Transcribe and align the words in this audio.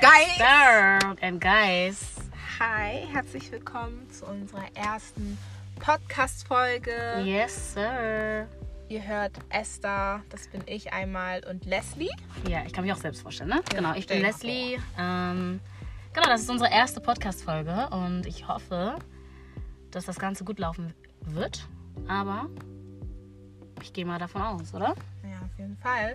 Guys! 0.00 0.38
And 1.20 1.40
guys. 1.40 2.14
Hi, 2.60 3.04
herzlich 3.12 3.50
willkommen 3.50 4.08
zu 4.10 4.26
unserer 4.26 4.66
ersten 4.74 5.36
Podcast-Folge. 5.80 6.92
Yes, 7.24 7.74
sir. 7.74 8.46
Ihr 8.88 9.02
hört 9.02 9.32
Esther, 9.48 10.22
das 10.30 10.46
bin 10.48 10.62
ich 10.66 10.92
einmal, 10.92 11.44
und 11.50 11.64
Leslie. 11.64 12.10
Ja, 12.48 12.62
ich 12.64 12.72
kann 12.72 12.84
mich 12.84 12.92
auch 12.92 12.98
selbst 12.98 13.22
vorstellen, 13.22 13.50
ne? 13.50 13.60
Genau, 13.74 13.94
ich 13.94 14.06
bin 14.06 14.22
Leslie. 14.22 14.78
Ähm, 14.98 15.58
genau, 16.12 16.28
das 16.28 16.42
ist 16.42 16.50
unsere 16.50 16.70
erste 16.70 17.00
Podcast-Folge 17.00 17.88
und 17.90 18.24
ich 18.24 18.46
hoffe, 18.46 19.00
dass 19.90 20.04
das 20.04 20.20
Ganze 20.20 20.44
gut 20.44 20.60
laufen 20.60 20.94
wird. 21.22 21.66
Aber 22.06 22.48
ich 23.82 23.92
gehe 23.92 24.06
mal 24.06 24.18
davon 24.20 24.42
aus, 24.42 24.72
oder? 24.72 24.94
Ja, 25.24 25.40
auf 25.44 25.58
jeden 25.58 25.76
Fall. 25.78 26.14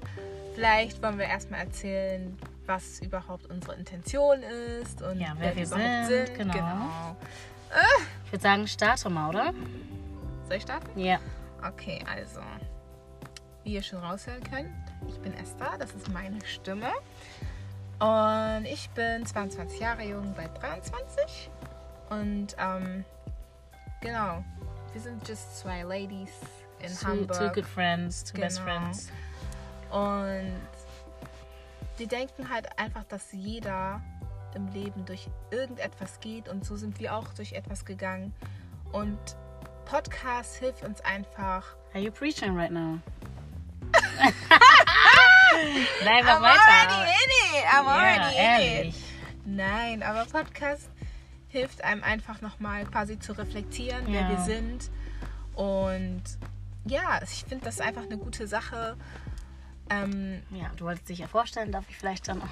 Vielleicht 0.56 1.04
wollen 1.04 1.18
wir 1.18 1.26
erstmal 1.26 1.60
erzählen, 1.62 2.38
was 2.66 3.00
überhaupt 3.02 3.46
unsere 3.48 3.76
Intention 3.76 4.42
ist 4.44 5.02
und 5.02 5.20
Ja, 5.20 5.34
wer 5.38 5.56
wir 5.56 5.66
überhaupt 5.66 6.08
sind, 6.08 6.34
genau. 6.38 7.16
Ich 8.26 8.32
würde 8.32 8.44
sagen, 8.44 8.68
starte 8.68 9.10
mal, 9.10 9.30
oder? 9.30 9.54
Soll 10.48 10.58
ich 10.58 10.64
starten? 10.64 11.00
Ja. 11.00 11.20
Okay, 11.68 12.04
also, 12.14 12.42
wie 13.64 13.74
ihr 13.76 13.84
schon 13.84 14.00
raushören 14.00 14.44
könnt, 14.44 14.70
ich 15.08 15.18
bin 15.20 15.34
Esther, 15.34 15.72
das 15.80 15.92
ist 15.94 16.10
meine 16.10 16.44
Stimme. 16.46 16.92
Und 18.00 18.66
ich 18.66 18.90
bin 18.92 19.26
22 19.26 19.80
Jahre 19.80 20.04
jung, 20.04 20.34
bald 20.36 20.52
23. 20.62 21.50
Und 22.10 22.56
ähm, 22.60 23.06
genau, 24.02 24.44
wir 24.92 25.02
sind 25.02 25.28
just 25.28 25.58
zwei 25.60 25.84
Ladies 25.84 26.32
in 26.80 26.90
Two, 26.96 27.08
Hamburg. 27.08 27.38
two 27.38 27.50
good 27.62 27.66
friends, 27.66 28.24
two 28.24 28.40
best 28.40 28.60
Genau. 28.64 28.80
friends. 28.82 29.10
Und 29.90 30.60
wir 31.98 32.08
denken 32.08 32.50
halt 32.50 32.80
einfach, 32.80 33.04
dass 33.06 33.32
jeder 33.32 34.02
im 34.56 34.68
Leben 34.68 35.06
durch 35.06 35.28
irgendetwas 35.52 36.20
geht 36.20 36.48
und 36.50 36.66
so 36.66 36.76
sind 36.76 37.00
wir 37.00 37.16
auch 37.16 37.34
durch 37.34 37.54
etwas 37.54 37.86
gegangen. 37.86 38.34
Und 38.92 39.18
Podcast 39.86 40.56
hilft 40.58 40.84
uns 40.84 41.02
einfach. 41.02 41.76
Are 41.94 42.04
you 42.04 42.12
preaching 42.12 42.56
right 42.58 42.72
now? 42.72 43.00
Nein, 46.04 46.24
mach 46.26 46.38
I'm 46.38 46.42
weiter. 46.42 46.90
already 46.90 47.12
in 47.12 47.58
it. 47.60 47.66
I'm 47.72 47.88
already 47.88 48.36
in 48.36 48.44
ehrlich. 48.44 48.96
it. 48.96 49.04
Nein, 49.46 50.04
aber 50.04 50.26
Podcast 50.26 50.90
hilft 51.48 51.84
einem 51.84 52.04
einfach 52.04 52.42
nochmal 52.42 52.86
quasi 52.86 53.20
zu 53.20 53.34
reflektieren, 53.34 54.06
wer 54.08 54.22
Ja. 54.22 54.30
wir 54.30 54.40
sind. 54.40 54.90
Und 55.56 56.24
ja, 56.86 57.22
ich 57.24 57.46
finde 57.48 57.66
das 57.66 57.80
einfach 57.80 58.04
eine 58.04 58.18
gute 58.18 58.48
Sache. 58.48 58.98
Ähm, 59.90 60.42
Ja, 60.52 60.72
du 60.78 60.86
wolltest 60.86 61.10
dich 61.10 61.20
ja 61.20 61.28
vorstellen, 61.28 61.72
darf 61.72 61.86
ich 61.90 61.98
vielleicht 61.98 62.28
dann 62.28 62.42
auch. 62.42 62.48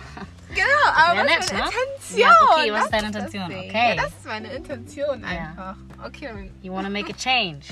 Genau, 0.53 0.65
aber 0.93 1.19
was 1.21 1.25
nett, 1.25 1.53
meine 1.53 1.63
ne? 1.63 1.69
Intention? 1.71 2.19
Ja, 2.19 2.35
okay, 2.51 2.71
was 2.73 2.83
ist 2.85 2.93
deine 2.93 3.07
Intention? 3.07 3.45
Okay. 3.45 3.89
Ja, 3.89 3.95
das 3.95 4.05
ist 4.11 4.25
meine 4.25 4.47
Intention 4.53 5.21
Ja. 5.21 5.27
einfach. 5.27 5.75
Okay, 6.05 6.27
dann- 6.27 6.51
You 6.61 6.73
wanna 6.73 6.89
make 6.89 7.11
a 7.11 7.15
change. 7.15 7.67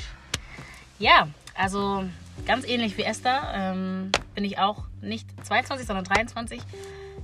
Ja, 0.98 1.28
also 1.56 2.06
ganz 2.46 2.66
ähnlich 2.66 2.98
wie 2.98 3.04
Esther 3.04 3.52
ähm, 3.54 4.12
bin 4.34 4.44
ich 4.46 4.58
auch 4.60 4.84
nicht 5.02 5.28
22, 5.46 5.86
sondern 5.88 6.06
23. 6.06 6.62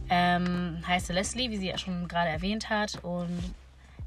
Ähm, 0.10 0.84
heiße 0.86 1.14
Leslie, 1.14 1.50
wie 1.50 1.58
sie 1.58 1.68
ja 1.70 1.78
schon 1.78 2.08
gerade 2.08 2.30
erwähnt 2.30 2.70
hat. 2.70 3.00
Und 3.04 3.56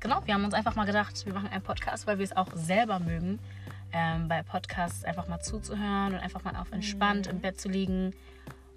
genau, 0.01 0.23
wir 0.27 0.35
haben 0.35 0.45
uns 0.45 0.55
einfach 0.55 0.77
mal 0.77 0.85
gedacht, 0.85 1.25
wir 1.27 1.33
machen 1.35 1.49
einen 1.49 1.63
Podcast, 1.63 2.07
weil 2.07 2.19
wir 2.19 2.25
es 2.25 2.37
auch 2.37 2.49
selber 2.55 2.99
mögen, 3.01 3.39
ähm, 3.93 4.29
bei 4.29 4.43
Podcasts 4.43 5.05
einfach 5.05 5.29
mal 5.29 5.41
zuzuhören 5.41 6.15
und 6.15 6.21
einfach 6.21 6.45
mal 6.45 6.55
auf 6.57 6.71
entspannt 6.73 7.27
im 7.27 7.41
Bett 7.41 7.61
zu 7.61 7.69
liegen. 7.69 8.15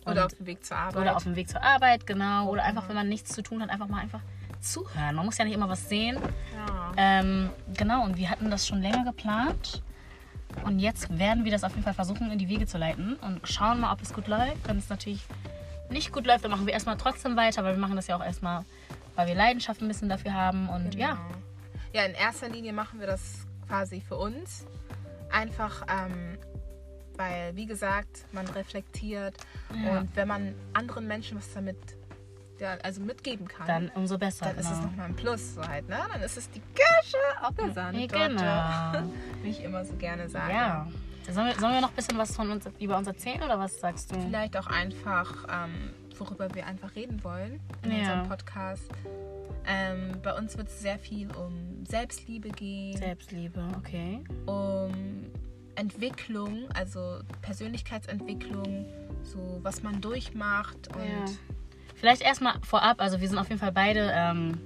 oder 0.05 0.25
auf 0.25 0.33
dem 0.33 0.45
Weg 0.45 0.65
zur 0.65 0.77
Arbeit. 0.77 1.01
oder 1.01 1.15
auf 1.15 1.23
dem 1.23 1.35
Weg 1.35 1.49
zur 1.49 1.61
Arbeit, 1.61 2.07
genau. 2.07 2.49
Oder 2.49 2.63
einfach, 2.63 2.87
wenn 2.89 2.95
man 2.95 3.09
nichts 3.09 3.33
zu 3.33 3.41
tun 3.43 3.61
hat, 3.61 3.69
einfach 3.69 3.87
mal 3.87 3.99
einfach 3.99 4.21
zuhören. 4.59 5.15
Man 5.15 5.25
muss 5.25 5.37
ja 5.37 5.45
nicht 5.45 5.53
immer 5.53 5.69
was 5.69 5.89
sehen. 5.89 6.17
ja. 6.55 6.91
Ähm, 6.97 7.49
genau, 7.75 8.03
und 8.03 8.17
wir 8.17 8.29
hatten 8.29 8.49
das 8.51 8.67
schon 8.67 8.81
länger 8.81 9.03
geplant. 9.05 9.81
Und 10.65 10.79
jetzt 10.79 11.17
werden 11.17 11.45
wir 11.45 11.51
das 11.51 11.63
auf 11.63 11.71
jeden 11.71 11.83
Fall 11.83 11.93
versuchen, 11.93 12.29
in 12.31 12.37
die 12.37 12.49
Wege 12.49 12.65
zu 12.65 12.77
leiten 12.77 13.15
und 13.15 13.47
schauen 13.47 13.79
mal, 13.79 13.93
ob 13.93 14.01
es 14.01 14.13
gut 14.13 14.27
läuft. 14.27 14.67
Wenn 14.67 14.77
es 14.77 14.89
natürlich 14.89 15.21
nicht 15.89 16.11
gut 16.11 16.25
läuft, 16.25 16.43
dann 16.43 16.51
machen 16.51 16.65
wir 16.65 16.73
erstmal 16.73 16.97
trotzdem 16.97 17.35
weiter, 17.37 17.63
weil 17.63 17.73
wir 17.75 17.79
machen 17.79 17.95
das 17.95 18.07
ja 18.07 18.17
auch 18.17 18.23
erstmal, 18.23 18.65
weil 19.15 19.27
wir 19.27 19.35
Leidenschaft 19.35 19.81
ein 19.81 19.87
bisschen 19.87 20.09
dafür 20.09 20.33
haben. 20.33 20.67
Und 20.69 20.95
ja, 20.95 21.11
Genau. 21.13 21.21
Ja, 21.93 22.03
in 22.03 22.13
erster 22.13 22.47
Linie 22.49 22.71
machen 22.73 22.99
wir 22.99 23.07
das 23.07 23.45
quasi 23.67 24.01
für 24.01 24.15
uns. 24.17 24.65
Einfach, 25.31 25.83
ähm, 25.89 26.37
weil, 27.17 27.55
wie 27.55 27.65
gesagt, 27.65 28.25
man 28.31 28.47
reflektiert. 28.47 29.35
Ja. 29.83 29.99
Und 29.99 30.15
wenn 30.15 30.27
man 30.27 30.55
anderen 30.73 31.07
Menschen 31.07 31.37
was 31.37 31.53
damit 31.53 31.77
ja, 32.59 32.77
also 32.83 33.01
mitgeben 33.01 33.47
kann, 33.47 33.65
dann 33.67 33.89
umso 33.95 34.17
besser. 34.17 34.45
dann 34.45 34.57
ist 34.57 34.65
es 34.69 34.77
genau. 34.77 34.83
nochmal 34.89 35.05
ein 35.07 35.15
Plus. 35.15 35.55
So 35.55 35.67
halt, 35.67 35.89
ne? 35.89 35.99
Dann 36.11 36.21
ist 36.21 36.37
es 36.37 36.49
die 36.51 36.61
Kirsche 36.75 37.17
auf 37.41 37.55
der 37.55 37.73
Sahnetorte. 37.73 38.35
Genau. 38.35 39.13
Wie 39.43 39.49
ich 39.49 39.63
immer 39.63 39.83
so 39.83 39.95
gerne 39.95 40.29
sage. 40.29 40.53
Ja. 40.53 40.87
Sollen 41.29 41.47
wir, 41.47 41.59
sollen 41.59 41.73
wir 41.73 41.81
noch 41.81 41.89
ein 41.89 41.95
bisschen 41.95 42.17
was 42.17 42.35
von 42.35 42.49
uns 42.51 42.65
über 42.79 42.97
uns 42.97 43.07
erzählen 43.07 43.41
oder 43.43 43.57
was 43.59 43.79
sagst 43.79 44.11
du? 44.11 44.19
Vielleicht 44.19 44.57
auch 44.57 44.67
einfach, 44.67 45.45
ähm, 45.51 45.93
worüber 46.17 46.53
wir 46.53 46.65
einfach 46.65 46.95
reden 46.95 47.23
wollen 47.23 47.59
in 47.83 47.91
Ja. 47.91 47.97
unserem 47.99 48.29
Podcast. 48.29 48.89
Ähm, 49.67 50.11
bei 50.23 50.33
uns 50.33 50.57
wird 50.57 50.67
es 50.67 50.81
sehr 50.81 50.97
viel 50.97 51.29
um 51.35 51.85
Selbstliebe 51.85 52.49
gehen, 52.49 52.97
Selbstliebe, 52.97 53.67
okay. 53.77 54.23
um 54.45 54.91
Entwicklung, 55.75 56.67
also 56.73 57.19
Persönlichkeitsentwicklung, 57.41 58.85
so 59.23 59.59
was 59.61 59.83
man 59.83 60.01
durchmacht 60.01 60.87
und 60.95 61.03
Ja. 61.03 61.25
Vielleicht 61.95 62.23
erstmal 62.23 62.59
vorab, 62.63 62.99
also 62.99 63.21
wir 63.21 63.29
sind 63.29 63.37
auf 63.37 63.49
jeden 63.49 63.59
Fall 63.59 63.71
beide 63.71 64.11
ähm, 64.13 64.59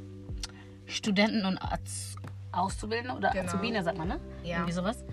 Studenten 0.85 1.45
und 1.45 1.57
Az 1.57 2.15
Auszubildende 2.53 3.17
oder 3.17 3.31
Genau. 3.31 3.47
Azubine, 3.47 3.83
sagt 3.83 3.97
man, 3.97 4.07
ne? 4.07 4.19
Ja. 4.43 4.57
Irgendwie 4.57 4.71
sowas. 4.71 5.03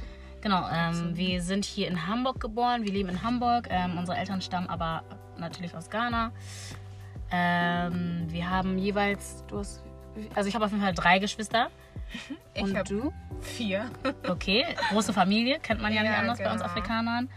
Genau, 0.40 0.68
ähm, 0.72 1.16
wir 1.16 1.42
sind 1.42 1.64
hier 1.64 1.88
in 1.88 2.06
Hamburg 2.06 2.40
geboren, 2.40 2.84
wir 2.84 2.92
leben 2.92 3.08
in 3.08 3.22
Hamburg. 3.22 3.66
Ähm, 3.70 3.98
unsere 3.98 4.16
Eltern 4.16 4.40
stammen 4.40 4.68
aber 4.68 5.02
natürlich 5.38 5.74
aus 5.74 5.90
Ghana. 5.90 6.32
Ähm, 7.32 8.26
wir 8.28 8.48
haben 8.50 8.78
jeweils, 8.78 9.44
du 9.48 9.58
hast, 9.58 9.82
also 10.34 10.48
ich 10.48 10.54
habe 10.54 10.64
auf 10.66 10.70
jeden 10.70 10.82
Fall 10.82 10.94
drei 10.94 11.18
Geschwister. 11.18 11.68
ich 12.54 12.62
und 12.62 12.90
du? 12.90 13.12
vier. 13.40 13.90
Okay, 14.28 14.64
große 14.90 15.12
Familie, 15.12 15.58
kennt 15.60 15.80
man 15.80 15.92
ja, 15.92 16.02
nicht 16.02 16.12
Ja, 16.12 16.18
anders 16.18 16.38
bei 16.38 16.50
uns 16.52 16.60
genau. 16.60 16.70
Afrikanern. 16.70 17.28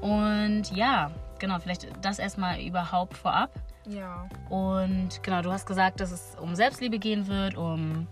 Und 0.00 0.64
ja, 0.74 1.10
genau, 1.38 1.58
vielleicht 1.58 1.88
das 2.04 2.18
erstmal 2.18 2.60
überhaupt 2.60 3.16
vorab. 3.16 3.50
ja, 3.86 4.28
Und 4.50 5.22
genau, 5.22 5.42
du 5.42 5.50
hast 5.50 5.66
gesagt, 5.66 6.00
dass 6.00 6.10
es 6.12 6.36
um 6.40 6.54
Selbstliebe 6.54 6.98
gehen 6.98 7.26
wird, 7.26 7.56
um 7.56 8.06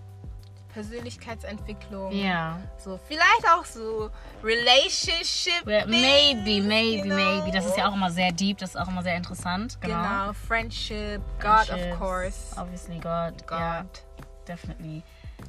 Persönlichkeitsentwicklung. 0.75 2.13
ja, 2.13 2.59
So, 2.79 2.99
vielleicht 3.07 3.47
auch 3.55 3.65
so 3.65 4.11
Relationship. 4.43 5.65
well, 5.67 5.87
maybe, 5.87 6.63
maybe, 6.67 6.99
you 6.99 7.05
know? 7.05 7.15
maybe. 7.15 7.51
Das 7.51 7.67
ist 7.67 7.77
ja 7.77 7.89
auch 7.89 7.95
immer 7.95 8.11
sehr 8.11 8.33
deep, 8.33 8.59
das 8.59 8.71
ist 8.71 8.77
auch 8.77 8.89
immer 8.89 9.03
sehr 9.03 9.17
interessant. 9.17 9.79
Genau. 9.81 9.95
Genau, 10.03 10.33
Friendship, 10.33 11.21
God 11.41 11.67
Friendships, 11.67 11.93
of 11.93 11.99
course. 11.99 12.61
Obviously 12.61 12.99
God. 12.99 13.47
God. 13.47 13.59
Ja, 13.59 13.85
definitely. 14.47 15.03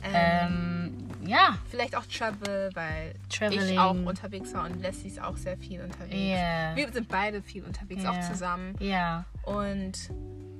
Ähm, 0.03 0.11
Ähm, 0.13 1.27
ja, 1.27 1.57
Vielleicht 1.69 1.95
auch 1.95 2.05
Travel, 2.05 2.69
weil 2.73 3.13
Traveling. 3.29 3.73
ich 3.73 3.79
auch 3.79 3.91
unterwegs 3.93 4.53
war 4.53 4.63
und 4.65 4.81
Leslie 4.81 5.09
ist 5.09 5.21
auch 5.21 5.35
sehr 5.37 5.57
viel 5.57 5.81
unterwegs. 5.81 6.15
Yeah. 6.15 6.75
Wir 6.75 6.91
sind 6.91 7.07
beide 7.09 7.41
viel 7.43 7.63
unterwegs, 7.63 8.03
Ja. 8.03 8.11
auch 8.11 8.19
zusammen. 8.21 8.73
ja, 8.79 9.25
Und 9.43 10.09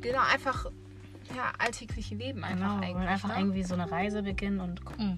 genau, 0.02 0.20
einfach 0.32 0.66
ja, 1.36 1.52
alltägliche 1.58 2.16
Leben 2.16 2.44
einfach 2.44 2.60
genau. 2.60 2.76
eigentlich. 2.78 2.96
Und 2.96 3.08
einfach 3.08 3.30
ne? 3.30 3.36
irgendwie 3.40 3.64
so 3.64 3.74
eine 3.74 3.90
Reise 3.92 4.24
beginnen 4.24 4.60
und 4.60 4.84
gucken. 4.86 5.18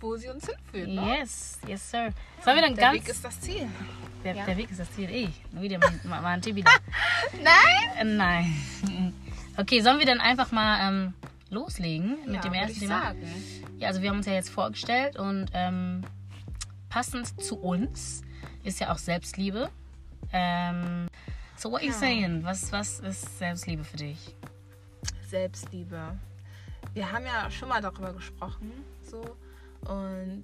Wo 0.00 0.16
sie 0.16 0.28
uns 0.28 0.46
hinführt. 0.46 0.88
Ne? 0.88 1.18
Yes, 1.18 1.58
yes, 1.66 1.90
sir. 1.90 2.10
Sollen 2.44 2.56
wir 2.56 2.62
dann 2.62 2.74
Der 2.74 2.90
ganz. 2.90 3.02
Weg 3.02 3.08
ist 3.08 3.24
das 3.24 3.40
Ziel. 3.40 3.66
der, 4.22 4.34
ja. 4.34 4.44
der 4.44 4.56
Weg 4.56 4.70
ist 4.70 4.80
das 4.80 4.90
Ziel. 4.92 5.08
Ich. 5.10 5.30
Wieder 5.52 5.78
mal, 5.78 5.92
mal, 6.04 6.20
mal 6.20 6.28
ein 6.34 6.42
Tipp 6.42 6.56
wieder. 6.56 6.70
Nein? 7.42 7.96
Äh, 7.98 8.04
Nein. 8.04 9.14
Okay, 9.56 9.80
sollen 9.80 9.98
wir 9.98 10.06
dann 10.06 10.20
einfach 10.20 10.52
mal 10.52 10.88
ähm, 10.88 11.14
loslegen 11.48 12.18
mit 12.26 12.34
ja, 12.36 12.40
dem 12.42 12.52
ersten 12.52 12.72
ich 12.72 12.78
Thema? 12.80 13.02
sagen. 13.02 13.26
Ja, 13.78 13.88
also 13.88 14.02
wir 14.02 14.10
haben 14.10 14.18
uns 14.18 14.26
ja 14.26 14.34
jetzt 14.34 14.50
vorgestellt 14.50 15.16
und 15.16 15.46
ähm, 15.54 16.02
passend 16.90 17.40
zu 17.42 17.58
uns 17.58 18.22
ist 18.62 18.80
ja 18.80 18.92
auch 18.92 18.98
Selbstliebe. 18.98 19.70
Ähm, 20.32 21.06
so 21.56 21.70
what 21.70 21.82
you 21.82 21.88
Ja. 21.88 21.94
saying? 21.94 22.44
Was, 22.44 22.72
was 22.72 23.00
ist 23.00 23.38
Selbstliebe 23.38 23.84
für 23.84 23.96
dich? 23.96 24.34
Selbstliebe. 25.34 26.16
Wir 26.92 27.10
haben 27.10 27.26
ja 27.26 27.50
schon 27.50 27.68
mal 27.68 27.82
darüber 27.82 28.12
gesprochen. 28.12 28.70
So. 29.02 29.20
Und 29.90 30.42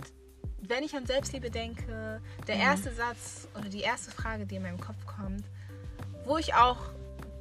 wenn 0.62 0.82
ich 0.82 0.96
an 0.96 1.06
Selbstliebe 1.06 1.48
denke, 1.48 2.20
der 2.48 2.56
Mhm. 2.56 2.60
erste 2.60 2.92
Satz 2.92 3.46
oder 3.56 3.68
die 3.68 3.82
erste 3.82 4.10
Frage, 4.10 4.46
die 4.46 4.56
in 4.56 4.62
meinem 4.62 4.80
Kopf 4.80 5.06
kommt, 5.06 5.44
wo 6.24 6.38
ich 6.38 6.54
auch, 6.54 6.78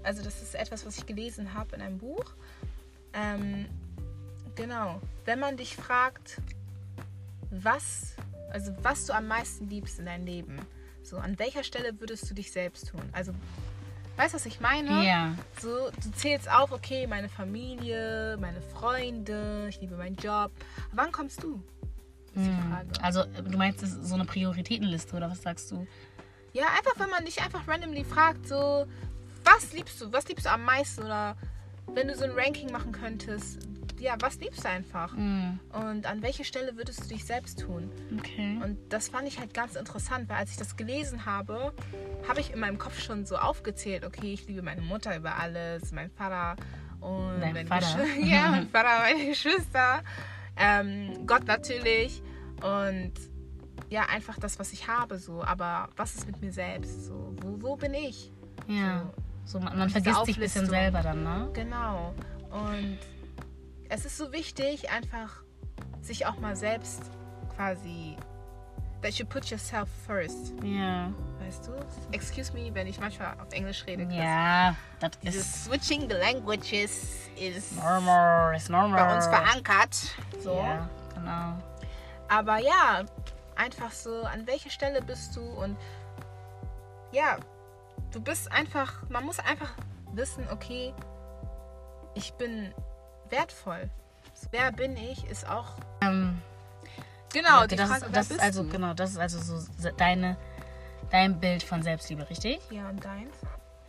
also 0.04 0.22
das 0.22 0.44
ist 0.44 0.54
etwas, 0.54 0.86
was 0.86 1.00
ich 1.00 1.08
gelesen 1.08 1.56
habe 1.56 1.76
in 1.76 1.82
einem 1.82 1.98
Buch. 1.98 2.26
Ähm, 3.14 3.66
genau, 4.54 5.02
wenn 5.26 5.40
man 5.40 5.58
dich 5.58 5.76
fragt, 5.76 6.40
was, 7.50 8.14
also 8.52 8.72
was 8.84 9.08
du 9.08 9.14
am 9.14 9.28
meisten 9.28 9.68
liebst 9.70 9.98
in 9.98 10.06
deinem 10.06 10.28
Leben, 10.28 10.60
so 11.02 11.18
an 11.18 11.40
welcher 11.40 11.64
Stelle 11.64 12.00
würdest 12.00 12.30
du 12.30 12.36
dich 12.36 12.52
selbst 12.52 12.90
tun? 12.90 13.02
Also 13.12 13.34
Weißt 14.20 14.34
du, 14.34 14.36
was 14.36 14.46
ich 14.46 14.60
meine? 14.60 15.06
Ja. 15.08 15.34
So, 15.62 15.90
du 15.92 16.12
zählst 16.12 16.52
auf, 16.52 16.74
okay, 16.74 17.08
meine 17.08 17.30
Familie, 17.30 18.38
meine 18.42 18.62
Freunde, 18.62 19.68
ich 19.70 19.80
liebe 19.80 19.96
meinen 19.96 20.18
Job. 20.18 20.52
Wann 20.92 21.10
kommst 21.14 21.42
du? 21.42 21.64
Ist 22.36 22.46
die 22.46 22.50
Hm. 22.50 22.70
Frage. 22.70 22.88
Also, 23.02 23.24
du 23.24 23.58
meinst, 23.58 23.82
das 23.82 23.92
ist 23.92 24.10
so 24.10 24.16
eine 24.16 24.26
Prioritätenliste 24.26 25.16
oder 25.16 25.32
was 25.32 25.42
sagst 25.42 25.72
du? 25.72 25.88
Ja, 26.52 26.66
einfach, 26.78 27.00
wenn 27.00 27.10
man 27.10 27.24
dich 27.24 27.42
einfach 27.42 27.66
randomly 27.66 28.04
fragt, 28.04 28.46
so, 28.46 28.86
was 29.46 29.72
liebst 29.72 30.02
du? 30.02 30.12
Was 30.12 30.28
liebst 30.28 30.46
du 30.48 30.52
am 30.52 30.66
meisten? 30.66 31.04
Oder 31.04 31.38
wenn 31.94 32.10
du 32.10 32.16
so 32.16 32.26
ein 32.26 32.32
Ranking 32.32 32.74
machen 32.74 32.92
könntest, 32.92 33.60
ja, 34.00 34.16
was 34.20 34.40
liebst 34.40 34.64
du 34.64 34.70
einfach? 34.70 35.16
Hm. 35.16 35.60
Und 35.74 36.06
an 36.06 36.22
welche 36.22 36.44
Stelle 36.44 36.76
würdest 36.78 37.04
du 37.04 37.10
dich 37.10 37.26
selbst 37.26 37.60
tun? 37.60 37.92
Okay. 38.18 38.60
Und 38.64 38.78
das 38.90 39.10
fand 39.10 39.28
ich 39.28 39.40
halt 39.40 39.54
ganz 39.54 39.76
interessant, 39.76 40.30
weil 40.30 40.38
als 40.38 40.52
ich 40.52 40.58
das 40.58 40.78
gelesen 40.78 41.26
habe, 41.26 41.74
habe 42.28 42.40
ich 42.40 42.54
in 42.54 42.60
meinem 42.60 42.78
Kopf 42.78 43.00
schon 43.00 43.26
so 43.26 43.38
aufgezählt, 43.38 44.06
okay, 44.06 44.34
ich 44.34 44.48
liebe 44.48 44.62
meine 44.62 44.82
Mutter 44.82 45.16
über 45.16 45.36
alles, 45.36 45.92
mein 45.92 46.10
Vater 46.10 46.56
und 47.02 47.40
Dein 47.42 47.54
meine 47.54 47.68
Vater? 47.68 48.04
Ja, 48.22 48.50
mein 48.50 48.70
Vater, 48.72 49.00
meine 49.00 49.30
Geschwister, 49.30 50.04
ähm, 50.58 51.26
Gott 51.26 51.46
natürlich 51.46 52.22
und 52.62 53.14
ja, 53.90 54.04
einfach 54.04 54.38
das, 54.38 54.60
was 54.60 54.72
ich 54.72 54.88
habe, 54.88 55.18
so. 55.18 55.44
Aber 55.44 55.90
was 55.96 56.16
ist 56.16 56.28
mit 56.28 56.42
mir 56.42 56.52
selbst? 56.52 57.06
So, 57.06 57.34
wo, 57.42 57.62
wo 57.62 57.76
bin 57.76 57.94
ich? 57.94 58.32
ja. 58.68 59.10
So, 59.46 59.60
man, 59.60 59.76
man 59.80 59.88
diese 59.88 60.02
vergisst 60.02 60.26
sich 60.26 60.38
ein 60.38 60.42
bisschen 60.42 60.66
selber 60.68 61.02
dann, 61.02 61.24
ne? 61.24 61.50
Genau. 61.54 62.14
Und 62.52 63.00
es 63.90 64.06
ist 64.06 64.18
so 64.18 64.32
wichtig, 64.32 64.90
einfach 64.92 65.44
sich 66.02 66.26
auch 66.26 66.40
mal 66.40 66.56
selbst 66.56 67.02
quasi, 67.56 68.16
that 69.02 69.14
you 69.14 69.26
put 69.26 69.46
yourself 69.46 69.90
first. 70.06 70.54
Ja. 70.64 71.12
Weißt 71.40 71.68
du? 71.68 71.72
Excuse 72.12 72.54
me, 72.54 72.74
wenn 72.74 72.88
ich 72.88 73.00
manchmal 73.00 73.34
auf 73.40 73.52
Englisch 73.52 73.86
rede. 73.88 74.08
Ja, 74.14 74.76
das 75.00 75.36
ist 75.36 75.66
Switching 75.66 76.02
the 76.10 76.16
languages 76.16 77.30
ist 77.36 77.76
normal, 77.76 78.56
ist 78.56 78.70
normal. 78.70 79.06
bei 79.06 79.16
uns 79.16 79.28
verankert. 79.28 79.96
So. 80.40 80.56
Ja, 80.56 80.88
genau. 81.16 81.58
Aber 82.28 82.60
ja, 82.60 83.04
einfach 83.56 83.92
so, 83.92 84.24
an 84.24 84.46
welche 84.46 84.70
Stelle 84.70 85.02
bist 85.02 85.36
du 85.36 85.42
und 85.42 85.76
ja, 87.12 87.38
du 88.12 88.22
bist 88.22 88.52
einfach, 88.52 89.10
man 89.10 89.26
muss 89.26 89.40
einfach 89.40 89.72
wissen, 90.14 90.48
okay, 90.52 90.94
ich 92.14 92.34
bin 92.34 92.74
wertvoll. 93.32 93.90
Wer 94.52 94.72
bin 94.72 94.96
ich, 94.98 95.26
ist 95.26 95.48
auch. 95.50 95.76
Ähm, 96.02 96.40
Genau, 97.32 97.68
die 97.68 97.76
das, 97.76 97.88
Frage, 97.90 98.06
ist, 98.08 98.16
das 98.16 98.32
ist 98.32 98.40
also 98.42 98.64
du? 98.64 98.70
genau, 98.70 98.94
das 98.96 99.12
ist 99.12 99.18
also 99.20 99.40
so 99.60 99.90
deine 99.98 100.36
dein 101.12 101.40
Bild 101.40 101.62
von 101.64 101.82
Selbstliebe, 101.84 102.28
richtig? 102.30 102.60
Ja, 102.72 102.90
und 102.90 103.04
deins? 103.04 103.36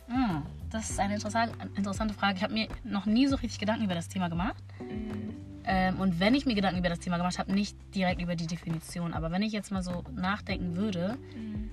Hm, 0.07 0.43
das 0.69 0.89
ist 0.91 0.99
eine 0.99 1.15
interessante, 1.15 1.55
interessante 1.75 2.13
Frage. 2.13 2.37
Ich 2.37 2.43
habe 2.43 2.53
mir 2.53 2.67
noch 2.83 3.05
nie 3.05 3.27
so 3.27 3.35
richtig 3.37 3.59
Gedanken 3.59 3.85
über 3.85 3.95
das 3.95 4.07
Thema 4.09 4.27
gemacht. 4.29 4.63
Mhm. 4.79 5.35
Ähm, 5.63 5.99
und 5.99 6.19
wenn 6.19 6.33
ich 6.35 6.45
mir 6.45 6.55
Gedanken 6.55 6.79
über 6.79 6.89
das 6.89 6.99
Thema 6.99 7.17
gemacht 7.17 7.39
habe, 7.39 7.51
nicht 7.53 7.77
direkt 7.95 8.21
über 8.21 8.35
die 8.35 8.47
Definition, 8.47 9.13
aber 9.13 9.31
wenn 9.31 9.41
ich 9.43 9.53
jetzt 9.53 9.71
mal 9.71 9.81
so 9.83 10.03
nachdenken 10.11 10.75
würde, 10.75 11.17
Mhm. 11.35 11.69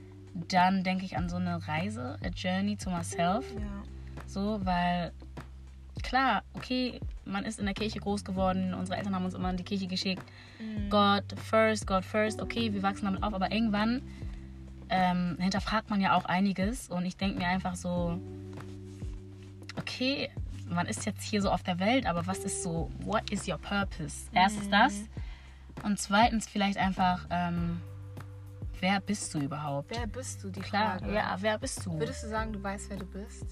dann 0.48 0.84
denke 0.84 1.04
ich 1.04 1.16
an 1.16 1.28
so 1.28 1.36
eine 1.36 1.66
Reise, 1.66 2.16
a 2.22 2.28
journey 2.28 2.76
to 2.76 2.90
myself. 2.90 3.44
Ja. 3.54 3.82
So, 4.26 4.60
weil 4.64 5.12
klar, 6.02 6.42
okay, 6.54 7.00
man 7.24 7.44
ist 7.44 7.58
in 7.58 7.66
der 7.66 7.74
Kirche 7.74 8.00
groß 8.00 8.24
geworden, 8.24 8.74
unsere 8.74 8.98
Eltern 8.98 9.14
haben 9.14 9.24
uns 9.24 9.34
immer 9.34 9.50
in 9.50 9.56
die 9.56 9.64
Kirche 9.64 9.86
geschickt. 9.86 10.22
Mhm. 10.58 10.90
God 10.90 11.24
first, 11.44 11.86
God 11.86 12.04
first, 12.04 12.40
okay, 12.40 12.72
wir 12.72 12.82
wachsen 12.82 13.04
damit 13.04 13.22
auf, 13.22 13.34
aber 13.34 13.52
irgendwann 13.52 14.02
ähm, 14.88 15.36
hinterfragt 15.38 15.90
man 15.90 16.00
ja 16.00 16.16
auch 16.16 16.24
einiges 16.24 16.88
und 16.88 17.04
ich 17.04 17.16
denke 17.16 17.38
mir 17.38 17.46
einfach 17.46 17.76
so, 17.76 18.18
okay, 19.76 20.30
man 20.68 20.86
ist 20.86 21.06
jetzt 21.06 21.22
hier 21.22 21.42
so 21.42 21.50
auf 21.50 21.62
der 21.62 21.78
Welt, 21.78 22.06
aber 22.06 22.26
was 22.26 22.38
ist 22.38 22.62
so, 22.62 22.90
what 23.00 23.30
is 23.30 23.48
your 23.48 23.58
purpose? 23.58 24.28
Erstens 24.32 24.68
das 24.70 25.02
und 25.82 25.98
zweitens 25.98 26.46
vielleicht 26.46 26.78
einfach, 26.78 27.26
ähm, 27.30 27.80
wer 28.80 29.00
bist 29.00 29.34
du 29.34 29.40
überhaupt? 29.40 29.90
Wer 29.90 30.06
bist 30.06 30.42
du, 30.42 30.50
die 30.50 30.60
Klar, 30.60 30.98
Frage. 30.98 31.14
ja, 31.14 31.36
wer 31.40 31.58
bist 31.58 31.84
du? 31.84 31.98
Würdest 31.98 32.24
du 32.24 32.28
sagen, 32.28 32.52
du 32.52 32.62
weißt, 32.62 32.90
wer 32.90 32.98
du 32.98 33.06
bist? 33.06 33.46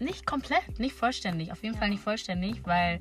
Nicht 0.00 0.24
komplett, 0.26 0.78
nicht 0.80 0.94
vollständig. 0.94 1.52
Auf 1.52 1.62
jeden 1.62 1.76
Fall 1.76 1.90
nicht 1.90 2.02
vollständig, 2.02 2.62
weil 2.64 3.00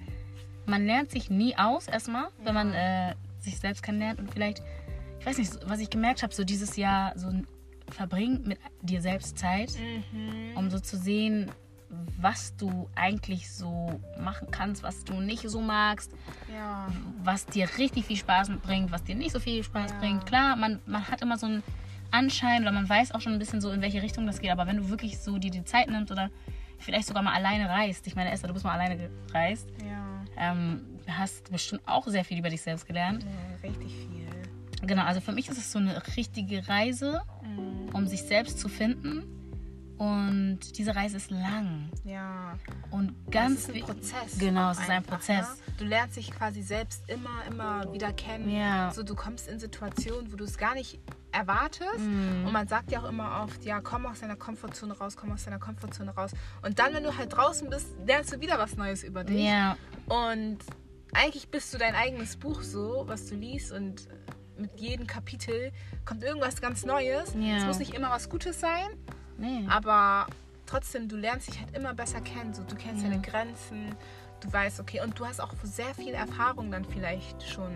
man 0.65 0.85
lernt 0.85 1.09
sich 1.09 1.29
nie 1.29 1.57
aus 1.57 1.87
erstmal, 1.87 2.27
wenn 2.43 2.53
man 2.53 2.73
äh, 2.73 3.15
sich 3.39 3.57
selbst 3.57 3.81
kennenlernt 3.81 4.19
und 4.19 4.31
vielleicht, 4.31 4.61
ich 5.19 5.25
weiß 5.25 5.37
nicht, 5.37 5.51
was 5.65 5.79
ich 5.79 5.89
gemerkt 5.89 6.21
habe, 6.23 6.33
so 6.33 6.43
dieses 6.43 6.75
Jahr 6.75 7.17
so 7.17 7.31
verbring 7.89 8.43
mit 8.45 8.59
dir 8.81 9.01
selbst 9.01 9.37
Zeit, 9.39 9.71
Mhm. 9.79 10.57
um 10.57 10.69
so 10.69 10.79
zu 10.79 10.97
sehen, 10.97 11.49
was 12.19 12.55
du 12.57 12.87
eigentlich 12.95 13.49
so 13.49 13.99
machen 14.19 14.49
kannst, 14.51 14.83
was 14.83 15.03
du 15.05 15.21
nicht 15.21 15.49
so 15.49 15.61
magst, 15.61 16.11
Ja. 16.53 16.87
was 17.23 17.45
dir 17.47 17.67
richtig 17.77 18.05
viel 18.05 18.17
Spaß 18.17 18.51
bringt, 18.61 18.91
was 18.91 19.03
dir 19.05 19.15
nicht 19.15 19.31
so 19.31 19.39
viel 19.39 19.63
Spaß 19.63 19.91
Ja. 19.93 19.99
bringt. 19.99 20.25
Klar, 20.25 20.55
man, 20.57 20.81
man 20.85 21.07
hat 21.09 21.21
immer 21.21 21.37
so 21.37 21.47
einen 21.47 21.63
Anschein 22.11 22.61
oder 22.61 22.71
man 22.73 22.87
weiß 22.87 23.13
auch 23.13 23.21
schon 23.21 23.33
ein 23.33 23.39
bisschen 23.39 23.61
so, 23.61 23.71
in 23.71 23.81
welche 23.81 24.01
Richtung 24.03 24.27
das 24.27 24.39
geht, 24.41 24.51
aber 24.51 24.67
wenn 24.67 24.77
du 24.77 24.89
wirklich 24.89 25.17
so 25.19 25.37
dir 25.37 25.49
die 25.49 25.63
Zeit 25.63 25.89
nimmst 25.89 26.11
oder 26.11 26.29
vielleicht 26.79 27.07
sogar 27.07 27.21
mal 27.23 27.33
alleine 27.33 27.69
reist, 27.69 28.05
ich 28.07 28.15
meine, 28.15 28.31
Esther, 28.31 28.47
du 28.47 28.53
bist 28.53 28.65
mal 28.65 28.73
alleine 28.73 28.97
gereist, 29.27 29.67
Ja. 29.85 30.23
ähm, 30.37 30.81
hast 31.07 31.51
bestimmt 31.51 31.81
auch 31.85 32.07
sehr 32.07 32.23
viel 32.25 32.39
über 32.39 32.49
dich 32.49 32.61
selbst 32.61 32.85
gelernt. 32.87 33.23
ja. 33.23 33.69
Richtig 33.69 33.93
viel. 33.95 34.27
Genau, 34.87 35.03
also 35.03 35.19
für 35.21 35.33
mich 35.33 35.49
ist 35.49 35.57
es 35.57 35.71
so 35.71 35.79
eine 35.79 36.01
richtige 36.15 36.67
Reise, 36.67 37.21
Mhm. 37.43 37.89
um 37.93 38.07
sich 38.07 38.23
selbst 38.23 38.59
zu 38.59 38.69
finden. 38.69 39.23
Und 39.97 40.59
diese 40.77 40.95
Reise 40.95 41.17
ist 41.17 41.29
lang 41.29 41.89
Ja. 42.05 42.57
und 42.89 43.13
ganz 43.29 43.63
es 43.63 43.69
ist 43.69 43.75
ein 43.75 43.81
Prozess. 43.81 44.37
Genau, 44.39 44.71
es 44.71 44.79
ist 44.79 44.89
ein 44.89 44.97
einfach, 44.97 45.17
Prozess. 45.17 45.45
Ne? 45.67 45.73
Du 45.77 45.83
lernst 45.83 46.15
dich 46.15 46.31
quasi 46.31 46.61
selbst 46.61 47.03
immer, 47.09 47.43
immer 47.49 47.91
wieder 47.91 48.13
kennen. 48.13 48.49
Ja. 48.49 48.91
So, 48.91 49.03
du 49.03 49.13
kommst 49.13 49.49
in 49.49 49.59
Situationen, 49.59 50.31
wo 50.31 50.37
du 50.37 50.45
es 50.45 50.57
gar 50.57 50.73
nicht 50.73 50.99
erwartest. 51.39 51.99
Mhm. 51.99 52.45
Und 52.45 52.51
man 52.53 52.67
sagt 52.67 52.91
ja 52.91 53.01
auch 53.01 53.09
immer 53.09 53.41
oft, 53.43 53.63
ja, 53.65 53.79
komm 53.81 54.05
aus 54.05 54.19
deiner 54.19 54.35
Komfortzone 54.35 54.97
raus, 54.97 55.15
komm 55.17 55.31
aus 55.31 55.45
deiner 55.45 55.59
Komfortzone 55.59 56.11
raus. 56.11 56.31
Und 56.61 56.79
dann, 56.79 56.93
wenn 56.93 57.03
du 57.03 57.17
halt 57.17 57.33
draußen 57.35 57.69
bist, 57.69 57.87
lernst 58.05 58.33
du 58.33 58.39
wieder 58.41 58.57
was 58.59 58.75
Neues 58.75 59.03
über 59.03 59.23
dich. 59.23 59.43
Ja, 59.45 59.77
Und 60.07 60.59
eigentlich 61.13 61.49
bist 61.49 61.73
du 61.73 61.77
dein 61.77 61.95
eigenes 61.95 62.37
Buch 62.37 62.61
so, 62.61 63.03
was 63.07 63.25
du 63.27 63.35
liest 63.35 63.71
und 63.71 64.07
mit 64.57 64.79
jedem 64.79 65.07
Kapitel 65.07 65.71
kommt 66.05 66.23
irgendwas 66.23 66.61
ganz 66.61 66.85
Neues. 66.85 67.33
Ja. 67.39 67.57
Es 67.57 67.65
muss 67.65 67.79
nicht 67.79 67.93
immer 67.93 68.09
was 68.11 68.29
Gutes 68.29 68.59
sein, 68.59 68.87
nee. 69.37 69.65
aber 69.69 70.27
trotzdem, 70.65 71.07
du 71.07 71.15
lernst 71.15 71.47
dich 71.47 71.59
halt 71.59 71.75
immer 71.75 71.93
besser 71.93 72.21
kennen. 72.21 72.53
So, 72.53 72.63
du 72.63 72.75
kennst 72.75 73.03
Ja. 73.03 73.09
deine 73.09 73.21
Grenzen, 73.21 73.95
du 74.41 74.51
weißt, 74.51 74.79
okay, 74.81 75.01
und 75.01 75.17
du 75.17 75.25
hast 75.25 75.39
auch 75.39 75.53
sehr 75.63 75.95
viel 75.95 76.13
Erfahrung 76.13 76.71
dann 76.71 76.85
vielleicht 76.85 77.41
schon 77.47 77.73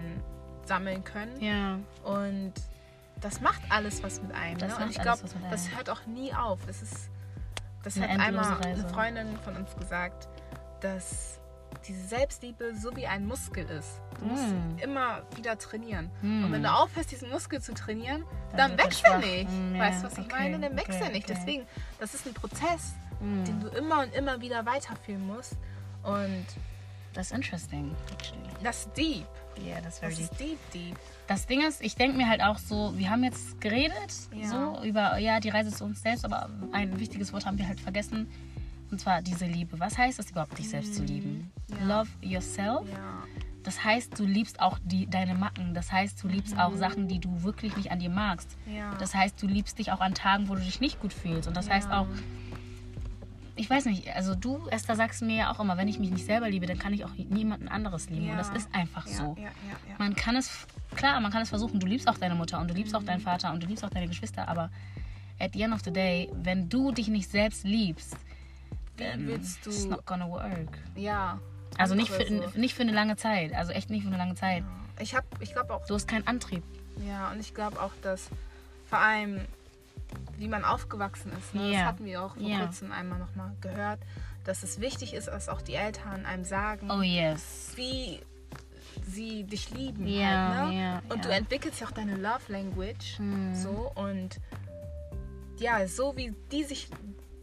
sammeln 0.66 1.04
können. 1.04 1.40
Ja. 1.42 1.80
Und 2.04 2.54
das 3.24 3.42
macht 3.42 3.62
alles 3.70 4.04
was 4.04 4.22
mit 4.22 4.34
einem. 4.36 4.58
Das 4.60 4.78
ne? 4.78 4.86
Und 4.86 4.92
ich 4.92 5.02
glaube, 5.02 5.22
das 5.50 5.76
hört 5.76 5.90
auch 5.90 6.06
nie 6.06 6.34
auf. 6.34 6.60
Das 6.68 6.82
ist, 6.82 7.10
das 7.84 7.96
Eine 7.98 8.10
hat 8.10 8.20
einmal 8.20 8.44
endlose 8.46 8.56
eine 8.68 8.84
Reise. 8.84 8.88
Freundin 8.94 9.38
von 9.44 9.56
uns 9.56 9.76
gesagt, 9.76 10.28
dass 10.82 11.40
diese 11.88 12.06
Selbstliebe 12.08 12.76
so 12.76 12.96
wie 12.96 13.08
ein 13.08 13.26
Muskel 13.26 13.66
ist. 13.70 14.00
Du 14.20 14.26
musst 14.26 14.44
Mm. 14.48 14.78
immer 14.80 15.24
wieder 15.36 15.58
trainieren. 15.58 16.12
Mm. 16.22 16.46
Und 16.46 16.52
wenn 16.52 16.64
du 16.64 16.72
aufhörst, 16.72 17.12
diesen 17.12 17.30
Muskel 17.32 17.62
zu 17.62 17.74
trainieren, 17.74 18.24
Dann 18.56 18.78
dann, 18.78 18.86
wächst 18.86 19.04
er 19.04 19.18
nicht. 19.18 19.50
Mm, 19.50 19.80
weißt 19.80 20.02
du, 20.04 20.06
was 20.08 20.14
ich 20.18 20.26
okay, 20.26 20.36
meine? 20.52 20.60
Dann 20.60 20.76
wächst 20.78 20.90
okay, 20.92 21.04
er 21.06 21.10
nicht. 21.12 21.26
okay. 21.30 21.34
Deswegen, 21.38 21.68
das 22.00 22.14
ist 22.14 22.28
ein 22.28 22.34
Prozess, 22.36 22.94
den 23.22 23.60
du 23.62 23.68
immer 23.70 24.02
und 24.04 24.14
immer 24.14 24.40
wieder 24.42 24.66
weiterführen 24.66 25.26
musst. 25.26 25.56
Und 26.04 26.46
Das 27.14 27.28
ist 27.28 27.34
interesting, 27.34 27.96
actually. 28.12 28.40
das 28.64 28.80
ist 28.86 28.98
deep. 28.98 29.26
Yeah, 29.58 29.82
that's 29.82 30.00
very 30.00 30.12
Das 30.16 30.30
deep. 30.30 30.32
ist 30.32 30.40
deep, 30.40 30.60
deep. 30.74 30.96
Das 31.28 31.46
Ding 31.48 31.62
ist, 31.62 31.82
ich 31.82 31.96
denke 31.96 32.18
mir 32.18 32.28
halt 32.28 32.42
auch 32.44 32.58
so, 32.58 32.94
wir 32.98 33.10
haben 33.10 33.24
jetzt 33.24 33.60
geredet, 33.62 34.14
Ja. 34.36 34.48
so 34.48 34.84
über 34.84 35.18
ja 35.18 35.40
die 35.40 35.50
Reise 35.50 35.72
zu 35.72 35.84
uns 35.86 36.02
selbst, 36.02 36.26
aber 36.26 36.50
ein 36.72 37.00
wichtiges 37.00 37.32
Wort 37.34 37.46
haben 37.46 37.58
wir 37.58 37.68
halt 37.68 37.80
vergessen. 37.80 38.28
Und 38.92 39.00
zwar 39.00 39.22
diese 39.22 39.46
Liebe. 39.46 39.80
Was 39.80 39.98
heißt 39.98 40.20
es 40.20 40.30
überhaupt, 40.32 40.58
dich 40.58 40.70
selbst 40.70 40.96
zu 40.96 41.04
lieben? 41.04 41.52
Ja. 41.70 41.98
Love 42.00 42.10
yourself. 42.22 42.88
Ja. 42.90 43.24
Das 43.64 43.84
heißt, 43.84 44.20
du 44.20 44.26
liebst 44.26 44.60
auch 44.60 44.78
die, 44.84 45.08
deine 45.08 45.34
Macken. 45.36 45.74
Das 45.74 45.92
heißt, 45.92 46.22
du 46.22 46.28
liebst 46.28 46.60
auch 46.60 46.76
Sachen, 46.76 47.08
die 47.08 47.20
du 47.20 47.44
wirklich 47.44 47.76
nicht 47.78 47.92
an 47.92 48.00
dir 48.00 48.10
magst. 48.10 48.58
Ja. 48.72 48.94
Das 48.96 49.16
heißt, 49.16 49.42
du 49.42 49.48
liebst 49.48 49.80
dich 49.80 49.92
auch 49.92 50.02
an 50.02 50.14
Tagen, 50.14 50.50
wo 50.50 50.56
du 50.56 50.62
dich 50.62 50.80
nicht 50.82 51.00
gut 51.00 51.14
fühlst. 51.14 51.48
Und 51.48 51.56
das 51.58 51.70
heißt 51.70 51.90
Ja. 51.90 52.02
auch, 52.02 52.08
ich 53.56 53.70
weiß 53.70 53.86
nicht, 53.86 54.08
also 54.16 54.34
du, 54.36 54.68
Esther, 54.70 54.96
sagst 54.96 55.22
mir 55.22 55.36
ja 55.36 55.52
auch 55.52 55.60
immer, 55.60 55.78
wenn 55.78 55.88
ich 55.88 56.00
mich 56.00 56.10
nicht 56.10 56.26
selber 56.26 56.50
liebe, 56.50 56.66
dann 56.66 56.80
kann 56.80 56.94
ich 56.94 57.06
auch 57.06 57.14
niemanden 57.14 57.68
anderes 57.68 58.10
lieben. 58.10 58.26
Ja. 58.26 58.32
Und 58.32 58.38
das 58.40 58.50
ist 58.50 58.74
einfach 58.74 59.06
ja, 59.08 59.14
so. 59.14 59.36
Ja. 59.40 59.50
Man 60.00 60.16
kann 60.16 60.36
es, 60.36 60.66
klar, 60.96 61.20
man 61.22 61.32
kann 61.32 61.42
es 61.44 61.50
versuchen. 61.50 61.80
Du 61.80 61.86
liebst 61.88 62.08
auch 62.08 62.18
deine 62.18 62.36
Mutter 62.36 62.60
und 62.60 62.70
du 62.70 62.74
liebst 62.74 62.96
auch 62.96 63.04
deinen 63.04 63.22
Vater 63.22 63.54
und 63.54 63.62
du 63.62 63.68
liebst 63.68 63.84
auch 63.86 63.90
deine 63.92 64.08
Geschwister, 64.08 64.48
aber 64.48 64.70
at 65.40 65.54
the 65.54 65.62
end 65.62 65.74
of 65.74 65.82
the 65.84 65.92
day, 65.94 66.30
wenn 66.34 66.68
du 66.70 66.92
dich 66.92 67.08
nicht 67.10 67.30
selbst 67.30 67.64
liebst, 67.64 68.16
dann 68.98 69.28
willst 69.28 69.66
du- 69.66 69.70
it's 69.70 69.86
not 69.86 70.06
gonna 70.06 70.28
work. 70.30 70.78
Ja. 70.96 71.40
Also 71.78 71.96
nicht 71.96 72.12
für, 72.12 72.26
so. 72.28 72.60
nicht 72.60 72.76
für 72.76 72.84
eine 72.84 72.92
lange 72.92 73.18
Zeit. 73.18 73.54
Also 73.54 73.72
echt 73.72 73.90
nicht 73.90 74.04
für 74.04 74.08
eine 74.10 74.18
lange 74.18 74.36
Zeit. 74.36 74.64
Ich 75.00 75.16
habe, 75.16 75.26
ich 75.40 75.54
glaube 75.54 75.74
auch, 75.74 75.86
Du 75.88 75.96
hast 75.96 76.08
keinen 76.08 76.28
Antrieb. 76.28 76.64
ja, 77.08 77.32
und 77.32 77.40
ich 77.40 77.54
glaube 77.56 77.82
auch, 77.82 77.92
dass 78.04 78.30
vor 78.88 79.00
allem 79.00 79.42
wie 80.38 80.48
man 80.48 80.64
aufgewachsen 80.66 81.32
ist. 81.38 81.54
Ne? 81.56 81.72
Ja. 81.72 81.78
Das 81.80 81.88
hatten 81.88 82.06
wir 82.06 82.22
auch 82.24 82.34
vor 82.36 82.44
Ja. 82.44 82.60
kurzem 82.60 82.92
einmal 82.92 83.20
nochmal 83.20 83.52
gehört, 83.62 84.00
dass 84.44 84.64
es 84.64 84.80
wichtig 84.82 85.14
ist, 85.14 85.28
dass 85.28 85.50
auch 85.50 85.62
die 85.62 85.76
Eltern 85.76 86.26
einem 86.26 86.44
sagen, 86.44 86.90
Oh 86.92 87.02
yes. 87.02 87.74
wie 87.76 88.20
sie 89.08 89.44
dich 89.44 89.70
lieben. 89.72 90.06
Ja, 90.08 90.56
halt, 90.58 90.74
ne? 90.74 91.02
und 91.10 91.26
du 91.26 91.30
entwickelst 91.30 91.80
ja 91.82 91.88
auch 91.88 91.92
deine 91.92 92.16
Love 92.16 92.42
Language. 92.52 93.20
Mhm. 93.20 93.56
So 93.56 93.92
und 93.96 94.40
ja, 95.58 95.88
so 95.88 96.16
wie 96.18 96.34
die 96.52 96.64
sich 96.64 96.90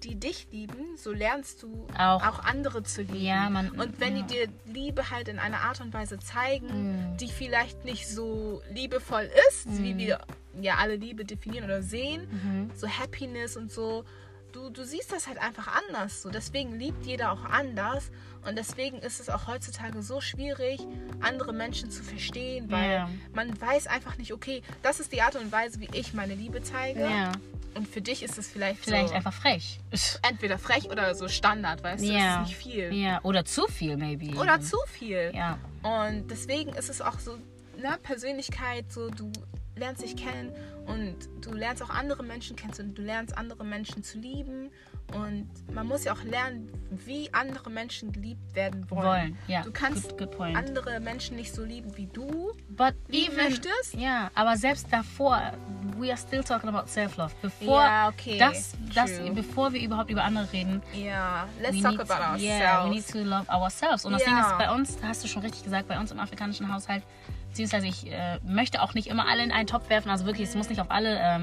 die 0.04 0.14
dich 0.18 0.48
lieben, 0.50 0.96
so 0.96 1.12
lernst 1.12 1.62
du 1.62 1.86
Auch. 1.96 2.22
auch, 2.26 2.38
andere 2.40 2.82
zu 2.82 3.02
lieben. 3.02 3.22
Ja, 3.24 3.50
man- 3.50 3.70
und 3.70 4.00
wenn 4.00 4.16
ja. 4.16 4.22
die 4.22 4.34
dir 4.34 4.48
Liebe 4.66 5.10
halt 5.10 5.28
in 5.28 5.38
einer 5.38 5.60
Art 5.60 5.80
und 5.80 5.92
Weise 5.94 6.18
zeigen, 6.18 7.12
Mhm. 7.12 7.16
die 7.18 7.28
vielleicht 7.28 7.84
nicht 7.84 8.08
so 8.08 8.62
liebevoll 8.72 9.28
ist, 9.48 9.66
wie 9.82 9.96
wir 9.98 10.20
ja 10.60 10.76
alle 10.76 10.96
Liebe 10.96 11.24
definieren 11.24 11.64
oder 11.64 11.82
sehen, 11.82 12.26
Mhm. 12.30 12.70
so 12.74 12.88
Happiness 12.88 13.56
und 13.56 13.70
so, 13.70 14.04
du, 14.52 14.70
du 14.70 14.84
siehst 14.84 15.12
das 15.12 15.26
halt 15.26 15.38
einfach 15.38 15.68
anders. 15.88 16.22
So. 16.22 16.30
Deswegen 16.30 16.78
liebt 16.78 17.04
jeder 17.06 17.32
auch 17.32 17.44
anders. 17.44 18.10
Und 18.46 18.56
deswegen 18.56 18.98
ist 18.98 19.20
es 19.20 19.28
auch 19.28 19.46
heutzutage 19.46 20.02
so 20.02 20.20
schwierig, 20.20 20.80
andere 21.20 21.52
Menschen 21.52 21.90
zu 21.90 22.02
verstehen, 22.02 22.70
weil 22.70 22.90
Ja. 22.90 23.10
man 23.34 23.60
weiß 23.60 23.86
einfach 23.86 24.16
nicht, 24.16 24.32
okay, 24.32 24.62
das 24.82 24.98
ist 25.00 25.12
die 25.12 25.20
Art 25.22 25.36
und 25.36 25.52
Weise, 25.52 25.78
wie 25.80 25.88
ich 25.92 26.14
meine 26.14 26.34
Liebe 26.34 26.62
zeige. 26.62 27.00
Ja. 27.00 27.32
Und 27.74 27.86
für 27.86 28.00
dich 28.00 28.22
ist 28.22 28.36
es 28.38 28.48
vielleicht, 28.48 28.80
Vielleicht 28.84 29.10
so 29.10 29.14
einfach 29.14 29.32
frech. 29.34 29.78
entweder 30.28 30.58
frech 30.58 30.86
oder 30.90 31.14
so 31.14 31.28
Standard, 31.28 31.82
weißt 31.84 32.02
du? 32.02 32.08
Das 32.08 32.16
Ja. 32.16 32.42
ist 32.42 32.48
nicht 32.48 32.56
viel. 32.58 32.92
Ja. 32.94 33.20
Oder 33.22 33.44
zu 33.44 33.66
viel, 33.68 33.96
maybe. 33.96 34.36
Oder 34.38 34.60
zu 34.60 34.76
viel. 34.88 35.30
Ja. 35.34 35.58
Und 35.82 36.28
deswegen 36.30 36.70
ist 36.72 36.88
es 36.90 37.00
auch 37.00 37.18
so, 37.20 37.36
ne, 37.78 37.96
Persönlichkeit, 38.02 38.90
so 38.90 39.08
du 39.10 39.30
lernst 39.76 40.02
dich 40.02 40.16
kennen 40.16 40.52
und 40.86 41.16
du 41.40 41.52
lernst 41.52 41.82
auch 41.82 41.90
andere 41.90 42.22
Menschen 42.22 42.56
kennen 42.56 42.72
und 42.78 42.98
du 42.98 43.02
lernst 43.02 43.36
andere 43.36 43.64
Menschen 43.64 44.02
zu 44.02 44.18
lieben. 44.18 44.70
Und 45.14 45.48
man 45.72 45.88
muss 45.88 46.04
ja 46.04 46.12
auch 46.12 46.22
lernen, 46.22 46.70
wie 47.04 47.32
andere 47.34 47.68
Menschen 47.68 48.12
geliebt 48.12 48.54
werden 48.54 48.88
wollen. 48.90 49.04
Wollen. 49.04 49.38
Ja. 49.48 49.62
Du 49.62 49.72
kannst 49.72 50.16
Good, 50.16 50.36
good 50.36 50.56
andere 50.56 51.00
Menschen 51.00 51.36
nicht 51.36 51.52
so 51.52 51.64
lieben 51.64 51.96
wie 51.96 52.06
du. 52.06 52.52
But 52.68 52.94
lieben 53.08 53.32
even, 53.34 53.44
möchtest. 53.44 53.94
Ja, 53.94 54.30
aber 54.34 54.56
selbst 54.56 54.86
davor, 54.90 55.52
we 55.98 56.10
are 56.10 56.16
still 56.16 56.44
talking 56.44 56.68
about 56.68 56.88
self-love. 56.88 57.32
Bevor 57.42 57.82
Ja, 57.82 58.08
okay, 58.08 58.38
das, 58.38 58.74
das, 58.94 59.16
true. 59.16 59.32
bevor 59.32 59.72
wir 59.72 59.80
überhaupt 59.82 60.10
über 60.10 60.22
andere 60.22 60.52
reden, 60.52 60.80
Ja, 60.94 61.48
let's 61.60 61.76
we 61.76 61.82
talk 61.82 61.98
about 61.98 62.12
ourselves. 62.12 62.42
yeah, 62.44 62.84
we 62.84 62.90
need 62.90 63.08
to 63.08 63.18
love 63.18 63.48
ourselves. 63.48 64.04
Und 64.04 64.12
das 64.12 64.22
Ding 64.22 64.38
ist, 64.38 64.58
bei 64.58 64.70
uns, 64.72 64.96
hast 65.02 65.24
du 65.24 65.28
schon 65.28 65.42
richtig 65.42 65.64
gesagt, 65.64 65.88
bei 65.88 65.98
uns 65.98 66.12
im 66.12 66.20
afrikanischen 66.20 66.72
Haushalt, 66.72 67.02
beziehungsweise 67.50 67.86
ich 67.86 68.10
äh, 68.10 68.38
möchte 68.44 68.80
auch 68.82 68.94
nicht 68.94 69.08
immer 69.08 69.28
alle 69.28 69.42
in 69.42 69.52
einen 69.52 69.66
Topf 69.66 69.88
werfen, 69.90 70.10
also 70.10 70.24
wirklich, 70.24 70.48
es 70.48 70.54
muss 70.54 70.68
nicht 70.68 70.80
auf 70.80 70.90
alle 70.90 71.18
ähm, 71.20 71.42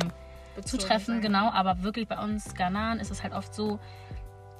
zutreffen, 0.63 1.15
sein. 1.15 1.21
genau, 1.21 1.51
aber 1.51 1.83
wirklich 1.83 2.07
bei 2.07 2.17
uns 2.17 2.53
Ghanaen 2.55 2.99
ist 2.99 3.11
es 3.11 3.23
halt 3.23 3.33
oft 3.33 3.53
so, 3.53 3.79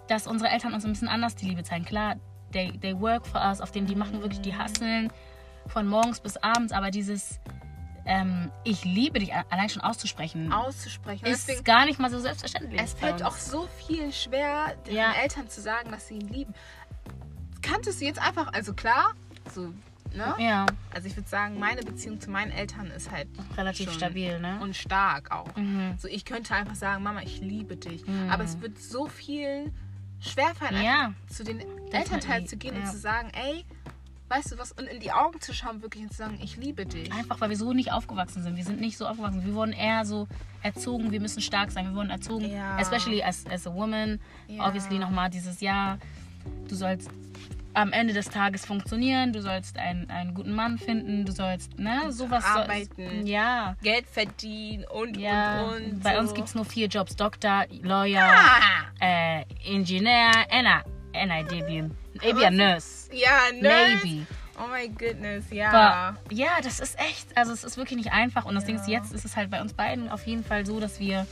dass 0.07 0.27
unsere 0.27 0.49
Eltern 0.51 0.73
uns 0.73 0.85
ein 0.85 0.91
bisschen 0.91 1.07
anders 1.07 1.35
die 1.35 1.47
Liebe 1.49 1.63
zeigen. 1.63 1.85
Klar, 1.85 2.15
they, 2.53 2.71
they 2.79 2.99
work 2.99 3.25
for 3.25 3.41
us, 3.41 3.61
auf 3.61 3.71
dem 3.71 3.85
die 3.87 3.95
machen 3.95 4.21
wirklich, 4.21 4.41
die 4.41 4.55
hasseln 4.55 5.11
von 5.67 5.87
morgens 5.87 6.19
bis 6.19 6.37
abends, 6.37 6.71
aber 6.71 6.91
dieses 6.91 7.39
ähm, 8.05 8.51
ich 8.63 8.85
liebe 8.85 9.19
dich 9.19 9.33
allein 9.33 9.67
schon 9.67 9.81
auszusprechen, 9.81 10.53
Auszusprechen. 10.53 11.25
Ist 11.25 11.47
deswegen, 11.49 11.65
gar 11.65 11.85
nicht 11.85 11.99
mal 11.99 12.09
so 12.09 12.19
selbstverständlich. 12.19 12.79
es 12.81 12.93
fällt 12.93 13.21
auch 13.21 13.35
so 13.35 13.67
vielen 13.85 14.13
schwer, 14.13 14.75
den 14.87 14.95
Ja. 14.95 15.11
Eltern 15.21 15.49
zu 15.49 15.59
sagen, 15.59 15.91
dass 15.91 16.07
sie 16.07 16.15
ihn 16.15 16.27
lieben. 16.29 16.53
Kanntest 17.61 17.99
du 17.99 18.05
jetzt 18.05 18.21
einfach, 18.21 18.53
also 18.53 18.73
klar, 18.73 19.13
so, 19.53 19.73
ne? 20.15 20.35
Ja, 20.39 20.65
Also 20.93 21.07
ich 21.07 21.15
würde 21.15 21.29
sagen, 21.29 21.59
meine 21.59 21.81
Beziehung 21.81 22.19
zu 22.21 22.29
meinen 22.29 22.51
Eltern 22.51 22.87
ist 22.87 23.11
halt 23.11 23.27
relativ 23.55 23.91
stabil, 23.91 24.39
ne? 24.39 24.59
Und 24.61 24.75
stark 24.75 25.31
auch. 25.31 25.55
Mhm. 25.55 25.95
So, 25.97 26.07
ich 26.07 26.25
könnte 26.25 26.53
einfach 26.55 26.75
sagen, 26.75 27.03
Mama, 27.03 27.21
ich 27.23 27.39
liebe 27.41 27.75
dich. 27.75 28.03
Aber 28.29 28.43
es 28.43 28.59
wird 28.61 28.79
so 28.79 29.07
vielen 29.07 29.73
schwerfallen, 30.19 30.81
Ja. 30.83 31.13
zu 31.29 31.43
den 31.43 31.61
Elternteilen 31.91 32.47
zu 32.47 32.57
gehen 32.57 32.73
ja. 32.75 32.81
und 32.81 32.87
zu 32.87 32.97
sagen, 32.97 33.29
ey, 33.33 33.65
weißt 34.29 34.51
du 34.51 34.57
was, 34.57 34.71
und 34.73 34.85
in 34.87 34.99
die 34.99 35.11
Augen 35.11 35.39
zu 35.39 35.53
schauen 35.53 35.81
wirklich 35.81 36.03
und 36.03 36.09
zu 36.11 36.17
sagen, 36.17 36.37
ich 36.43 36.57
liebe 36.57 36.85
dich. 36.85 37.13
Einfach, 37.13 37.39
weil 37.39 37.49
wir 37.49 37.55
so 37.57 37.71
nicht 37.71 37.91
aufgewachsen 37.93 38.43
sind. 38.43 38.57
Wir 38.57 38.65
sind 38.65 38.81
nicht 38.81 38.97
so 38.97 39.05
aufgewachsen. 39.07 39.45
Wir 39.45 39.53
wurden 39.53 39.71
eher 39.73 40.03
so 40.05 40.27
erzogen, 40.63 41.11
wir 41.11 41.21
müssen 41.21 41.41
stark 41.41 41.71
sein. 41.71 41.85
Wir 41.89 41.95
wurden 41.95 42.09
erzogen, 42.09 42.49
Ja. 42.51 42.77
especially 42.79 43.23
as, 43.23 43.45
as 43.49 43.65
a 43.67 43.73
woman. 43.73 44.19
Ja. 44.47 44.67
Obviously 44.67 44.97
nochmal 44.99 45.29
dieses 45.29 45.61
Jahr, 45.61 45.97
du 46.67 46.75
sollst 46.75 47.09
am 47.77 47.91
Ende 47.93 48.13
des 48.13 48.25
Tages 48.29 48.65
funktionieren, 48.65 49.33
du 49.33 49.41
sollst 49.41 49.77
einen, 49.77 50.09
einen 50.09 50.33
guten 50.33 50.53
Mann 50.53 50.77
finden, 50.79 51.25
du 51.25 51.31
sollst, 51.31 51.77
ne, 51.77 52.11
sowas. 52.11 52.43
Arbeiten. 52.43 53.25
ja. 53.27 53.75
Geld 53.83 54.07
verdienen 54.07 54.83
und, 54.85 55.15
Ja, 55.17 55.61
und, 55.61 55.83
und. 55.93 56.03
bei 56.03 56.15
so. 56.15 56.19
uns 56.21 56.33
gibt 56.33 56.47
es 56.47 56.55
nur 56.55 56.65
vier 56.65 56.87
Jobs: 56.87 57.15
Doktor, 57.15 57.65
Lawyer, 57.83 58.29
Ah! 58.33 58.61
äh, 58.99 59.43
Ingenieur, 59.63 60.31
and 60.49 60.67
I, 60.67 61.17
and 61.17 61.31
I 61.31 61.61
maybe 62.21 62.47
a 62.47 62.49
nurse. 62.51 63.09
Ja, 63.13 63.51
Nerd. 63.61 64.03
Maybe. 64.03 64.25
Oh 64.59 64.67
my 64.73 64.87
goodness, 64.89 65.45
ja. 65.51 65.69
Aber 65.69 66.17
ja, 66.31 66.49
das 66.63 66.79
ist 66.79 66.97
echt, 66.99 67.37
also 67.37 67.53
es 67.53 67.63
ist 67.63 67.77
wirklich 67.77 67.97
nicht 67.97 68.11
einfach. 68.11 68.45
Und 68.45 68.55
das 68.55 68.63
Ja. 68.63 68.67
Ding 68.67 68.75
ist, 68.77 68.87
jetzt 68.87 69.13
ist 69.13 69.23
es 69.23 69.35
halt 69.35 69.51
bei 69.51 69.61
uns 69.61 69.73
beiden 69.73 70.09
auf 70.09 70.25
jeden 70.25 70.43
Fall 70.43 70.65
so, 70.65 70.79
dass 70.79 70.99
wir 70.99 71.27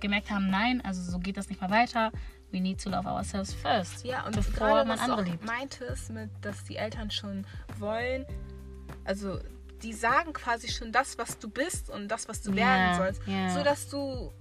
gemerkt 0.00 0.30
haben, 0.30 0.48
nein, 0.48 0.80
also 0.82 1.02
so 1.02 1.18
geht 1.18 1.36
das 1.36 1.50
nicht 1.50 1.60
mehr 1.60 1.68
weiter. 1.70 2.10
We 2.52 2.60
need 2.60 2.82
to 2.82 2.90
love 2.90 3.06
ourselves 3.06 3.52
first. 3.54 4.04
Ja, 4.04 4.26
und 4.26 4.34
bevor 4.34 4.52
gerade 4.68 4.88
man 4.88 4.98
was 4.98 5.06
du 5.06 5.12
andere 5.12 5.26
auch 5.26 5.30
liebt. 5.32 5.44
meintest, 5.44 6.10
mit, 6.10 6.30
dass 6.40 6.64
die 6.64 6.76
Eltern 6.76 7.10
schon 7.10 7.46
wollen, 7.78 8.26
also 9.04 9.38
die 9.82 9.92
sagen 9.92 10.32
quasi 10.32 10.68
schon 10.68 10.92
das, 10.92 11.16
was 11.16 11.38
du 11.38 11.48
bist 11.48 11.88
und 11.90 12.08
das, 12.08 12.28
was 12.28 12.42
du 12.42 12.50
Ja, 12.50 12.56
werden 12.56 12.96
sollst, 12.96 13.22
ja. 13.26 13.50
so 13.50 13.62
dass 13.62 13.88
du 13.88 14.32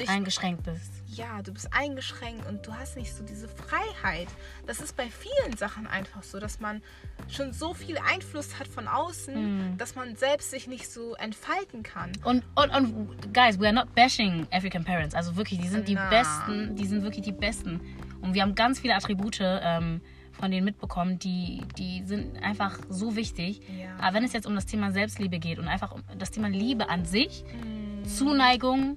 dich 0.00 0.08
Eingeschränkt 0.08 0.64
bist. 0.64 0.90
ja, 1.06 1.42
du 1.42 1.52
bist 1.52 1.72
eingeschränkt 1.72 2.46
und 2.48 2.66
du 2.66 2.74
hast 2.74 2.96
nicht 2.96 3.14
so 3.14 3.22
diese 3.24 3.48
Freiheit. 3.48 4.28
Das 4.66 4.80
ist 4.80 4.96
bei 4.96 5.08
vielen 5.08 5.56
Sachen 5.56 5.86
einfach 5.86 6.22
so, 6.22 6.38
dass 6.40 6.60
man 6.60 6.82
schon 7.28 7.52
so 7.52 7.74
viel 7.74 7.98
Einfluss 7.98 8.58
hat 8.58 8.66
von 8.68 8.88
außen, 8.88 9.34
Mhm. 9.72 9.78
dass 9.78 9.94
man 9.94 10.16
selbst 10.16 10.50
sich 10.50 10.66
nicht 10.66 10.90
so 10.90 11.14
entfalten 11.14 11.82
kann. 11.82 12.12
Und, 12.24 12.42
und, 12.56 12.70
und, 12.70 13.34
guys, 13.34 13.58
we 13.60 13.66
are 13.66 13.74
not 13.74 13.94
bashing 13.94 14.46
African 14.50 14.84
parents. 14.84 15.14
Also 15.14 15.36
wirklich, 15.36 15.60
die 15.60 15.68
sind 15.68 15.86
die 15.88 15.94
Na. 15.94 16.08
besten, 16.08 16.74
die 16.76 16.86
sind 16.86 17.02
wirklich 17.02 17.24
die 17.24 17.32
besten. 17.32 17.80
Und 18.22 18.34
wir 18.34 18.42
haben 18.42 18.54
ganz 18.54 18.80
viele 18.80 18.94
Attribute 18.94 19.38
ähm, 19.42 20.00
von 20.32 20.50
denen 20.50 20.64
mitbekommen, 20.64 21.18
die, 21.18 21.62
die 21.76 22.02
sind 22.06 22.42
einfach 22.42 22.78
so 22.88 23.14
wichtig. 23.16 23.60
Ja. 23.78 23.94
Aber 23.98 24.14
wenn 24.14 24.24
es 24.24 24.32
jetzt 24.32 24.46
um 24.46 24.54
das 24.54 24.64
Thema 24.64 24.90
Selbstliebe 24.92 25.38
geht 25.38 25.58
und 25.58 25.68
einfach 25.68 25.92
um 25.92 26.02
das 26.16 26.30
Thema 26.30 26.48
Liebe 26.48 26.88
an 26.88 27.04
sich, 27.04 27.44
Mhm. 27.44 28.04
Zuneigung, 28.06 28.96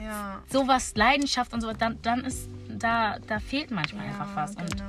Ja. 0.00 0.42
sowas, 0.50 0.92
Leidenschaft 0.96 1.52
und 1.54 1.60
so, 1.60 1.72
dann, 1.72 2.00
dann 2.02 2.24
ist, 2.24 2.48
da, 2.68 3.18
da 3.26 3.38
fehlt 3.38 3.70
manchmal 3.70 4.04
ja, 4.04 4.10
einfach 4.12 4.34
was. 4.36 4.56
Und 4.56 4.70
Genau. 4.70 4.84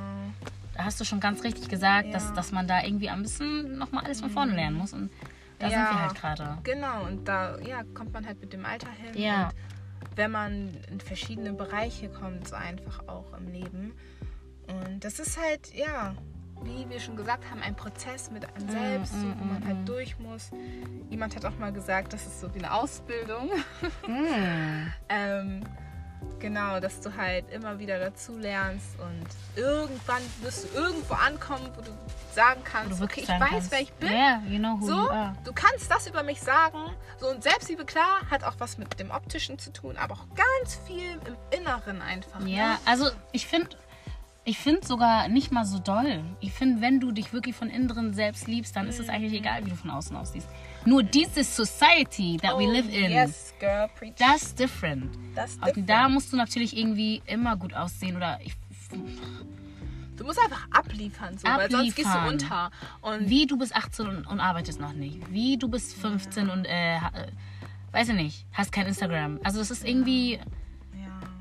da 0.76 0.86
hast 0.86 1.00
du 1.00 1.06
schon 1.06 1.20
ganz 1.20 1.44
richtig 1.44 1.70
gesagt, 1.70 2.08
Ja. 2.08 2.14
dass, 2.14 2.34
dass 2.34 2.52
man 2.52 2.68
da 2.68 2.84
irgendwie 2.84 3.10
ein 3.10 3.22
bisschen 3.22 3.78
nochmal 3.78 4.06
alles 4.06 4.22
von 4.22 4.30
vorne 4.30 4.54
lernen 4.56 4.78
muss. 4.78 4.94
Und 4.94 5.12
da 5.60 5.70
sind 5.70 5.80
wir 5.80 6.02
halt 6.02 6.16
gerade. 6.16 6.58
Genau, 6.64 7.06
und 7.06 7.28
da 7.28 7.60
ja, 7.60 7.84
kommt 7.94 8.12
man 8.14 8.26
halt 8.26 8.42
mit 8.42 8.52
dem 8.54 8.66
Alter 8.66 8.90
hin. 8.92 9.22
Ja. 9.22 9.46
Und 9.48 9.54
wenn 10.18 10.32
man 10.32 10.78
in 10.92 11.00
verschiedene 11.00 11.54
Bereiche 11.54 12.10
kommt, 12.10 12.48
so 12.48 12.56
einfach 12.56 13.08
auch 13.08 13.34
im 13.38 13.48
Leben. 13.48 13.94
Und 14.68 15.04
das 15.04 15.20
ist 15.20 15.40
halt, 15.40 15.74
ja, 15.74 16.14
wie 16.64 16.90
wir 16.90 17.00
schon 17.00 17.16
gesagt 17.16 17.50
haben, 17.50 17.62
ein 17.62 17.76
Prozess 17.76 18.32
mit 18.32 18.46
einem 18.46 18.70
selbst, 18.70 19.14
so, 19.14 19.18
mm, 19.18 19.36
wo 19.40 19.46
man 19.46 19.60
mm, 19.60 19.68
halt 19.68 19.78
mm. 19.80 19.86
durch 19.86 20.20
muss. 20.20 20.52
Jemand 21.10 21.36
hat 21.36 21.46
auch 21.46 21.58
mal 21.58 21.72
gesagt, 21.72 22.14
das 22.14 22.26
ist 22.26 22.40
so 22.42 22.54
wie 22.54 22.60
eine 22.60 22.74
Ausbildung. 22.74 23.50
Mm. 24.08 24.92
ähm, 25.10 25.64
genau, 26.40 26.80
dass 26.80 27.00
du 27.00 27.16
halt 27.16 27.50
immer 27.52 27.80
wieder 27.80 28.00
dazu 28.00 28.38
lernst 28.38 29.00
und 29.00 29.62
irgendwann 29.62 30.22
wirst 30.42 30.66
du 30.66 30.78
irgendwo 30.78 31.14
ankommen, 31.14 31.70
wo 31.76 31.82
du 31.82 31.92
sagen 32.34 32.62
kannst, 32.64 33.00
du 33.00 33.06
okay, 33.06 33.22
ich 33.22 33.30
weiß, 33.30 33.40
kannst, 33.40 33.72
wer 33.72 33.82
ich 33.82 33.94
bin. 33.94 34.12
Yeah, 34.12 34.42
you 34.48 34.60
know 34.60 34.78
So, 34.82 35.10
du 35.44 35.54
kannst 35.54 35.90
das 35.90 36.08
über 36.08 36.24
mich 36.24 36.42
sagen. 36.42 36.80
So, 37.20 37.30
und 37.30 37.44
Selbstliebe, 37.44 37.86
klar, 37.86 38.22
hat 38.30 38.44
auch 38.44 38.56
was 38.58 38.78
mit 38.78 39.00
dem 39.00 39.12
Optischen 39.12 39.58
zu 39.58 39.72
tun, 39.72 39.96
aber 39.98 40.16
auch 40.16 40.28
ganz 40.36 40.76
viel 40.86 41.20
im 41.26 41.38
Inneren 41.58 42.02
einfach. 42.02 42.46
Ja, 42.46 42.74
Ne? 42.74 42.78
also 42.86 43.10
ich 43.32 43.48
finde 43.48 43.70
ich 44.46 44.58
finde 44.58 44.86
sogar 44.86 45.28
nicht 45.30 45.52
mal 45.52 45.64
so 45.66 45.80
doll. 45.80 46.22
Ich 46.42 46.52
finde, 46.54 46.82
wenn 46.82 47.00
du 47.00 47.12
dich 47.12 47.32
wirklich 47.34 47.56
von 47.56 47.70
innen 47.70 47.88
drin 47.88 48.14
selbst 48.14 48.48
liebst, 48.48 48.76
dann 48.76 48.88
ist 48.88 49.00
es 49.00 49.08
eigentlich 49.10 49.34
egal, 49.34 49.66
wie 49.66 49.70
du 49.70 49.76
von 49.76 49.90
außen 49.90 50.16
aussiehst. 50.16 50.48
Nur 50.86 51.02
diese 51.02 51.44
Society 51.46 52.38
that 52.42 52.58
we 52.58 52.64
Oh, 52.66 52.72
live 52.72 52.88
in, 52.94 53.12
Yes, 53.12 53.54
girl, 53.60 53.88
preach. 53.98 54.16
that's 54.18 54.54
different. 54.54 55.18
das 55.34 55.58
Also 55.62 55.82
da 55.82 56.10
musst 56.10 56.34
du 56.34 56.38
natürlich 56.38 56.76
irgendwie 56.78 57.22
immer 57.26 57.56
gut 57.56 57.74
aussehen 57.74 58.18
oder 58.18 58.40
ich, 58.44 58.54
Du 60.16 60.24
musst 60.26 60.40
einfach 60.40 60.68
abliefern, 60.72 61.38
so, 61.38 61.48
weil 61.48 61.72
sonst 61.72 61.96
gehst 61.96 62.08
du 62.08 62.12
Abliefern. 62.14 62.34
unter. 62.34 62.72
Und 63.02 63.30
wie 63.30 63.48
du 63.48 63.58
bist 63.58 63.76
18 63.76 64.08
und, 64.08 64.28
und 64.28 64.40
arbeitest 64.40 64.80
noch 64.80 64.94
nicht. 64.94 65.20
Wie 65.32 65.58
du 65.58 65.68
bist 65.68 65.96
15 65.96 66.50
und 66.50 66.66
äh, 66.66 66.98
äh, 66.98 67.00
weiß 67.92 68.10
ich 68.10 68.16
nicht, 68.16 68.46
hast 68.54 68.72
kein 68.72 68.86
Instagram. 68.86 69.40
Also 69.44 69.60
es 69.60 69.72
ist 69.72 69.88
irgendwie 69.88 70.34
ja, 70.34 70.40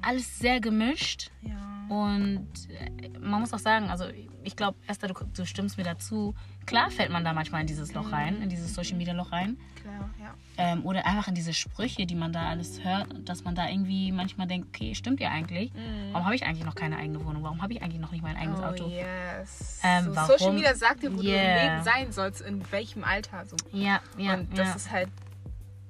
alles 0.00 0.38
sehr 0.38 0.60
gemischt. 0.60 1.30
ja. 1.42 1.50
Und 1.88 2.48
äh, 2.70 3.18
man 3.18 3.40
muss 3.40 3.52
auch 3.52 3.58
sagen, 3.58 3.90
also 3.90 4.04
ich 4.44 4.56
glaube, 4.56 4.76
Esther, 4.86 5.08
du, 5.08 5.14
du 5.36 5.46
stimmst 5.46 5.76
mir 5.78 5.84
dazu. 5.84 6.34
Klar 6.66 6.90
fällt 6.90 7.10
man 7.10 7.24
da 7.24 7.32
manchmal 7.32 7.60
in 7.60 7.66
dieses 7.66 7.94
Loch 7.94 8.10
rein, 8.12 8.42
in 8.42 8.48
dieses 8.48 8.74
Social 8.74 8.96
Media 8.96 9.12
Loch 9.14 9.30
rein. 9.32 9.56
Klar, 9.80 10.10
ja. 10.20 10.34
Ähm, 10.58 10.84
oder 10.84 11.06
einfach 11.06 11.28
in 11.28 11.34
diese 11.34 11.54
Sprüche, 11.54 12.06
die 12.06 12.14
man 12.14 12.32
da 12.32 12.48
alles 12.48 12.82
hört, 12.84 13.06
dass 13.28 13.44
man 13.44 13.54
da 13.54 13.68
irgendwie 13.68 14.12
manchmal 14.12 14.46
denkt, 14.46 14.68
okay, 14.68 14.94
stimmt 14.94 15.20
ja 15.20 15.30
eigentlich. 15.30 15.72
Warum 16.12 16.24
habe 16.26 16.34
ich 16.34 16.44
eigentlich 16.44 16.64
noch 16.64 16.74
keine 16.74 16.98
eigene 16.98 17.24
Wohnung? 17.24 17.42
Warum 17.42 17.62
habe 17.62 17.72
ich 17.72 17.82
eigentlich 17.82 18.00
noch 18.00 18.12
nicht 18.12 18.22
mein 18.22 18.36
eigenes 18.36 18.60
Oh, 18.60 18.64
Auto? 18.64 18.88
yes. 18.88 19.80
Ähm, 19.82 20.04
so, 20.06 20.16
warum? 20.16 20.38
Social 20.38 20.52
Media 20.52 20.74
sagt 20.74 21.02
dir, 21.02 21.12
wo 21.12 21.20
du 21.20 21.28
Yeah. 21.28 21.42
im 21.56 21.70
Leben 21.72 21.84
sein 21.84 22.12
sollst, 22.12 22.40
in 22.42 22.70
welchem 22.72 23.04
Alter. 23.04 23.44
So. 23.46 23.56
Ja, 23.72 24.00
ja, 24.18 24.34
und 24.34 24.56
das 24.56 24.68
ja. 24.68 24.74
ist 24.74 24.90
halt, 24.90 25.08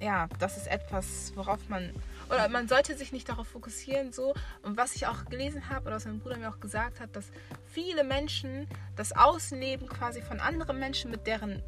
ja, 0.00 0.28
das 0.38 0.56
ist 0.56 0.66
etwas, 0.68 1.32
worauf 1.36 1.68
man, 1.68 1.90
oder 2.28 2.48
man 2.48 2.68
sollte 2.68 2.96
sich 2.96 3.12
nicht 3.12 3.28
darauf 3.28 3.48
fokussieren, 3.48 4.12
so. 4.12 4.34
Und 4.62 4.76
was 4.76 4.94
ich 4.96 5.06
auch 5.06 5.24
gelesen 5.26 5.68
habe, 5.68 5.86
oder 5.86 5.96
was 5.96 6.06
mein 6.06 6.20
Bruder 6.20 6.36
mir 6.36 6.48
auch 6.48 6.60
gesagt 6.60 7.00
hat, 7.00 7.14
dass 7.16 7.26
viele 7.72 8.04
Menschen 8.04 8.68
das 8.96 9.12
Außenleben 9.12 9.88
quasi 9.88 10.22
von 10.22 10.40
anderen 10.40 10.78
Menschen 10.78 11.10
mit 11.10 11.26
deren 11.26 11.62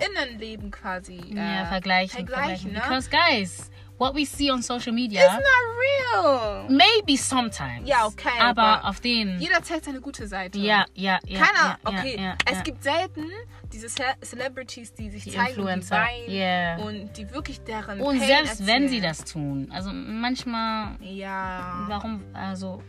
Innenleben 0.00 0.70
quasi 0.70 1.16
äh, 1.16 1.34
ja, 1.36 1.66
vergleichen, 1.66 2.26
vergleichen, 2.26 2.26
vergleichen. 2.26 2.72
ne? 2.72 2.80
Because 2.80 3.10
guys, 3.10 3.70
what 3.98 4.14
we 4.14 4.24
see 4.24 4.50
on 4.50 4.62
social 4.62 4.92
media, 4.92 5.22
It's 5.24 5.34
not 5.34 6.24
real. 6.24 6.64
maybe 6.68 7.16
sometimes. 7.16 7.88
Ja, 7.88 8.06
okay, 8.06 8.28
Aber 8.40 8.62
aber 8.62 8.88
auf 8.88 9.00
den. 9.00 9.38
Jeder 9.40 9.62
zeigt 9.62 9.84
seine 9.84 10.00
gute 10.00 10.26
Seite. 10.26 10.58
Ja, 10.58 10.84
ja, 10.94 11.18
ja. 11.26 11.38
Keiner, 11.40 11.68
ja, 11.68 11.78
okay. 11.84 12.16
Ja, 12.16 12.22
ja, 12.22 12.36
es 12.50 12.62
gibt 12.62 12.82
selten 12.82 13.26
diese 13.72 13.88
Ce 13.88 14.02
Celebrities, 14.22 14.92
die 14.94 15.10
sich 15.10 15.22
Die 15.24 15.30
zeigen, 15.30 15.48
Influencer, 15.50 16.04
die 16.26 16.32
yeah. 16.32 16.76
und 16.78 17.16
die 17.16 17.30
wirklich 17.30 17.60
deren 17.60 18.00
Und 18.00 18.18
Pain 18.18 18.26
selbst 18.26 18.66
wenn 18.66 18.88
sie 18.88 18.96
erzählen. 18.96 19.02
das 19.18 19.24
tun, 19.32 19.68
also 19.72 19.90
manchmal, 19.92 20.96
Ja. 21.00 21.84
warum, 21.86 22.24
also, 22.32 22.82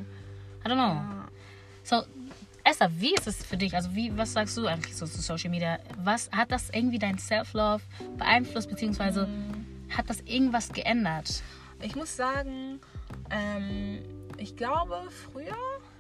I 0.66 0.70
don't 0.70 0.74
know. 0.74 1.00
So, 1.84 2.04
Esther, 2.64 2.92
wie 3.00 3.14
ist 3.16 3.28
es 3.28 3.44
für 3.44 3.58
dich? 3.58 3.76
Also, 3.76 3.94
wie, 3.96 4.16
was 4.18 4.34
sagst 4.34 4.56
du 4.58 4.68
eigentlich 4.68 4.96
so 4.96 5.06
zu 5.08 5.22
Social 5.22 5.50
Media? 5.50 5.80
Was 6.04 6.30
hat 6.32 6.52
das 6.52 6.70
irgendwie 6.70 7.00
dein 7.00 7.18
Self-Love 7.18 7.82
beeinflusst, 8.18 8.70
beziehungsweise 8.70 9.28
Mhm. 9.28 9.66
hat 9.96 10.10
das 10.10 10.22
irgendwas 10.22 10.70
geändert? 10.70 11.42
Ich 11.82 11.96
muss 11.96 12.16
sagen, 12.16 12.80
ähm, 13.32 14.00
ich 14.38 14.56
glaube 14.56 15.02
früher 15.32 15.56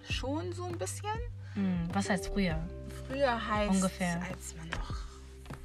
schon 0.09 0.53
so 0.53 0.65
ein 0.65 0.77
bisschen. 0.77 1.09
Hm, 1.55 1.89
was 1.93 2.09
heißt 2.09 2.27
früher? 2.27 2.59
Früher 3.07 3.47
heißt 3.49 3.71
Ungefähr. 3.71 4.21
als 4.29 4.55
man 4.55 4.67
noch, 4.69 4.89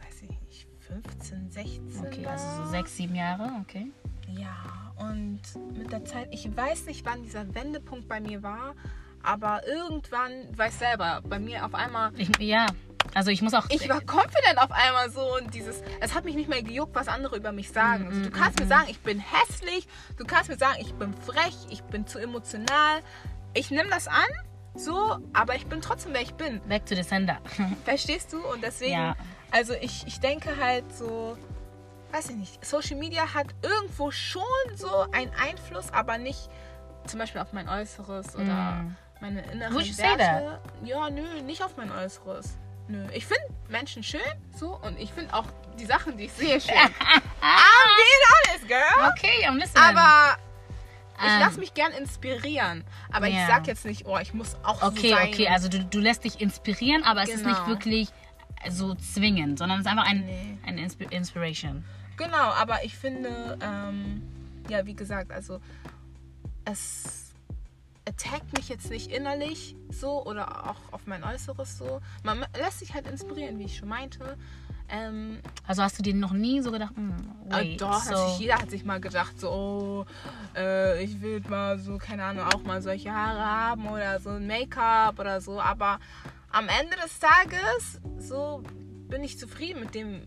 weiß 0.03 0.23
ich 0.23 0.31
nicht, 0.49 0.67
15, 0.81 1.51
16 1.51 2.07
Okay, 2.07 2.25
war. 2.25 2.33
also 2.33 2.65
so 2.65 2.71
sechs, 2.71 2.97
sieben 2.97 3.15
Jahre, 3.15 3.51
okay. 3.61 3.91
Ja, 4.29 4.93
und 4.97 5.41
mit 5.77 5.93
der 5.93 6.05
Zeit, 6.05 6.29
ich 6.33 6.55
weiß 6.57 6.87
nicht, 6.87 7.05
wann 7.05 7.23
dieser 7.23 7.55
Wendepunkt 7.55 8.09
bei 8.09 8.19
mir 8.21 8.43
war, 8.43 8.75
aber 9.27 9.67
irgendwann, 9.67 10.33
weiß 10.57 10.79
selber, 10.79 11.21
bei 11.25 11.39
mir 11.39 11.65
auf 11.67 11.75
einmal 11.75 12.13
Ich, 12.17 12.31
ja, 12.39 12.67
also 13.15 13.31
ich 13.31 13.43
muss 13.43 13.55
auch. 13.55 13.67
ich 13.71 13.89
war 13.89 14.01
confident 14.01 14.59
auf 14.59 14.71
einmal 14.71 15.11
so 15.11 15.37
und 15.37 15.53
dieses, 15.55 15.83
es 16.01 16.15
hat 16.15 16.25
mich 16.25 16.35
nicht 16.37 16.49
mehr 16.49 16.63
gejuckt, 16.63 16.95
was 16.95 17.09
andere 17.09 17.37
über 17.37 17.53
mich 17.53 17.71
sagen. 17.71 18.07
Also, 18.09 18.21
du 18.23 18.31
kannst 18.31 18.59
mir 18.61 18.67
sagen, 18.67 18.87
ich 18.89 19.01
bin 19.01 19.19
hässlich, 19.21 19.87
du 20.17 20.25
kannst 20.25 20.49
mir 20.49 20.57
sagen, 20.57 20.77
ich 20.81 20.95
bin 20.95 21.13
frech, 21.15 21.57
ich 21.71 21.83
bin 21.85 22.07
zu 22.07 22.19
emotional. 22.19 23.01
Ich 23.55 23.71
nehme 23.71 23.89
das 23.91 24.07
an, 24.09 24.27
so, 24.75 25.19
aber 25.33 25.55
ich 25.57 25.67
bin 25.67 25.81
trotzdem, 25.81 26.13
wer 26.15 26.23
ich 26.23 26.35
bin. 26.35 26.61
Back 26.69 26.87
to 26.87 26.95
the 26.95 27.03
sender. 27.03 27.39
Verstehst 27.85 28.33
du? 28.33 28.39
Und 28.47 28.63
deswegen, 28.63 28.93
Ja. 28.93 29.17
also 29.51 29.73
ich, 29.75 30.07
ich 30.07 30.21
denke 30.21 30.57
halt 30.61 30.85
so, 30.95 31.37
weiß 32.13 32.31
ich 32.31 32.37
nicht, 32.37 32.65
Social 32.65 32.97
Media 32.97 33.35
hat 33.35 33.47
irgendwo 33.63 34.11
schon 34.11 34.43
so 34.75 34.89
einen 35.13 35.33
Einfluss, 35.35 35.93
aber 35.93 36.19
nicht 36.19 36.49
zum 37.07 37.19
Beispiel 37.21 37.41
auf 37.41 37.53
mein 37.53 37.69
Äußeres 37.69 38.35
oder 38.37 38.83
Mm. 38.83 38.97
Meine 39.21 39.43
inneren 39.53 39.75
Would 39.75 39.87
you 39.87 39.93
say 39.93 40.05
Werte. 40.19 40.61
Ja, 40.85 41.11
nö, 41.11 41.43
nicht 41.43 41.63
auf 41.63 41.77
mein 41.77 41.91
Äußeres. 41.91 42.57
Nö. 42.89 43.05
Ich 43.13 43.27
finde 43.27 43.43
Menschen 43.69 44.03
schön, 44.03 44.21
so, 44.57 44.77
und 44.83 44.99
ich 44.99 45.13
finde 45.13 45.35
auch 45.35 45.47
die 45.79 45.87
Sachen, 45.87 46.17
die 46.17 46.25
ich 46.25 46.33
sehe, 46.33 46.61
schön. 46.61 46.75
I'm 46.75 46.91
being 47.97 48.23
honest, 48.31 48.69
girl. 48.69 49.11
Okay, 49.13 49.47
I'm 49.49 49.57
listening. 49.59 49.83
Aber 49.97 50.37
ich 51.19 51.25
Ähm. 51.33 51.41
lasse 51.41 51.59
mich 51.59 51.75
gern 51.75 51.93
inspirieren. 51.93 52.85
Aber 53.11 53.27
Ja. 53.27 53.41
ich 53.43 53.47
sag 53.49 53.67
jetzt 53.67 53.85
nicht, 53.87 54.07
oh, 54.07 54.19
ich 54.19 54.35
muss 54.35 54.57
auch 54.63 54.83
Okay, 54.83 55.11
so 55.11 55.17
sein. 55.17 55.29
okay, 55.29 55.49
also 55.49 55.69
du, 55.69 55.85
du 55.85 55.99
lässt 55.99 56.25
dich 56.25 56.41
inspirieren, 56.41 57.03
aber 57.05 57.23
es 57.23 57.31
ist 57.31 57.43
Genau. 57.43 57.51
nicht 57.59 57.67
wirklich 57.67 58.09
so 58.69 58.95
zwingend, 58.95 59.59
sondern 59.59 59.81
es 59.81 59.87
ist 59.87 59.91
einfach 59.91 60.07
ein, 60.07 60.25
Nee. 60.25 60.59
eine 60.67 60.81
Insp 60.83 61.01
Inspiration. 61.11 61.85
Genau, 62.17 62.37
aber 62.53 62.85
ich 62.85 62.97
finde, 62.97 63.59
ähm, 63.61 64.23
ja, 64.69 64.87
wie 64.87 64.95
gesagt, 64.95 65.31
also 65.33 65.61
es 66.65 67.26
attackt 68.09 68.57
mich 68.57 68.69
jetzt 68.69 68.91
nicht 68.91 69.11
innerlich 69.11 69.77
so 69.91 70.25
oder 70.25 70.71
auch 70.71 70.93
auf 70.93 71.07
mein 71.07 71.25
Äußeres 71.25 71.77
so. 71.79 72.01
Man 72.23 72.45
lässt 72.59 72.79
sich 72.79 72.95
halt 72.95 73.07
inspirieren, 73.07 73.59
wie 73.59 73.65
ich 73.65 73.77
schon 73.77 73.89
meinte. 73.89 74.37
Ähm, 74.89 75.41
Also 75.67 75.83
hast 75.83 75.99
du 75.99 76.03
dir 76.05 76.15
noch 76.15 76.33
nie 76.33 76.61
so 76.61 76.71
gedacht, 76.71 76.93
äh, 76.97 77.53
wait, 77.53 77.81
doch, 77.81 78.03
so, 78.03 78.37
jeder 78.39 78.59
hat 78.59 78.71
sich 78.71 78.85
mal 78.85 79.01
gedacht, 79.01 79.39
so, 79.41 79.51
oh, 79.51 80.07
äh, 80.57 81.03
ich 81.03 81.21
will 81.21 81.43
mal 81.49 81.79
so, 81.79 81.99
keine 81.99 82.23
Ahnung, 82.25 82.47
auch 82.47 82.63
mal 82.63 82.81
solche 82.81 83.13
Haare 83.13 83.45
haben 83.45 83.89
oder 83.89 84.21
so 84.21 84.31
ein 84.31 84.47
Make-up 84.47 85.19
oder 85.19 85.41
so. 85.41 85.61
Aber 85.61 85.99
am 86.53 86.69
Ende 86.69 86.97
des 87.03 87.19
Tages, 87.19 88.01
so 88.21 88.63
bin 89.09 89.25
ich 89.25 89.39
zufrieden 89.39 89.81
mit 89.81 89.97
dem, 89.97 90.23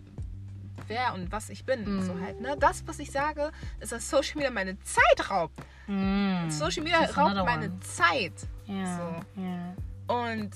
wer 0.88 1.14
und 1.14 1.32
was 1.32 1.50
ich 1.50 1.64
bin. 1.64 1.86
Mhm. 1.86 2.06
So 2.06 2.20
halt, 2.20 2.42
ne? 2.42 2.58
Das, 2.60 2.86
was 2.86 3.00
ich 3.00 3.12
sage, 3.12 3.52
ist, 3.80 3.94
dass 3.94 4.10
Social 4.10 4.36
Media 4.36 4.52
meine 4.52 4.78
Zeit 4.82 5.30
raubt. 5.30 5.58
Hm, 5.90 6.52
Social 6.52 6.84
Media 6.84 7.00
raubt 7.00 7.36
meine 7.36 7.66
one. 7.66 7.80
Zeit. 7.82 8.34
ja, 8.66 8.96
so. 8.96 9.42
ja. 9.42 9.76
Und 10.08 10.52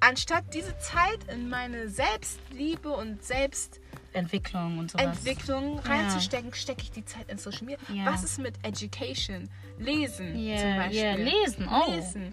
anstatt 0.00 0.44
diese 0.52 0.76
Zeit 0.78 1.24
in 1.32 1.48
meine 1.48 1.88
Selbstliebe 1.88 2.90
und 2.90 3.20
Entwicklung 4.14 4.78
und 4.78 4.90
sowas. 4.90 5.22
Selbstentwicklung 5.22 5.78
reinzustecken, 5.80 6.52
stecke 6.54 6.82
ich 6.82 6.90
die 6.90 7.04
Zeit 7.04 7.28
in 7.28 7.38
Social 7.38 7.64
Media. 7.64 7.78
Was 8.04 8.24
ist 8.24 8.38
mit 8.38 8.54
Education? 8.62 9.48
Lesen 9.78 10.34
zum 10.34 10.76
Beispiel. 10.76 11.24
lesen, 11.24 11.68
oh. 11.68 11.90
Lesen. 11.90 12.30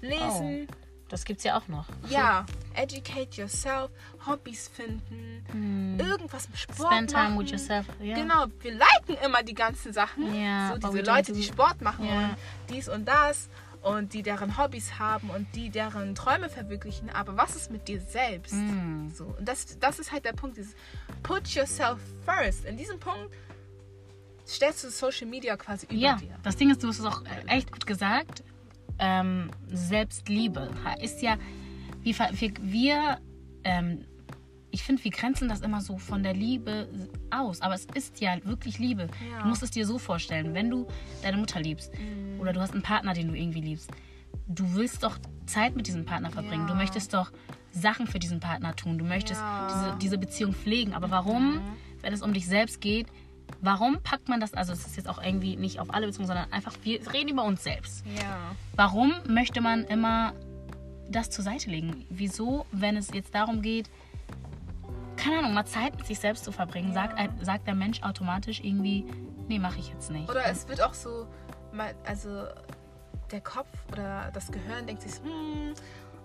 Lesen. 0.00 0.68
Das 1.10 1.24
gibt's 1.24 1.44
ja 1.44 1.58
auch 1.58 1.66
noch. 1.68 1.86
Ja, 2.08 2.46
educate 2.74 3.28
yourself, 3.42 3.90
Hobbys 4.26 4.68
finden, 4.68 5.98
irgendwas 5.98 6.48
mit 6.48 6.56
Sport 6.58 6.78
Hm. 6.78 6.86
Spend 6.96 7.10
time 7.10 7.22
machen. 7.30 7.38
with 7.40 7.50
yourself. 7.50 7.86
Ja. 8.00 8.14
Genau, 8.14 8.46
wir 8.60 8.70
liken 8.72 9.22
immer 9.24 9.42
die 9.42 9.54
ganzen 9.54 9.92
Sachen. 9.92 10.32
Ja, 10.40 10.76
so 10.80 10.88
diese 10.88 11.02
Leute, 11.02 11.32
die 11.32 11.42
Sport 11.42 11.80
machen 11.82 12.06
Ja. 12.06 12.12
und 12.14 12.36
dies 12.70 12.88
und 12.88 13.06
das 13.06 13.48
und 13.82 14.12
die 14.14 14.22
deren 14.22 14.56
Hobbys 14.56 14.98
haben 14.98 15.30
und 15.30 15.46
die 15.56 15.70
deren 15.70 16.14
Träume 16.14 16.48
verwirklichen. 16.48 17.10
Aber 17.10 17.36
was 17.36 17.56
ist 17.56 17.70
mit 17.70 17.88
dir 17.88 18.00
selbst? 18.00 18.52
Mm. 18.54 19.08
So, 19.08 19.24
und 19.38 19.48
das, 19.48 19.78
das 19.80 19.98
ist 19.98 20.12
halt 20.12 20.24
der 20.26 20.34
Punkt, 20.34 20.58
dieses 20.58 20.74
Put 21.22 21.48
yourself 21.48 21.98
first. 22.24 22.66
In 22.66 22.76
diesem 22.76 23.00
Punkt 23.00 23.34
stellst 24.46 24.84
du 24.84 24.90
Social 24.90 25.26
Media 25.26 25.56
quasi 25.56 25.86
über 25.86 25.94
Ja, 25.94 26.16
dir. 26.16 26.36
das 26.42 26.56
Ding 26.56 26.70
ist, 26.70 26.82
du 26.82 26.88
hast 26.88 26.98
es 26.98 27.04
auch 27.06 27.22
echt 27.46 27.72
gut 27.72 27.86
gesagt. 27.86 28.42
Ähm, 29.00 29.50
Selbstliebe 29.68 30.70
ist 31.02 31.22
ja, 31.22 31.36
wir, 32.02 32.14
ver- 32.14 32.30
wir, 32.32 32.52
wir 32.60 33.18
ähm, 33.64 34.04
ich 34.72 34.84
finde, 34.84 35.02
wir 35.02 35.10
grenzen 35.10 35.48
das 35.48 35.62
immer 35.62 35.80
so 35.80 35.98
von 35.98 36.22
der 36.22 36.32
Liebe 36.34 36.88
aus. 37.30 37.60
Aber 37.60 37.74
es 37.74 37.86
ist 37.94 38.20
ja 38.20 38.36
wirklich 38.44 38.78
Liebe. 38.78 39.08
Ja. 39.32 39.42
Du 39.42 39.48
musst 39.48 39.64
es 39.64 39.72
dir 39.72 39.84
so 39.84 39.98
vorstellen, 39.98 40.54
wenn 40.54 40.70
du 40.70 40.86
deine 41.22 41.38
Mutter 41.38 41.60
liebst 41.60 41.92
Mhm. 41.98 42.38
oder 42.38 42.52
du 42.52 42.60
hast 42.60 42.72
einen 42.72 42.82
Partner, 42.82 43.12
den 43.12 43.28
du 43.28 43.34
irgendwie 43.34 43.60
liebst, 43.62 43.90
du 44.46 44.74
willst 44.74 45.02
doch 45.02 45.18
Zeit 45.46 45.74
mit 45.74 45.88
diesem 45.88 46.04
Partner 46.04 46.30
verbringen. 46.30 46.66
Du 46.68 46.74
Ja. 46.74 46.78
möchtest 46.78 47.14
doch 47.14 47.32
Sachen 47.72 48.06
für 48.06 48.20
diesen 48.20 48.38
Partner 48.38 48.76
tun. 48.76 48.96
Du 48.98 49.04
möchtest 49.04 49.40
Ja. 49.40 49.66
diese, 49.72 49.96
diese 49.98 50.18
Beziehung 50.18 50.52
pflegen. 50.52 50.92
Aber 50.94 51.10
warum, 51.10 51.60
wenn 52.02 52.12
es 52.12 52.22
um 52.22 52.32
dich 52.32 52.46
selbst 52.46 52.80
geht, 52.80 53.08
warum 53.60 54.00
packt 54.02 54.28
man 54.28 54.40
das, 54.40 54.54
also 54.54 54.72
es 54.72 54.86
ist 54.86 54.96
jetzt 54.96 55.08
auch 55.08 55.22
irgendwie 55.22 55.56
nicht 55.56 55.80
auf 55.80 55.92
alle 55.92 56.06
bezogen, 56.06 56.26
sondern 56.26 56.50
einfach, 56.52 56.74
wir 56.82 57.00
reden 57.12 57.30
über 57.30 57.44
uns 57.44 57.62
selbst. 57.64 58.04
Ja. 58.06 58.52
Warum 58.74 59.12
möchte 59.28 59.60
man 59.60 59.84
immer 59.84 60.32
das 61.08 61.30
zur 61.30 61.44
Seite 61.44 61.70
legen? 61.70 62.06
Wieso, 62.10 62.66
wenn 62.72 62.96
es 62.96 63.08
jetzt 63.12 63.34
darum 63.34 63.62
geht, 63.62 63.90
keine 65.16 65.38
Ahnung, 65.40 65.54
mal 65.54 65.66
Zeit 65.66 65.96
mit 65.96 66.06
sich 66.06 66.18
selbst 66.18 66.44
zu 66.44 66.52
verbringen, 66.52 66.94
sagt, 66.94 67.18
ein- 67.18 67.32
sagt 67.44 67.66
der 67.66 67.74
Mensch 67.74 68.02
automatisch 68.02 68.60
irgendwie, 68.60 69.04
nee, 69.48 69.58
mache 69.58 69.78
ich 69.78 69.88
jetzt 69.90 70.10
nicht. 70.10 70.28
Oder 70.30 70.46
es 70.46 70.66
wird 70.68 70.82
auch 70.82 70.94
so, 70.94 71.26
also 72.06 72.44
der 73.30 73.40
Kopf 73.42 73.68
oder 73.92 74.30
das 74.32 74.50
Gehirn 74.50 74.86
denkt 74.86 75.02
sich, 75.02 75.12
hm, 75.22 75.74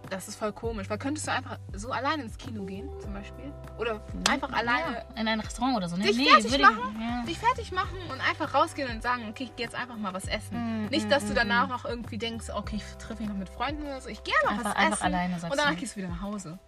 das 0.10 0.28
ist 0.28 0.36
voll 0.38 0.52
komisch. 0.54 0.90
Weil 0.90 0.98
könntest 0.98 1.28
du 1.28 1.32
einfach 1.32 1.58
so 1.74 1.92
alleine 1.92 2.24
ins 2.24 2.38
Kino 2.38 2.64
gehen, 2.66 2.90
zum 3.00 3.14
Beispiel? 3.14 3.54
Oder 3.78 4.02
einfach 4.30 4.52
alleine 4.52 4.98
ja, 5.16 5.22
in 5.22 5.28
ein 5.28 5.40
Restaurant 5.40 5.78
oder 5.78 5.90
so, 5.90 5.98
ne? 5.98 6.04
dich 6.06 6.18
nee, 6.18 6.26
fertig 6.30 6.62
machen, 6.62 6.96
ich, 6.96 7.02
ja. 7.02 7.24
dich 7.28 7.38
fertig 7.40 7.72
machen 7.72 7.98
und 8.12 8.22
einfach 8.30 8.54
rausgehen 8.54 8.90
und 8.90 9.02
sagen, 9.02 9.28
okay, 9.30 9.44
ich 9.46 9.56
gehe 9.56 9.66
jetzt 9.66 9.76
einfach 9.76 9.98
mal 9.98 10.14
was 10.14 10.26
essen. 10.28 10.86
Mm, 10.86 10.88
Nicht, 10.88 11.08
mm, 11.08 11.10
dass 11.10 11.26
du 11.26 11.34
mm, 11.34 11.36
danach 11.36 11.68
noch 11.68 11.86
irgendwie 11.86 12.18
denkst, 12.18 12.48
okay, 12.54 12.78
ich 12.78 12.84
treffe 12.98 13.22
mich 13.22 13.30
noch 13.30 13.38
mit 13.38 13.50
Freunden 13.50 13.84
oder 13.84 14.00
so. 14.02 14.10
Ich 14.10 14.24
gehe 14.24 14.34
einfach, 14.44 14.52
Einfach- 14.58 14.66
was 14.72 14.76
einfach 14.76 14.98
essen 14.98 15.06
alleine, 15.06 15.40
sagst 15.40 15.52
und 15.52 15.58
danach 15.58 15.74
du. 15.74 15.80
gehst 15.80 15.96
du 15.96 16.00
wieder 16.00 16.10
nach 16.10 16.22
Hause. 16.22 16.60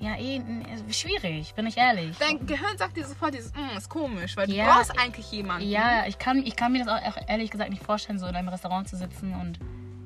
Ja, 0.00 0.16
eh, 0.16 0.42
schwierig, 0.90 1.54
bin 1.54 1.64
ich 1.68 1.76
ehrlich. 1.76 2.18
Dein 2.18 2.44
Gehirn 2.44 2.76
sagt 2.76 2.96
dir 2.96 3.06
sofort 3.06 3.34
dieses, 3.34 3.52
mm, 3.52 3.76
ist 3.76 3.88
komisch, 3.88 4.36
weil 4.36 4.50
Ja, 4.50 4.64
du 4.66 4.70
brauchst 4.72 4.98
eigentlich 4.98 5.30
jemanden. 5.30 5.68
Ja, 5.68 6.06
ich 6.06 6.18
kann, 6.18 6.38
ich 6.44 6.56
kann 6.56 6.72
mir 6.72 6.84
das 6.84 6.88
auch 6.88 7.16
ehrlich 7.28 7.50
gesagt 7.52 7.70
nicht 7.70 7.84
vorstellen, 7.84 8.18
so 8.18 8.26
in 8.26 8.34
einem 8.34 8.48
Restaurant 8.48 8.88
zu 8.88 8.96
sitzen 8.96 9.32
und 9.34 9.60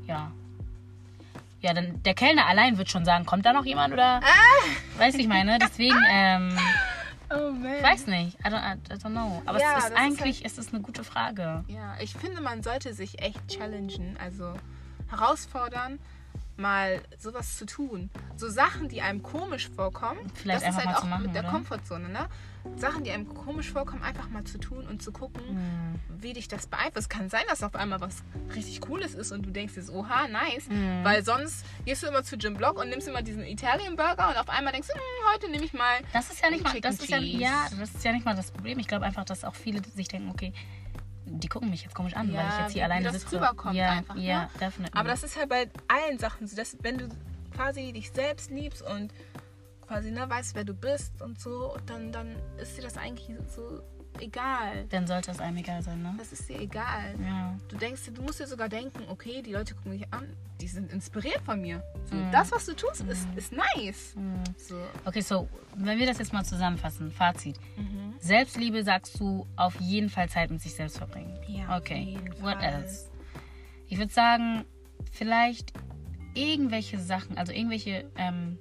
ja. 0.06 0.30
Ja, 1.66 1.74
dann 1.74 2.02
der 2.05 2.14
Kellner 2.14 2.46
allein 2.46 2.79
wird 2.79 2.90
schon 2.90 3.05
sagen, 3.05 3.26
kommt 3.26 3.44
da 3.44 3.52
noch 3.52 3.64
jemand 3.64 3.92
oder? 3.92 4.20
Ah! 4.22 4.98
Weißt 4.98 5.16
du, 5.16 5.20
ich 5.20 5.29
meine? 5.29 5.59
Deswegen, 5.59 5.98
ähm, 6.09 6.57
Oh 7.29 7.50
man. 7.50 7.83
weiß 7.83 8.07
nicht. 8.07 8.38
I 8.40 8.48
don't, 8.48 8.76
I 8.88 8.94
don't 8.94 9.11
know. 9.11 9.42
Aber 9.46 9.61
Ja, 9.61 9.79
es 9.79 9.85
ist 9.85 9.90
ist 9.90 9.96
eigentlich, 9.98 10.44
es 10.44 10.59
ist 10.59 10.72
eine 10.72 10.83
gute 10.83 11.02
Frage. 11.02 11.64
Ja, 11.66 11.96
ich 12.00 12.14
finde, 12.14 12.40
man 12.40 12.62
sollte 12.62 12.94
sich 12.94 13.20
echt 13.20 13.40
challengen, 13.48 14.16
also 14.22 14.52
herausfordern, 15.11 15.98
mal 16.57 17.00
sowas 17.18 17.57
zu 17.57 17.66
tun. 17.66 18.11
So 18.37 18.48
Sachen, 18.48 18.88
die 18.88 19.02
einem 19.02 19.22
komisch 19.22 19.68
vorkommen. 19.68 20.20
Vielleicht 20.35 20.64
das 20.66 20.76
ist 20.76 20.87
halt 20.87 20.96
auch 20.96 21.18
mit 21.18 21.35
der 21.35 21.42
oder? 21.42 21.50
Komfortzone, 21.50 22.09
ne? 22.09 22.26
Sachen, 22.76 23.05
die 23.05 23.11
einem 23.11 23.33
komisch 23.33 23.70
vorkommen, 23.70 24.02
einfach 24.02 24.29
mal 24.29 24.44
zu 24.44 24.59
tun 24.59 24.87
und 24.87 25.02
zu 25.02 25.12
gucken, 25.12 25.42
Hm. 25.48 26.00
wie 26.20 26.33
dich 26.33 26.48
das 26.48 26.66
beeinflusst. 26.66 27.09
Kann 27.11 27.29
sein, 27.31 27.42
dass 27.48 27.62
auf 27.62 27.74
einmal 27.74 28.00
was 28.00 28.22
richtig 28.55 28.81
Cooles 28.81 29.14
ist 29.14 29.33
und 29.33 29.44
du 29.46 29.50
denkst 29.50 29.74
dir 29.74 29.83
so, 29.83 29.94
oha, 29.94 30.29
nice. 30.29 30.66
Hm. 30.68 31.05
Weil 31.05 31.24
sonst 31.24 31.64
gehst 31.85 32.02
du 32.02 32.09
immer 32.09 32.22
zu 32.24 32.37
Jim 32.37 32.55
Block 32.55 32.79
und 32.79 32.88
nimmst 32.88 33.09
immer 33.09 33.22
diesen 33.22 33.44
Italian 33.44 33.96
Burger 33.96 34.29
und 34.29 34.37
auf 34.37 34.48
einmal 34.48 34.72
denkst 34.72 34.88
du, 34.88 34.94
hm, 34.94 35.00
heute 35.35 35.50
nehme 35.50 35.64
ich 35.64 35.72
mal 35.72 35.98
Das 36.12 36.31
ist 36.31 36.42
ja 36.42 36.50
nicht 36.50 36.64
mal, 36.64 36.81
das 36.81 36.96
ist 37.00 37.09
ja, 37.09 37.18
ja, 37.18 37.66
das 37.79 37.94
ist 37.94 38.05
ja 38.05 38.12
nicht 38.12 38.24
mal 38.24 38.35
das 38.37 38.50
Problem. 38.50 38.79
Ich 38.79 38.88
glaube 38.88 39.05
einfach, 39.07 39.24
dass 39.24 39.44
auch 39.44 39.55
viele 39.55 39.81
sich 39.94 40.09
denken, 40.09 40.31
okay, 40.31 40.52
die 41.29 41.48
gucken 41.48 41.70
mich 41.70 41.83
jetzt 41.83 41.94
komisch 41.94 42.14
an, 42.14 42.29
weil 42.29 42.37
Ja, 42.37 42.55
ich 42.57 42.61
jetzt 42.64 42.72
hier 42.72 42.85
alleine 42.85 43.07
das 43.11 43.22
sitze. 43.22 43.37
rüberkommt 43.37 43.74
ja, 43.74 43.90
einfach, 43.90 44.16
ja, 44.16 44.48
ne? 44.61 44.70
Aber 44.92 45.09
das 45.09 45.24
ist 45.24 45.37
halt 45.37 45.48
bei 45.48 45.68
allen 45.88 46.18
Sachen 46.18 46.46
so, 46.46 46.55
dass 46.57 46.76
wenn 46.83 46.98
du 46.98 47.09
quasi 47.55 47.92
dich 47.92 48.11
selbst 48.12 48.50
liebst 48.50 48.83
und 48.83 49.12
quasi 49.87 50.11
ne, 50.11 50.29
weißt, 50.29 50.55
wer 50.55 50.64
du 50.64 50.75
bist 50.75 51.20
und 51.22 51.40
so, 51.40 51.77
dann, 51.87 52.12
dann 52.12 52.37
ist 52.61 52.77
dir 52.77 52.83
das 52.83 52.96
eigentlich 52.96 53.29
so 53.55 53.81
egal. 54.20 54.87
dann 54.88 55.07
sollte 55.07 55.31
es 55.31 55.40
einem 55.40 55.59
egal 55.59 55.83
sein, 55.83 56.01
ne? 56.03 56.14
Das 56.18 56.33
ist 56.33 56.49
dir 56.49 56.59
egal. 56.61 57.14
Ja. 57.22 57.55
Du 57.68 57.77
denkst 57.77 58.03
du 58.12 58.22
musst 58.22 58.40
dir 58.40 58.46
sogar 58.46 58.68
denken, 58.68 59.03
okay, 59.09 59.42
die 59.42 59.53
Leute 59.53 59.75
gucken 59.75 59.92
mich 59.92 60.11
an, 60.12 60.27
die 60.61 60.68
sind 60.68 60.90
inspiriert 60.92 61.40
von 61.44 61.61
mir. 61.61 61.83
So, 62.11 62.16
Mhm. 62.16 62.33
Das, 62.33 62.51
was 62.51 62.64
du 62.66 62.75
tust, 62.75 63.03
ist, 63.03 63.29
ist 63.37 63.53
nice. 63.53 64.14
So. 64.57 64.81
Okay, 65.05 65.20
so, 65.20 65.49
wenn 65.77 65.99
wir 65.99 66.07
das 66.07 66.18
jetzt 66.18 66.33
mal 66.33 66.44
zusammenfassen, 66.44 67.11
Fazit. 67.12 67.57
Mhm. 67.77 68.14
Selbstliebe 68.18 68.83
sagst 68.85 69.20
du 69.20 69.46
auf 69.57 69.79
jeden 69.81 70.09
Fall 70.09 70.29
Zeit 70.31 70.51
mit 70.51 70.62
sich 70.62 70.75
selbst 70.75 70.96
verbringen. 70.99 71.38
Ja, 71.46 71.77
Okay, 71.77 72.16
what 72.40 72.55
Fall. 72.55 72.64
else? 72.83 73.11
Ich 73.88 73.99
würde 73.99 74.12
sagen, 74.12 74.64
vielleicht 75.12 75.72
irgendwelche 76.35 76.99
Sachen, 76.99 77.37
also 77.38 77.53
irgendwelche 77.53 78.11
ähm, 78.16 78.59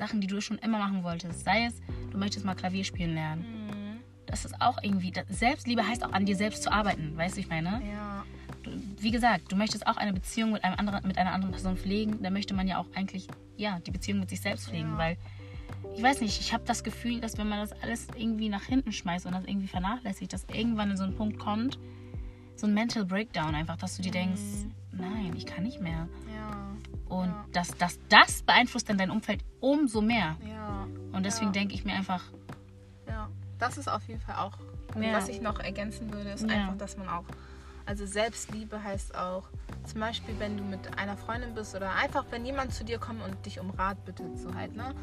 Sachen, 0.00 0.20
die 0.22 0.26
du 0.26 0.40
schon 0.40 0.58
immer 0.58 0.78
machen 0.78 1.04
wolltest. 1.04 1.44
Sei 1.44 1.66
es, 1.66 1.74
du 2.10 2.16
möchtest 2.16 2.44
mal 2.46 2.54
Klavier 2.54 2.84
spielen 2.84 3.14
lernen. 3.14 3.42
Mhm. 3.42 4.00
Das 4.24 4.44
ist 4.46 4.58
auch 4.60 4.78
irgendwie, 4.82 5.12
Selbstliebe 5.28 5.86
heißt 5.86 6.04
auch 6.04 6.12
an 6.12 6.24
dir 6.24 6.36
selbst 6.36 6.62
zu 6.62 6.72
arbeiten, 6.72 7.16
weißt 7.16 7.36
du, 7.36 7.40
ich 7.40 7.48
meine? 7.48 7.82
Ja. 7.92 8.24
Du, 8.62 8.70
wie 8.98 9.10
gesagt, 9.10 9.52
du 9.52 9.56
möchtest 9.56 9.86
auch 9.86 9.96
eine 9.98 10.12
Beziehung 10.14 10.52
mit, 10.52 10.64
einem 10.64 10.76
anderen, 10.78 11.06
mit 11.06 11.18
einer 11.18 11.32
anderen 11.32 11.52
Person 11.52 11.76
pflegen. 11.76 12.22
Da 12.22 12.30
möchte 12.30 12.54
man 12.54 12.66
ja 12.66 12.78
auch 12.78 12.86
eigentlich, 12.94 13.28
ja, 13.56 13.78
die 13.80 13.90
Beziehung 13.90 14.20
mit 14.20 14.30
sich 14.30 14.40
selbst 14.40 14.68
pflegen, 14.68 14.92
Ja. 14.92 14.98
weil 14.98 15.16
ich 15.96 16.02
weiß 16.02 16.20
nicht, 16.22 16.40
ich 16.40 16.52
habe 16.54 16.64
das 16.66 16.82
Gefühl, 16.82 17.20
dass 17.20 17.36
wenn 17.36 17.48
man 17.48 17.58
das 17.60 17.72
alles 17.82 18.06
irgendwie 18.16 18.48
nach 18.48 18.64
hinten 18.64 18.92
schmeißt 18.92 19.26
und 19.26 19.32
das 19.32 19.44
irgendwie 19.44 19.66
vernachlässigt, 19.68 20.32
dass 20.32 20.44
irgendwann 20.52 20.90
in 20.92 20.96
so 20.96 21.04
einen 21.04 21.14
Punkt 21.14 21.38
kommt, 21.38 21.78
so 22.56 22.66
ein 22.66 22.74
Mental 22.74 23.04
Breakdown 23.04 23.54
einfach, 23.54 23.76
dass 23.76 23.96
du 23.96 24.02
dir 24.02 24.12
denkst, 24.12 24.40
nein, 24.92 25.32
ich 25.36 25.44
kann 25.46 25.64
nicht 25.64 25.80
mehr. 25.80 26.08
Und 27.10 27.26
Ja. 27.28 27.44
dass, 27.52 27.76
dass 27.76 27.98
das 28.08 28.42
beeinflusst 28.42 28.88
dann 28.88 28.96
dein 28.96 29.10
Umfeld 29.10 29.44
umso 29.60 30.00
mehr. 30.00 30.36
Ja. 30.48 30.86
Und 31.12 31.26
deswegen 31.26 31.52
denke 31.52 31.74
ich 31.74 31.84
mir 31.84 31.92
einfach, 31.92 32.22
Ja, 33.06 33.28
das 33.58 33.76
ist 33.76 33.88
auf 33.88 34.06
jeden 34.08 34.20
Fall 34.20 34.36
auch. 34.36 34.56
Was 34.94 35.28
ich 35.28 35.40
noch 35.40 35.60
ergänzen 35.60 36.12
würde, 36.12 36.30
ist 36.30 36.48
einfach, 36.48 36.76
dass 36.78 36.96
man 36.96 37.08
auch. 37.08 37.24
Also 37.86 38.06
Selbstliebe 38.06 38.82
heißt 38.82 39.14
auch, 39.16 39.44
zum 39.84 40.00
Beispiel, 40.00 40.34
wenn 40.38 40.56
du 40.56 40.62
mit 40.64 40.96
einer 40.98 41.16
Freundin 41.16 41.54
bist 41.54 41.74
oder 41.74 41.92
einfach, 41.94 42.24
wenn 42.30 42.44
jemand 42.46 42.72
zu 42.72 42.84
dir 42.84 42.98
kommt 42.98 43.22
und 43.22 43.44
dich 43.46 43.58
um 43.60 43.70
Rat 43.70 44.04
bittet, 44.04 44.38
so 44.38 44.54
halt, 44.54 44.76
ne? 44.76 44.94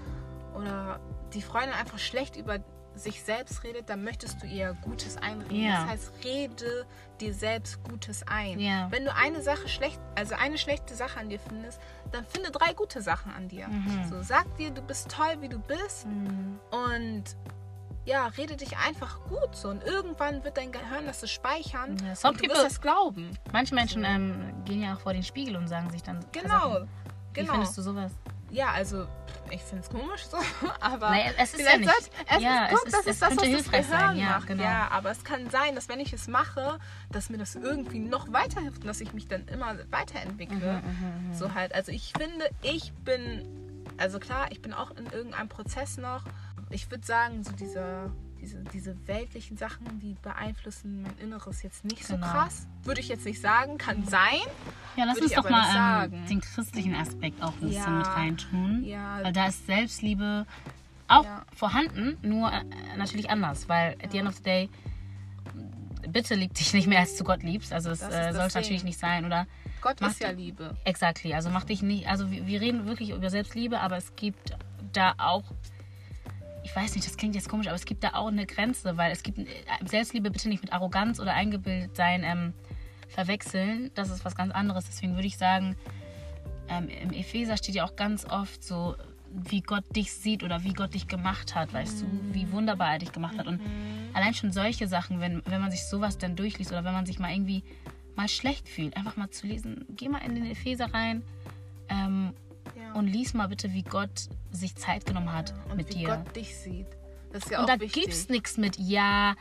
Oder 0.56 1.00
die 1.34 1.42
Freundin 1.42 1.74
einfach 1.74 2.00
schlecht 2.00 2.36
über 2.38 2.60
sich 2.96 3.22
selbst 3.24 3.64
redet, 3.64 3.90
dann 3.90 4.04
möchtest 4.04 4.42
du 4.42 4.48
ihr 4.48 4.76
Gutes 4.82 5.18
einreden. 5.18 5.64
Ja. 5.64 5.82
Das 5.82 5.90
heißt, 5.92 6.12
rede 6.24 6.86
dir 7.22 7.34
selbst 7.34 7.84
Gutes 7.84 8.24
ein. 8.28 8.60
Ja. 8.60 8.88
Wenn 8.92 9.06
du 9.06 9.14
eine 9.14 9.42
Sache 9.42 9.68
schlecht, 9.68 10.00
also 10.16 10.36
eine 10.36 10.58
schlechte 10.58 10.96
Sache 10.96 11.20
an 11.20 11.30
dir 11.30 11.40
findest, 11.40 11.80
dann 12.12 12.26
finde 12.26 12.52
drei 12.52 12.74
gute 12.74 13.02
Sachen 13.02 13.32
an 13.32 13.48
dir. 13.48 13.68
Mhm. 13.68 14.08
So, 14.10 14.22
sag 14.22 14.56
dir, 14.58 14.72
du 14.72 14.82
bist 14.82 15.10
toll, 15.12 15.36
wie 15.42 15.50
du 15.50 15.60
bist 15.60 16.06
und 16.72 17.24
ja, 18.06 18.28
rede 18.28 18.56
dich 18.56 18.78
einfach 18.78 19.20
gut 19.28 19.54
so. 19.54 19.68
Und 19.70 19.84
irgendwann 19.84 20.44
wird 20.46 20.58
dein 20.58 20.72
Gehirn 20.72 21.06
das 21.06 21.20
so 21.20 21.28
speichern 21.28 21.98
Ja, 21.98 22.30
und 22.30 22.42
du 22.42 22.48
wirst 22.50 22.64
das 22.64 22.82
glauben. 22.82 23.38
manche 23.52 23.76
Menschen 23.76 24.06
ähm, 24.06 24.54
gehen 24.64 24.82
ja 24.82 24.96
auch 24.96 25.02
vor 25.02 25.12
den 25.14 25.24
Spiegel 25.24 25.58
und 25.58 25.68
sagen 25.68 25.90
sich 25.90 26.04
dann. 26.04 26.26
Genau. 26.32 26.74
Sachen. 26.74 26.90
Wie 27.38 27.42
Genau. 27.42 27.54
findest 27.54 27.78
du 27.78 27.82
sowas? 27.84 28.12
Ja, 28.50 28.72
also 28.72 29.06
ich 29.52 29.62
finde 29.62 29.84
es 29.84 29.90
komisch 29.90 30.26
so, 30.26 30.38
aber 30.80 31.10
Naja, 31.12 31.32
es 31.38 31.54
ist 31.54 31.60
ja 31.62 31.78
nicht- 31.78 31.90
sollte- 31.90 32.10
es 32.36 32.42
ja, 32.42 32.66
ist, 32.66 32.72
es 32.74 32.80
guck, 32.80 32.88
ist- 32.88 32.94
das 32.94 33.00
es 33.02 33.08
ist 33.08 33.22
das, 33.22 33.30
was 33.30 33.36
das 33.38 33.44
Gehirn 33.72 33.84
sein, 33.84 34.18
ja, 34.18 34.26
macht. 34.30 34.48
genau. 34.48 34.64
Ja, 34.64 34.88
aber 34.92 35.12
es 35.12 35.24
kann 35.24 35.50
sein, 35.50 35.76
dass 35.76 35.90
wenn 35.90 36.00
ich 36.00 36.14
es 36.14 36.28
mache, 36.28 36.80
dass 37.12 37.30
mir 37.30 37.38
das 37.38 37.56
irgendwie 37.56 38.00
noch 38.00 38.32
weiterhilft 38.34 38.82
und 38.82 38.88
dass 38.88 39.02
ich 39.02 39.14
mich 39.14 39.28
dann 39.28 39.46
immer 39.48 39.76
weiterentwickle. 39.92 40.82
Mhm, 40.82 41.34
So 41.34 41.54
halt, 41.54 41.76
also 41.76 41.92
ich 41.92 42.14
finde, 42.18 42.50
ich 42.62 42.94
bin, 43.04 43.84
also 43.98 44.18
klar, 44.20 44.48
ich 44.52 44.62
bin 44.62 44.74
auch 44.74 44.92
in 44.92 45.06
irgendeinem 45.08 45.50
Prozess 45.50 45.98
noch. 45.98 46.24
Ich 46.70 46.90
würde 46.90 47.06
sagen, 47.06 47.44
so 47.44 47.52
diese, 47.52 48.12
diese, 48.48 48.64
diese 48.74 49.08
weltlichen 49.08 49.58
Sachen, 49.58 50.00
die 50.00 50.16
beeinflussen 50.22 51.02
mein 51.02 51.18
Inneres 51.18 51.64
jetzt 51.64 51.84
nicht 51.84 52.06
so 52.06 52.16
Genau. 52.16 52.28
krass. 52.28 52.66
Würde 52.84 53.02
ich 53.02 53.10
jetzt 53.10 53.26
nicht 53.26 53.42
sagen, 53.42 53.78
kann 53.78 54.06
sein. 54.06 54.40
Ja, 54.96 55.04
lass 55.06 55.20
uns 55.20 55.34
doch 55.34 55.50
mal 55.50 56.06
ähm, 56.06 56.26
den 56.28 56.40
christlichen 56.42 56.96
Aspekt 56.96 57.42
auch 57.44 57.54
ein 57.54 57.60
bisschen 57.68 57.84
Ja. 57.84 57.98
mit 57.98 58.08
reintun. 58.08 58.84
Ja. 58.86 59.20
Weil 59.24 59.34
da 59.34 59.48
ist 59.48 59.66
Selbstliebe 59.66 60.46
auch 61.10 61.26
Ja. 61.26 61.46
vorhanden, 61.56 62.18
nur 62.22 62.52
äh, 62.52 62.64
natürlich 62.98 63.30
anders. 63.30 63.68
Weil 63.68 63.98
at 64.02 64.12
the 64.12 64.20
end 64.20 64.30
of 64.30 64.36
the 64.38 64.44
day, 64.44 64.70
bitte 66.10 66.36
lieb 66.36 66.54
dich 66.54 66.74
nicht 66.74 66.88
mehr, 66.88 67.00
als 67.00 67.16
du 67.18 67.24
Gott 67.26 67.44
liebst. 67.44 67.74
Also 67.74 67.90
es 67.92 68.02
äh, 68.02 68.10
das 68.10 68.36
sollte 68.36 68.58
natürlich 68.60 68.84
nicht 68.84 69.00
sein, 69.00 69.26
oder? 69.26 69.46
Gott 69.82 70.00
ist 70.02 70.20
ja 70.22 70.32
Liebe. 70.32 70.76
Exactly. 70.86 71.34
Also 71.34 71.50
mach 71.50 71.66
dich 71.66 71.82
nicht. 71.82 72.08
Also 72.08 72.32
wir, 72.32 72.48
wir 72.48 72.62
reden 72.62 72.86
wirklich 72.86 73.10
über 73.12 73.30
Selbstliebe, 73.30 73.80
aber 73.80 73.98
es 73.98 74.16
gibt 74.16 74.58
da 74.94 75.14
auch. 75.18 75.44
Ich 76.68 76.76
weiß 76.76 76.96
nicht, 76.96 77.08
das 77.08 77.16
klingt 77.16 77.34
jetzt 77.34 77.48
komisch, 77.48 77.68
aber 77.68 77.78
es 77.78 77.86
gibt 77.86 78.04
da 78.04 78.10
auch 78.16 78.28
eine 78.28 78.46
Grenze, 78.46 78.98
weil 78.98 79.14
es 79.14 79.24
gibt 79.24 79.40
äh, 79.40 79.46
Selbstliebe 79.86 80.30
bitte 80.30 80.50
nicht 80.50 80.62
mit 80.62 80.74
Arroganz 80.74 81.18
oder 81.22 81.34
eingebildet 81.34 81.96
sein 81.96 82.26
ähm, 82.26 82.54
verwechseln. 83.08 83.90
Das 83.96 84.10
ist 84.10 84.26
was 84.26 84.36
ganz 84.36 84.54
anderes. 84.54 84.84
Deswegen 84.84 85.16
würde 85.16 85.28
ich 85.28 85.38
sagen, 85.38 85.78
ähm, 86.68 86.90
im 86.90 87.14
Epheser 87.14 87.56
steht 87.56 87.76
ja 87.76 87.86
auch 87.86 87.96
ganz 87.96 88.26
oft 88.26 88.66
so, 88.66 88.98
wie 89.32 89.62
Gott 89.62 89.86
dich 89.96 90.12
sieht 90.12 90.44
oder 90.44 90.66
wie 90.66 90.74
Gott 90.74 90.94
dich 90.94 91.08
gemacht 91.08 91.56
hat, 91.56 91.72
weißt 91.72 92.02
du, 92.02 92.06
wie 92.34 92.52
wunderbar 92.52 92.92
er 92.92 93.00
dich 93.00 93.14
gemacht 93.14 93.38
hat. 93.38 93.48
Und 93.48 93.62
allein 94.14 94.34
schon 94.34 94.52
solche 94.52 94.90
Sachen, 94.90 95.22
wenn, 95.22 95.42
wenn 95.46 95.62
man 95.62 95.72
sich 95.72 95.86
sowas 95.86 96.18
dann 96.18 96.36
durchliest 96.36 96.72
oder 96.74 96.84
wenn 96.84 96.94
man 96.94 97.06
sich 97.06 97.18
mal 97.18 97.32
irgendwie 97.32 97.64
mal 98.18 98.28
schlecht 98.28 98.68
fühlt, 98.68 98.98
einfach 98.98 99.16
mal 99.16 99.30
zu 99.30 99.48
lesen, 99.48 99.86
geh 99.96 100.10
mal 100.10 100.20
in 100.20 100.36
den 100.36 100.52
Epheser 100.52 100.94
rein 100.94 101.24
ähm, 101.88 102.34
Ja. 102.78 102.94
und 102.94 103.08
lies 103.08 103.34
mal 103.34 103.48
bitte, 103.48 103.74
wie 103.74 103.84
Gott 103.84 104.30
sich 104.52 104.76
Zeit 104.76 105.06
genommen 105.06 105.32
hat 105.34 105.54
und 105.70 105.78
mit 105.78 105.90
wie 105.90 106.00
dir. 106.00 106.08
Gott 106.24 106.36
dich 106.36 106.56
sieht. 106.56 106.88
Das 107.34 107.44
ist 107.44 107.52
ja 107.52 107.60
und 107.60 107.68
da 107.70 107.80
wichtig. 107.80 108.04
gibt's 108.04 108.30
nichts 108.30 108.58
mit 108.58 108.78
ja, 108.78 109.36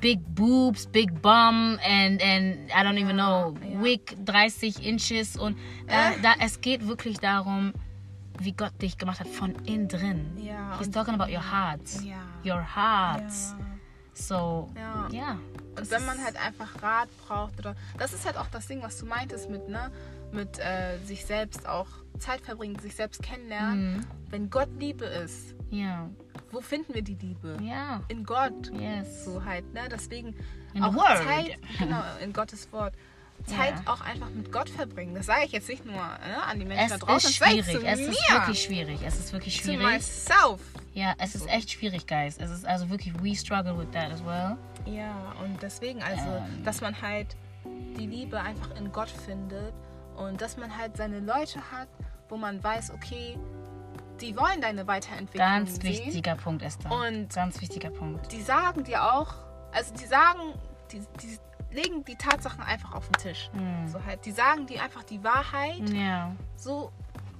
big 0.00 0.20
boobs, 0.34 0.86
big 0.86 1.20
bum 1.20 1.78
and 1.86 2.22
and 2.22 2.56
I 2.70 2.82
don't 2.82 2.96
even 2.98 3.18
Ja, 3.18 3.42
know, 3.50 3.54
ja. 3.62 3.82
wig 3.82 4.16
30 4.24 4.86
inches 4.86 5.36
und 5.36 5.58
da, 5.86 6.10
Äh. 6.12 6.20
da 6.22 6.34
es 6.40 6.60
geht 6.62 6.86
wirklich 6.88 7.18
darum, 7.18 7.72
wie 8.38 8.52
Gott 8.52 8.72
dich 8.80 8.96
gemacht 8.98 9.20
hat 9.20 9.28
von 9.28 9.54
innen 9.66 9.88
drin. 9.88 10.30
Ja, 10.42 10.78
He's 10.78 10.90
talking 10.90 11.14
about 11.14 11.30
your 11.30 11.42
heart. 11.52 11.80
Ja. 12.02 12.16
Your 12.44 12.62
heart. 12.76 13.30
Ja. 13.30 13.58
So, 14.14 14.70
Ja. 14.76 15.08
ja. 15.12 15.38
Und 15.78 15.90
wenn 15.90 16.06
man 16.06 16.16
halt 16.24 16.36
einfach 16.42 16.82
Rat 16.82 17.08
braucht 17.28 17.58
oder 17.58 17.74
das 17.98 18.14
ist 18.14 18.24
halt 18.24 18.38
auch 18.38 18.46
das 18.46 18.66
Ding, 18.66 18.82
was 18.82 18.96
du 18.98 19.04
meintest 19.04 19.50
mit 19.50 19.68
ne 19.68 19.90
mit 20.32 20.58
äh, 20.58 20.98
sich 21.04 21.24
selbst 21.24 21.68
auch 21.68 21.86
Zeit 22.18 22.40
verbringen, 22.40 22.78
sich 22.78 22.94
selbst 22.94 23.22
kennenlernen. 23.22 23.96
Mhm. 23.98 24.06
Wenn 24.30 24.50
Gott 24.50 24.68
Liebe 24.78 25.04
ist, 25.04 25.54
Ja. 25.70 26.08
wo 26.50 26.60
finden 26.60 26.94
wir 26.94 27.02
die 27.02 27.14
Liebe? 27.16 27.56
Ja. 27.62 28.02
In 28.08 28.24
Gott. 28.24 28.70
Yes. 28.78 29.24
So 29.24 29.44
halt, 29.44 29.72
ne? 29.74 29.82
Deswegen 29.90 30.34
In 30.74 30.82
auch. 30.82 30.94
Zeit, 30.96 31.58
genau, 31.78 32.02
in 32.22 32.32
Gottes 32.32 32.70
Wort. 32.72 32.94
Zeit 33.44 33.74
Ja. 33.84 33.92
auch 33.92 34.00
einfach 34.00 34.30
mit 34.30 34.50
Gott 34.50 34.70
verbringen. 34.70 35.14
Das 35.14 35.26
sage 35.26 35.44
ich 35.44 35.52
jetzt 35.52 35.68
nicht 35.68 35.84
nur 35.84 35.94
ne, 35.94 36.42
an 36.46 36.58
die 36.58 36.64
Menschen 36.64 36.86
Es 36.86 36.98
da 36.98 37.06
draußen. 37.06 37.28
ist 37.30 37.36
schwierig. 37.36 37.64
zu 37.66 37.84
Es 37.86 37.98
mir, 38.00 38.08
ist 38.08 38.30
wirklich 38.32 38.62
schwierig. 38.62 39.00
Es 39.04 39.18
ist 39.18 39.32
wirklich 39.32 39.56
schwierig. 39.56 39.84
myself. 39.86 40.60
Ja, 40.94 41.12
es 41.18 41.34
ist 41.34 41.46
echt 41.48 41.70
schwierig, 41.70 42.06
guys. 42.06 42.38
Es 42.38 42.50
ist 42.50 42.64
also 42.66 42.88
wirklich, 42.88 43.12
we 43.22 43.34
struggle 43.36 43.78
with 43.78 43.90
that 43.92 44.10
as 44.10 44.24
well. 44.24 44.56
Ja, 44.86 45.34
und 45.44 45.60
deswegen 45.62 46.02
also, 46.02 46.24
Ähm. 46.26 46.64
dass 46.64 46.80
man 46.80 47.00
halt 47.02 47.36
die 47.98 48.06
Liebe 48.06 48.40
einfach 48.40 48.74
in 48.76 48.90
Gott 48.90 49.10
findet 49.10 49.74
und 50.16 50.40
dass 50.40 50.56
man 50.56 50.76
halt 50.76 50.96
seine 50.96 51.20
Leute 51.20 51.60
hat, 51.72 51.88
wo 52.28 52.36
man 52.36 52.62
weiß, 52.62 52.90
okay, 52.92 53.38
die 54.20 54.36
wollen 54.36 54.60
deine 54.60 54.86
Weiterentwicklung 54.86 55.46
Ganz 55.46 55.74
sehen. 55.76 55.82
wichtiger 56.06 56.34
Punkt, 56.36 56.62
Esther. 56.62 56.90
Und- 56.90 57.32
Ganz 57.34 57.60
wichtiger 57.60 57.90
Punkt. 57.90 58.32
Die 58.32 58.40
sagen 58.42 58.82
dir 58.84 59.02
auch, 59.14 59.34
also 59.72 59.94
die 59.94 60.06
sagen, 60.06 60.40
die, 60.90 61.00
die 61.22 61.38
legen 61.74 62.04
die 62.04 62.16
Tatsachen 62.16 62.62
einfach 62.62 62.94
auf 62.94 63.06
den 63.08 63.20
Tisch. 63.22 63.50
Hm. 63.52 63.86
So 63.88 64.02
halt, 64.04 64.24
die 64.24 64.30
sagen 64.32 64.66
dir 64.66 64.82
einfach 64.82 65.02
die 65.02 65.22
Wahrheit. 65.22 65.88
Ja. 65.90 66.34
So, 66.56 66.90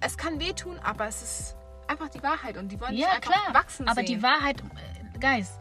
es 0.01 0.19
kann 0.19 0.39
wehtun, 0.39 0.79
aber 0.81 1.07
es 1.07 1.23
ist 1.23 1.57
einfach 1.89 2.09
die 2.11 2.23
Wahrheit 2.23 2.59
und 2.59 2.71
die 2.71 2.79
wollen 2.81 2.91
dich 2.93 3.01
Ja, 3.01 3.09
einfach 3.13 3.33
klar. 3.33 3.55
wachsen 3.55 3.89
Aber 3.89 4.01
sehen. 4.03 4.07
die 4.19 4.23
Wahrheit, 4.23 4.61
äh, 4.61 5.19
Guys, 5.19 5.59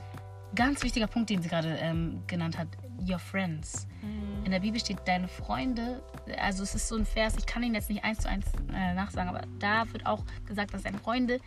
ganz 0.54 0.84
wichtiger 0.84 1.08
Punkt, 1.08 1.30
den 1.30 1.42
sie 1.42 1.48
gerade 1.48 1.70
ähm, 1.78 2.24
genannt 2.28 2.58
hat, 2.58 2.68
your 3.08 3.20
friends. 3.20 3.88
Mhm. 4.02 4.35
In 4.46 4.52
der 4.52 4.60
Bibel 4.60 4.80
steht 4.80 5.00
deine 5.06 5.28
Freunde, 5.28 6.04
also 6.40 6.62
es 6.62 6.76
ist 6.76 6.88
so 6.88 6.96
ein 6.96 7.06
Vers, 7.06 7.34
ich 7.38 7.48
kann 7.48 7.64
ihn 7.64 7.74
jetzt 7.74 7.90
nicht 7.90 8.04
eins 8.04 8.20
zu 8.20 8.30
eins 8.30 8.46
äh, 8.72 8.94
nachsagen, 8.94 9.28
aber 9.30 9.42
da 9.60 9.92
wird 9.92 10.06
auch 10.06 10.24
gesagt, 10.46 10.72
dass 10.74 10.84
deine 10.84 11.00
Freunde, 11.00 11.40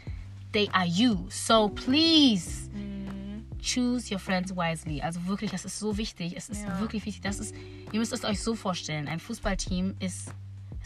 they 0.52 0.68
are 0.72 0.84
you. 0.84 1.26
So 1.30 1.68
please 1.68 2.68
Mhm. 2.72 3.44
choose 3.62 4.12
your 4.12 4.18
friends 4.18 4.54
wisely. 4.54 5.00
Also 5.00 5.24
wirklich, 5.26 5.52
das 5.52 5.64
ist 5.64 5.78
so 5.78 5.96
wichtig. 5.96 6.34
Es 6.36 6.48
ist 6.48 6.62
Ja. 6.62 6.80
wirklich 6.80 7.06
wichtig. 7.06 7.22
Das 7.22 7.38
ist, 7.38 7.54
ihr 7.92 8.00
müsst 8.00 8.12
es 8.12 8.24
euch 8.24 8.40
so 8.42 8.54
vorstellen. 8.56 9.06
Ein 9.08 9.20
Fußballteam 9.20 9.94
ist, 10.00 10.32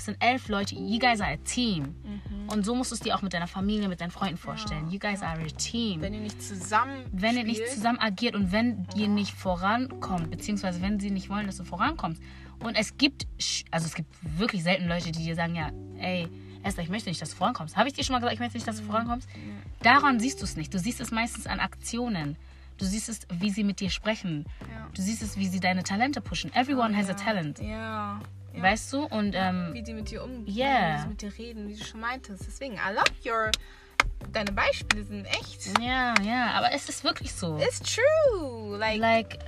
es 0.03 0.07
sind 0.07 0.17
elf 0.21 0.49
Leute. 0.49 0.75
You 0.75 0.99
guys 0.99 1.21
are 1.21 1.33
a 1.33 1.37
team. 1.37 1.95
Mhm. 2.03 2.49
Und 2.49 2.67
so 2.67 2.75
musst 2.75 2.91
du 2.91 2.97
es 2.97 3.01
dir 3.01 3.15
auch 3.15 3.23
mit 3.23 3.33
deiner 3.33 3.47
Familie, 3.47 3.89
mit 3.89 4.01
deinen 4.01 4.11
Freunden 4.11 4.37
vorstellen. 4.37 4.91
You 4.91 4.99
guys 4.99 5.23
are 5.23 5.41
a 5.41 5.47
team. 5.57 6.01
Wenn 6.01 6.13
ihr 6.13 6.21
nicht 6.21 6.43
zusammen 6.43 7.05
wenn 7.13 7.37
ihr 7.37 7.45
nicht 7.45 7.59
spielt, 7.59 7.73
zusammen 7.73 8.01
agiert 8.01 8.35
und 8.35 8.51
wenn 8.51 8.87
ihr 8.97 9.09
nicht 9.09 9.33
vorankommt, 9.33 10.31
beziehungsweise 10.31 10.83
wenn 10.83 10.99
sie 10.99 11.11
nicht 11.11 11.31
wollen, 11.31 11.47
dass 11.47 11.57
du 11.57 11.65
vorankommst. 11.65 12.21
Und 12.59 12.75
es 12.75 12.97
gibt, 12.97 13.29
also 13.71 13.87
es 13.87 13.95
gibt 13.95 14.13
wirklich 14.39 14.65
selten 14.65 14.89
Leute, 14.89 15.13
die 15.13 15.25
dir 15.25 15.37
sagen, 15.37 15.55
ja, 15.55 15.71
ey, 15.99 16.29
Esther, 16.65 16.83
ich 16.83 16.91
möchte 16.91 17.09
nicht, 17.09 17.23
dass 17.23 17.31
du 17.31 17.37
vorankommst. 17.37 17.77
Habe 17.77 17.89
ich 17.89 17.95
dir 17.95 18.03
schon 18.03 18.15
mal 18.15 18.19
gesagt, 18.19 18.35
ich 18.35 18.41
möchte 18.41 18.57
nicht, 18.57 18.67
dass 18.67 18.79
du 18.79 18.85
vorankommst? 18.85 19.29
Daran 19.83 20.19
siehst 20.19 20.41
du 20.41 20.45
es 20.45 20.57
nicht. 20.57 20.75
Du 20.75 20.79
siehst 20.79 21.01
es 21.01 21.13
meistens 21.13 21.47
an 21.47 21.61
Aktionen. 21.61 22.37
Du 22.79 22.85
siehst 22.85 23.09
es, 23.09 23.21
wie 23.33 23.51
sie 23.51 23.63
mit 23.63 23.79
dir 23.79 23.91
sprechen. 23.91 24.47
Ja. 24.63 24.89
Du 24.95 25.03
siehst 25.03 25.23
es, 25.23 25.37
wie 25.37 25.47
sie 25.47 25.61
deine 25.61 25.85
Talente 25.85 26.21
pushen. 26.21 26.53
Everyone 26.55 26.97
has 26.97 27.07
a 27.07 27.13
ja. 27.13 27.15
talent. 27.15 27.59
Ja. 27.61 28.21
Ja. 28.55 28.63
Weißt 28.63 28.93
du? 28.93 29.05
Und 29.07 29.35
ähm, 29.35 29.71
wie 29.73 29.83
die 29.83 29.95
mit 29.95 30.11
dir 30.11 30.23
umgehen, 30.23 30.47
Yeah. 30.57 30.97
wie 30.99 31.03
sie 31.03 31.09
mit 31.09 31.23
dir 31.23 31.39
reden, 31.39 31.69
wie 31.69 31.75
du 31.77 31.85
schon 31.85 32.01
meintest. 32.01 32.45
Deswegen, 32.47 32.75
I 32.75 32.93
love 32.95 33.05
your. 33.25 33.51
Deine 34.33 34.53
Beispiele 34.53 35.03
sind 35.05 35.25
echt. 35.27 35.79
ja, 35.81 36.15
ja, 36.23 36.53
aber 36.53 36.73
es 36.73 36.89
ist 36.89 37.03
wirklich 37.03 37.33
so. 37.33 37.59
It's 37.59 37.81
true. 37.81 38.77
Like, 38.79 38.99
like, 39.01 39.39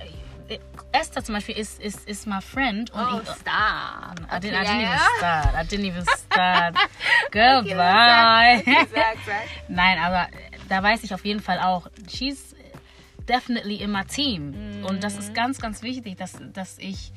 äh, 0.49 0.59
Esther 0.91 1.23
zum 1.23 1.33
Beispiel 1.35 1.57
ist, 1.57 1.81
ist, 1.81 2.07
ist 2.07 2.27
my 2.27 2.41
friend. 2.41 2.91
Und 2.91 3.01
oh, 3.01 3.19
ich, 3.23 3.29
stop. 3.29 3.45
I 3.45 4.35
didn't, 4.35 4.35
I 4.35 4.35
Okay, 4.35 4.49
didn't 4.49 4.81
ja, 4.81 4.87
even 4.87 4.99
start. 5.17 5.53
I 5.55 5.67
didn't 5.67 5.85
even 5.85 6.05
start. 6.31 6.75
Girl, 7.31 7.59
Okay, 7.61 7.73
sag, 8.93 9.17
sag. 9.25 9.43
Nein, 9.69 9.97
aber 9.99 10.27
da 10.67 10.83
weiß 10.83 11.03
ich 11.03 11.13
auf 11.13 11.23
jeden 11.25 11.41
Fall 11.41 11.59
auch, 11.59 11.87
she's 12.09 12.53
definitely 13.27 13.75
in 13.81 13.91
my 13.91 14.03
team. 14.03 14.83
Und 14.87 15.03
das 15.03 15.17
ist 15.17 15.33
ganz, 15.33 15.59
ganz 15.59 15.81
wichtig, 15.83 16.17
dass, 16.17 16.33
dass 16.53 16.77
ich 16.79 17.11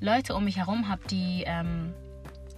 Leute 0.00 0.34
um 0.34 0.44
mich 0.44 0.56
herum 0.58 0.88
habe, 0.88 1.02
die, 1.08 1.44
ähm, 1.46 1.92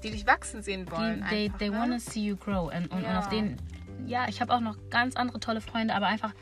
Die 0.02 0.10
dich 0.10 0.26
wachsen 0.26 0.62
sehen 0.62 0.86
die 0.86 0.92
wollen. 0.92 1.24
they, 1.28 1.44
einfach, 1.46 1.58
they 1.58 1.70
ne? 1.70 1.78
wanna 1.78 1.98
see 1.98 2.20
you 2.20 2.36
grow. 2.36 2.72
Und, 2.72 2.88
und, 2.90 2.92
und 2.92 3.02
Ja. 3.04 3.18
auf 3.18 3.28
denen, 3.28 3.56
ja, 4.06 4.26
ich 4.28 4.40
habe 4.40 4.54
auch 4.54 4.60
noch 4.60 4.76
ganz 4.90 5.16
andere 5.16 5.40
tolle 5.40 5.60
Freunde, 5.60 5.94
aber 5.94 6.06
einfach, 6.06 6.32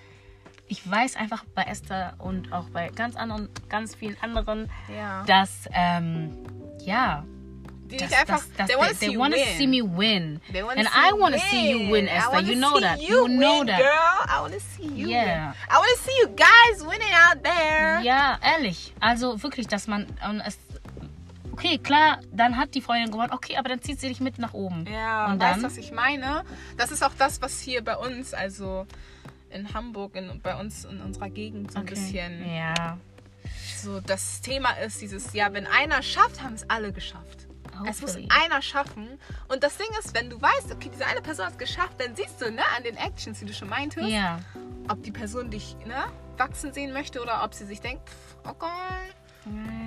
ich 0.69 0.89
weiß 0.91 1.17
einfach 1.17 1.45
bei 1.55 1.63
Esther 1.63 2.15
und 2.19 2.53
auch 2.53 2.69
bei 2.71 2.89
ganz 2.89 3.17
anderen, 3.17 3.49
ganz 3.69 3.95
vielen 3.95 4.17
anderen, 4.23 4.71
Ja. 4.95 5.23
dass, 5.25 5.69
ähm, 5.73 6.37
ja, 6.81 7.25
Die 7.89 7.99
das, 7.99 8.09
dich 8.09 8.19
einfach. 8.19 8.39
das, 8.39 8.51
das, 8.57 8.67
they 8.67 8.77
they, 8.77 8.95
see 8.95 9.07
they 9.11 9.19
wanna 9.19 9.37
win. 9.37 9.57
see 9.59 9.67
me 9.69 9.83
win. 9.83 10.41
They 10.53 10.63
wanna 10.65 10.81
And 10.81 10.89
I 10.89 11.13
want 11.21 11.35
to 11.37 11.41
see 11.41 11.71
you 11.71 11.93
win, 11.93 12.09
Esther. 12.09 12.41
You 12.41 12.57
know 12.57 12.81
that. 12.81 12.99
You, 13.01 13.27
You 13.27 13.29
know 13.29 13.61
win, 13.61 13.67
that. 13.69 13.79
Girl, 13.79 14.27
I 14.29 14.41
want 14.41 14.55
to 14.55 14.61
see 14.61 14.89
you 14.89 15.09
Yeah. 15.09 15.25
win. 15.25 15.55
I 15.71 15.75
want 15.77 15.89
to 15.97 16.03
see 16.03 16.21
you 16.23 16.29
guys 16.35 16.81
winning 16.85 17.15
out 17.15 17.45
there. 17.45 18.01
Ja, 18.03 18.39
ehrlich. 18.43 18.93
Also 18.99 19.41
wirklich, 19.43 19.69
dass 19.69 19.87
man 19.87 20.07
und 20.29 20.41
es 20.41 20.59
Okay, 21.57 21.79
klar, 21.79 22.21
dann 22.33 22.57
hat 22.59 22.75
die 22.75 22.83
Freundin 22.83 23.11
gewonnen. 23.11 23.33
Okay, 23.33 23.57
aber 23.57 23.69
dann 23.71 23.81
zieht 23.81 23.99
sie 24.01 24.09
dich 24.09 24.21
mit 24.21 24.39
nach 24.39 24.53
oben. 24.53 24.87
Ja, 24.91 25.27
und 25.33 25.41
weißt 25.41 25.55
dann 25.55 25.61
du, 25.61 25.67
was 25.67 25.79
ich 25.79 25.91
meine? 25.91 26.45
Das 26.77 26.91
ist 26.91 27.03
auch 27.03 27.15
das, 27.19 27.41
was 27.41 27.61
hier 27.61 27.83
bei 27.83 27.97
uns, 27.97 28.35
also 28.35 28.87
in 29.51 29.73
Hamburg, 29.73 30.17
in, 30.17 30.41
bei 30.43 30.55
uns 30.61 30.85
in 30.85 31.01
unserer 31.01 31.31
Gegend 31.31 31.73
so 31.73 31.79
ein 31.79 31.85
Okay. 31.85 31.95
bisschen 31.95 32.55
Ja. 32.55 32.99
so 33.83 34.01
das 34.01 34.43
Thema 34.43 34.73
ist, 34.73 35.01
dieses, 35.01 35.33
ja, 35.33 35.53
wenn 35.55 35.67
einer 35.67 36.03
schafft, 36.03 36.43
haben 36.43 36.55
es 36.55 36.69
alle 36.69 36.93
geschafft. 36.93 37.47
Es 37.89 38.01
muss 38.01 38.13
Hopefully. 38.17 38.29
einer 38.31 38.61
schaffen. 38.63 39.19
Und 39.49 39.63
das 39.63 39.77
Ding 39.79 39.87
ist, 40.01 40.15
wenn 40.15 40.31
du 40.31 40.41
weißt, 40.41 40.73
okay, 40.73 40.91
diese 40.93 41.07
eine 41.07 41.21
Person 41.23 41.47
hat 41.47 41.53
es 41.53 41.59
geschafft, 41.59 41.95
dann 42.01 42.15
siehst 42.17 42.41
du, 42.41 42.51
ne, 42.51 42.63
an 42.77 42.83
den 42.85 42.97
Actions, 42.97 43.39
die 43.39 43.45
du 43.47 43.53
schon 43.53 43.69
meintest, 43.69 44.09
Ja. 44.09 44.41
ob 44.89 45.03
die 45.03 45.11
Person 45.13 45.51
dich, 45.51 45.77
ne, 45.87 46.05
wachsen 46.39 46.73
sehen 46.73 46.93
möchte 46.93 47.21
oder 47.23 47.43
ob 47.45 47.55
sie 47.55 47.65
sich 47.67 47.81
denkt, 47.81 48.09
pff, 48.09 48.37
okay, 48.51 48.67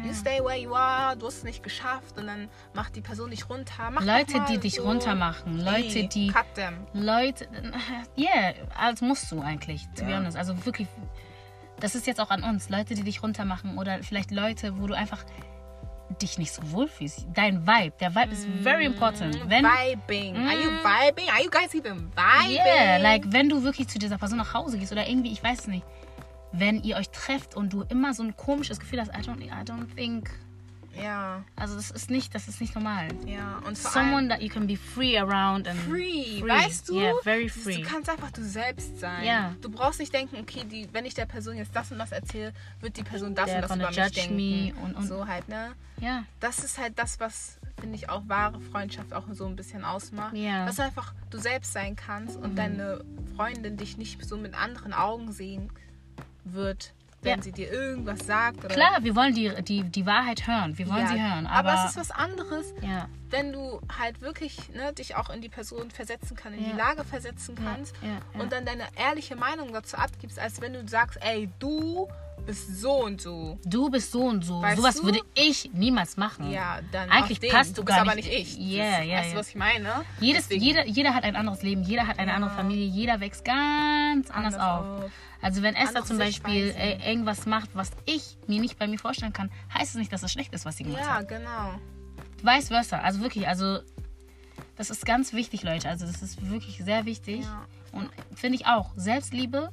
you 0.06 0.14
stay 0.14 0.40
where 0.44 0.58
you 0.58 0.74
are, 0.74 1.16
du 1.18 1.28
hast 1.28 1.38
es 1.38 1.44
nicht 1.44 1.62
geschafft 1.64 2.18
und 2.18 2.28
dann 2.28 2.48
macht 2.74 2.96
die 2.96 3.02
Person 3.02 3.30
dich 3.32 3.50
runter. 3.50 3.90
Mach 3.92 4.04
Leute, 4.04 4.44
die 4.50 4.58
dich 4.58 4.76
so. 4.76 4.84
runtermachen. 4.84 5.60
Leute, 5.64 6.08
die. 6.08 6.28
Cut 6.28 6.54
them. 6.56 6.88
Leute. 6.94 7.48
Yeah, 8.18 8.54
als 8.78 9.02
musst 9.02 9.32
du 9.32 9.42
eigentlich, 9.42 9.88
to 9.96 10.06
be 10.06 10.12
Ja. 10.12 10.18
honest. 10.18 10.38
Also 10.38 10.66
wirklich. 10.66 10.88
Das 11.80 11.96
ist 11.96 12.08
jetzt 12.08 12.20
auch 12.20 12.30
an 12.30 12.44
uns. 12.44 12.70
Leute, 12.70 12.94
die 12.96 13.04
dich 13.04 13.24
runtermachen 13.24 13.78
oder 13.78 14.04
vielleicht 14.04 14.32
Leute, 14.32 14.78
wo 14.80 14.88
du 14.88 14.94
einfach 14.96 15.24
dich 16.22 16.38
nicht 16.38 16.52
so 16.52 16.72
wohl 16.72 16.88
fühlst. 16.88 17.26
Dein 17.34 17.66
Vibe. 17.68 17.94
Der 18.00 18.14
Vibe 18.16 18.32
ist 18.34 18.46
very 18.64 18.84
important. 18.86 19.40
Wenn, 19.50 19.64
vibing. 19.64 20.36
Are 20.36 20.56
you 20.62 20.72
Mm. 20.72 20.84
vibing? 20.84 21.30
Are 21.30 21.42
you 21.44 21.50
guys 21.50 21.74
even 21.76 22.12
vibing? 22.16 22.52
Yeah, 22.56 22.98
like 22.98 23.24
wenn 23.32 23.48
du 23.48 23.64
wirklich 23.64 23.88
zu 23.88 24.00
dieser 24.00 24.18
Person 24.18 24.40
nach 24.40 24.54
Hause 24.54 24.78
gehst 24.80 24.92
oder 24.92 25.08
irgendwie, 25.08 25.32
ich 25.32 25.42
weiß 25.44 25.60
es 25.60 25.68
nicht, 25.68 25.86
wenn 26.52 26.84
ihr 26.84 26.98
euch 26.98 27.10
trefft 27.10 27.56
und 27.56 27.74
du 27.74 27.82
immer 27.84 28.14
so 28.14 28.24
ein 28.24 28.36
komisches 28.36 28.80
Gefühl 28.80 29.00
hast, 29.02 29.10
I 29.10 29.22
don't, 29.22 29.42
I 29.42 29.64
don't 29.66 29.94
think, 29.96 30.30
Ja, 31.02 31.44
also 31.56 31.76
das 31.76 31.92
ist 31.92 32.10
nicht, 32.10 32.34
das 32.36 32.48
ist 32.48 32.60
nicht 32.60 32.74
normal. 32.76 33.08
ja. 33.26 33.60
Und 33.66 33.78
vor 33.78 33.92
Someone 33.92 34.28
that 34.30 34.42
you 34.42 34.50
can 34.50 34.66
be 34.68 34.76
free 34.76 35.18
around 35.18 35.68
and 35.68 35.80
free, 35.82 36.42
weißt 36.42 36.90
du? 36.90 37.00
Yeah, 37.00 37.14
very 37.24 37.48
free. 37.48 37.76
Du 37.76 37.84
kannst 37.84 38.10
einfach 38.10 38.32
du 38.32 38.44
selbst 38.44 39.00
sein. 39.00 39.24
Ja. 39.24 39.56
Du 39.62 39.70
brauchst 39.70 40.00
nicht 40.00 40.14
denken, 40.14 40.38
okay, 40.42 40.64
die, 40.66 40.88
wenn 40.92 41.06
ich 41.06 41.14
der 41.14 41.26
Person 41.28 41.56
jetzt 41.58 41.76
das 41.76 41.92
und 41.92 42.00
das 42.00 42.12
erzähle, 42.12 42.54
wird 42.82 42.98
die 42.98 43.04
Person 43.04 43.36
das 43.36 43.50
They're 43.50 43.72
und 43.72 43.80
das 43.80 43.92
über 43.94 44.04
mich 44.04 44.12
denken. 44.14 44.36
me 44.36 44.74
und- 44.84 44.96
und- 44.96 45.08
so 45.08 45.28
halt, 45.28 45.48
ne? 45.48 45.74
Ja, 46.02 46.24
Das 46.40 46.60
ist 46.64 46.78
halt 46.80 46.98
das, 46.98 47.20
was, 47.20 47.60
finde 47.80 47.96
ich, 47.96 48.10
auch 48.10 48.24
wahre 48.28 48.60
Freundschaft 48.62 49.14
auch 49.14 49.26
so 49.34 49.46
ein 49.46 49.56
bisschen 49.58 49.84
ausmacht. 49.86 50.34
Ja. 50.36 50.64
Mhm. 50.64 50.66
Dass 50.68 50.78
du 50.78 50.84
einfach 50.84 51.14
du 51.30 51.38
selbst 51.38 51.74
sein 51.74 51.96
kannst 51.96 52.36
und 52.38 52.58
deine 52.58 53.04
Freundin 53.36 53.78
dich 53.78 53.98
nicht 53.98 54.26
so 54.26 54.38
mit 54.38 54.54
anderen 54.56 54.94
Augen 54.94 55.32
sehen 55.32 55.70
wird, 56.54 56.94
wenn 57.22 57.38
Ja. 57.38 57.44
sie 57.44 57.52
dir 57.52 57.70
irgendwas 57.72 58.26
sagt. 58.26 58.68
Klar, 58.70 58.98
wir 59.02 59.16
wollen 59.16 59.34
die, 59.36 59.52
die, 59.64 59.84
die 59.84 60.06
Wahrheit 60.06 60.48
hören, 60.48 60.78
wir 60.78 60.88
wollen 60.88 61.02
Ja, 61.02 61.08
sie 61.08 61.22
hören, 61.22 61.48
aber, 61.48 61.72
aber 61.72 61.84
es 61.84 61.90
ist 61.92 61.98
was 61.98 62.12
anderes, 62.12 62.74
ja, 62.82 63.10
wenn 63.30 63.52
du 63.52 63.82
halt 64.00 64.22
wirklich 64.22 64.70
ne, 64.70 64.94
dich 64.94 65.16
auch 65.16 65.30
in 65.30 65.42
die 65.42 65.50
Person 65.50 65.92
versetzen 65.92 66.36
kannst, 66.38 66.58
in 66.58 66.66
die 66.66 66.72
Lage 66.78 67.04
versetzen 67.04 67.56
kannst 67.56 67.94
und 68.34 68.52
dann 68.54 68.66
deine 68.66 68.84
ehrliche 68.96 69.36
Meinung 69.36 69.72
dazu 69.74 69.98
abgibst, 69.98 70.40
als 70.40 70.62
wenn 70.62 70.74
du 70.74 70.88
sagst, 70.88 71.20
ey, 71.22 71.50
du 71.60 72.08
bist 72.50 72.82
so 72.82 72.92
und 73.06 73.22
so. 73.22 73.58
du 73.64 73.90
bist 73.90 74.12
so 74.12 74.22
und 74.24 74.44
so, 74.44 74.62
Weißt 74.62 74.78
sowas 74.78 74.96
du? 74.98 75.04
würde 75.04 75.20
ich 75.36 75.70
niemals 75.74 76.18
machen. 76.18 76.50
Ja, 76.52 76.80
dann 76.92 77.10
Eigentlich 77.10 77.40
passt 77.52 77.72
du 77.78 77.82
du 77.82 77.86
bist 77.86 77.96
gar 77.98 78.06
aber 78.06 78.16
nicht- 78.16 78.28
nicht 78.30 78.58
ich. 78.58 78.60
Yeah, 78.60 79.04
yeah, 79.04 79.18
weißt 79.20 79.26
du, 79.26 79.30
yeah. 79.32 79.40
was 79.40 79.50
ich 79.50 79.56
meine? 79.56 79.90
Jedes, 80.20 80.44
Deswegen 80.48 80.64
jeder, 80.64 80.88
jeder 80.88 81.14
hat 81.16 81.24
ein 81.24 81.36
anderes 81.36 81.62
Leben, 81.64 81.84
jeder 81.84 82.08
hat 82.08 82.20
eine 82.20 82.32
Ja. 82.32 82.36
andere 82.36 82.52
Familie, 82.52 82.86
jeder 82.86 83.20
wächst 83.20 83.46
ganz 83.46 84.30
anders, 84.32 84.56
Anders 84.56 84.56
auf. 84.58 85.04
auf. 85.06 85.12
Also 85.42 85.62
wenn 85.62 85.76
Esther 85.76 86.04
zum 86.04 86.18
Beispiel 86.18 86.66
Sichtweisen. 86.74 87.02
äh, 87.02 87.10
irgendwas 87.12 87.46
macht, 87.46 87.70
was 87.74 87.92
ich 88.06 88.38
mir 88.48 88.60
nicht 88.60 88.78
bei 88.78 88.88
mir 88.88 89.00
vorstellen 89.00 89.32
kann, 89.32 89.50
heißt 89.74 89.92
es 89.92 89.96
nicht, 89.96 90.12
dass 90.12 90.22
es 90.24 90.32
schlecht 90.32 90.54
ist, 90.54 90.66
was 90.66 90.76
sie 90.78 90.84
gemacht 90.84 91.02
Ja, 91.04 91.16
hat. 91.20 91.28
genau. 91.30 91.80
Vice 92.44 92.68
versa. 92.70 93.00
Also 93.00 93.22
wirklich, 93.22 93.48
also 93.48 93.80
das 94.76 94.90
ist 94.90 95.06
ganz 95.06 95.34
wichtig, 95.34 95.64
Leute. 95.64 95.88
Also 95.90 96.06
das 96.06 96.22
ist 96.22 96.50
wirklich 96.50 96.82
sehr 96.84 97.06
wichtig. 97.06 97.42
Ja. 97.46 97.66
Und 97.92 98.10
finde 98.36 98.56
ich 98.58 98.66
auch, 98.68 98.92
Selbstliebe, 98.96 99.72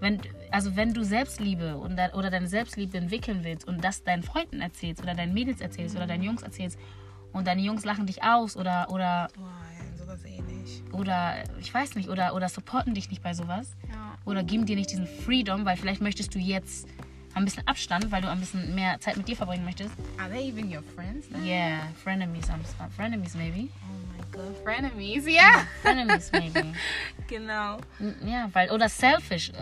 wenn, 0.00 0.20
also 0.50 0.76
wenn 0.76 0.92
du 0.94 1.04
Selbstliebe 1.04 1.76
und 1.76 1.92
oder 2.14 2.30
deine 2.30 2.48
Selbstliebe 2.48 2.96
entwickeln 2.98 3.40
willst 3.44 3.66
und 3.68 3.84
das 3.84 4.02
deinen 4.02 4.22
Freunden 4.22 4.60
erzählst 4.60 5.02
oder 5.02 5.14
deinen 5.14 5.34
Mädels 5.34 5.60
erzählst 5.60 5.94
oder 5.96 6.06
deinen 6.06 6.22
Jungs 6.22 6.42
erzählst 6.42 6.78
und 7.32 7.46
deine 7.46 7.60
Jungs 7.62 7.84
lachen 7.84 8.06
dich 8.06 8.22
aus 8.22 8.56
oder, 8.56 8.88
oder, 8.90 9.28
Boah, 9.36 9.48
ja, 9.78 9.96
sowas 10.04 10.24
eh 10.24 10.40
nicht. 10.42 10.82
oder 10.92 11.44
ich 11.60 11.72
weiß 11.72 11.94
nicht, 11.94 12.08
oder, 12.08 12.34
oder 12.34 12.48
supporten 12.48 12.94
dich 12.94 13.10
nicht 13.10 13.22
bei 13.22 13.34
sowas 13.34 13.76
Ja. 13.88 14.16
oder 14.24 14.42
geben 14.42 14.66
dir 14.66 14.76
nicht 14.76 14.90
diesen 14.90 15.06
Freedom, 15.06 15.64
weil 15.64 15.76
vielleicht 15.76 16.00
möchtest 16.00 16.34
du 16.34 16.38
jetzt 16.38 16.88
ein 17.34 17.44
bisschen 17.44 17.66
Abstand, 17.66 18.10
weil 18.10 18.22
du 18.22 18.28
ein 18.28 18.40
bisschen 18.40 18.74
mehr 18.74 18.98
Zeit 19.00 19.16
mit 19.16 19.28
dir 19.28 19.36
verbringen 19.36 19.64
möchtest. 19.64 19.92
Are 20.18 20.28
they 20.30 20.48
even 20.48 20.66
your 20.72 20.82
friends? 20.94 21.28
then? 21.28 21.44
Yeah, 21.44 21.80
frenemies, 22.02 22.48
I'm, 22.50 22.60
frenemies 22.96 23.34
maybe. 23.36 23.68
Oh 23.88 24.16
my 24.16 24.24
god, 24.32 24.56
frenemies, 24.64 25.26
ja. 25.26 25.66
Frenemies 25.82 26.30
maybe. 26.32 26.72
Genau. 27.28 27.78
Ja, 28.26 28.48
weil, 28.52 28.72
oder 28.72 28.88
selfish. 28.88 29.52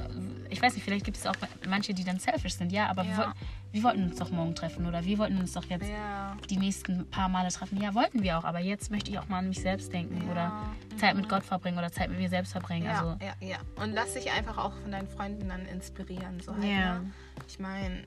Ich 0.48 0.62
weiß 0.62 0.74
nicht, 0.74 0.84
vielleicht 0.84 1.04
gibt 1.04 1.18
es 1.18 1.26
auch 1.26 1.34
manche, 1.68 1.92
die 1.92 2.02
dann 2.02 2.18
selfish 2.18 2.54
sind. 2.54 2.72
Ja, 2.72 2.86
aber 2.88 3.02
Ja. 3.04 3.34
Wir, 3.72 3.82
woll- 3.82 3.92
wir 3.92 3.98
wollten 3.98 4.02
uns 4.10 4.16
doch 4.18 4.30
morgen 4.30 4.54
treffen 4.54 4.86
oder 4.86 5.04
wir 5.04 5.18
wollten 5.18 5.38
uns 5.38 5.52
doch 5.52 5.64
jetzt 5.64 5.88
Ja. 5.88 6.36
die 6.48 6.56
nächsten 6.56 7.08
paar 7.10 7.28
Male 7.28 7.48
treffen. 7.50 7.80
Ja, 7.80 7.94
wollten 7.94 8.22
wir 8.22 8.38
auch, 8.38 8.44
aber 8.44 8.58
jetzt 8.60 8.90
möchte 8.90 9.10
ich 9.10 9.18
auch 9.18 9.28
mal 9.28 9.38
an 9.38 9.48
mich 9.48 9.60
selbst 9.60 9.92
denken 9.92 10.24
Ja. 10.26 10.32
oder 10.32 10.52
Zeit 10.98 11.16
mit 11.16 11.28
Gott 11.28 11.42
verbringen 11.44 11.78
oder 11.78 11.92
Zeit 11.92 12.08
mit 12.10 12.18
mir 12.18 12.28
selbst 12.28 12.52
verbringen. 12.52 12.86
Ja, 12.86 12.98
Also, 13.00 13.16
ja, 13.24 13.46
ja. 13.46 13.56
Und 13.82 13.92
lass 13.92 14.14
dich 14.14 14.30
einfach 14.32 14.58
auch 14.58 14.72
von 14.82 14.90
deinen 14.90 15.08
Freunden 15.08 15.48
dann 15.48 15.66
inspirieren. 15.66 16.40
So 16.40 16.52
halt, 16.54 16.64
Ja. 16.64 16.98
ne? 17.00 17.10
Ich 17.46 17.58
meine, 17.58 18.04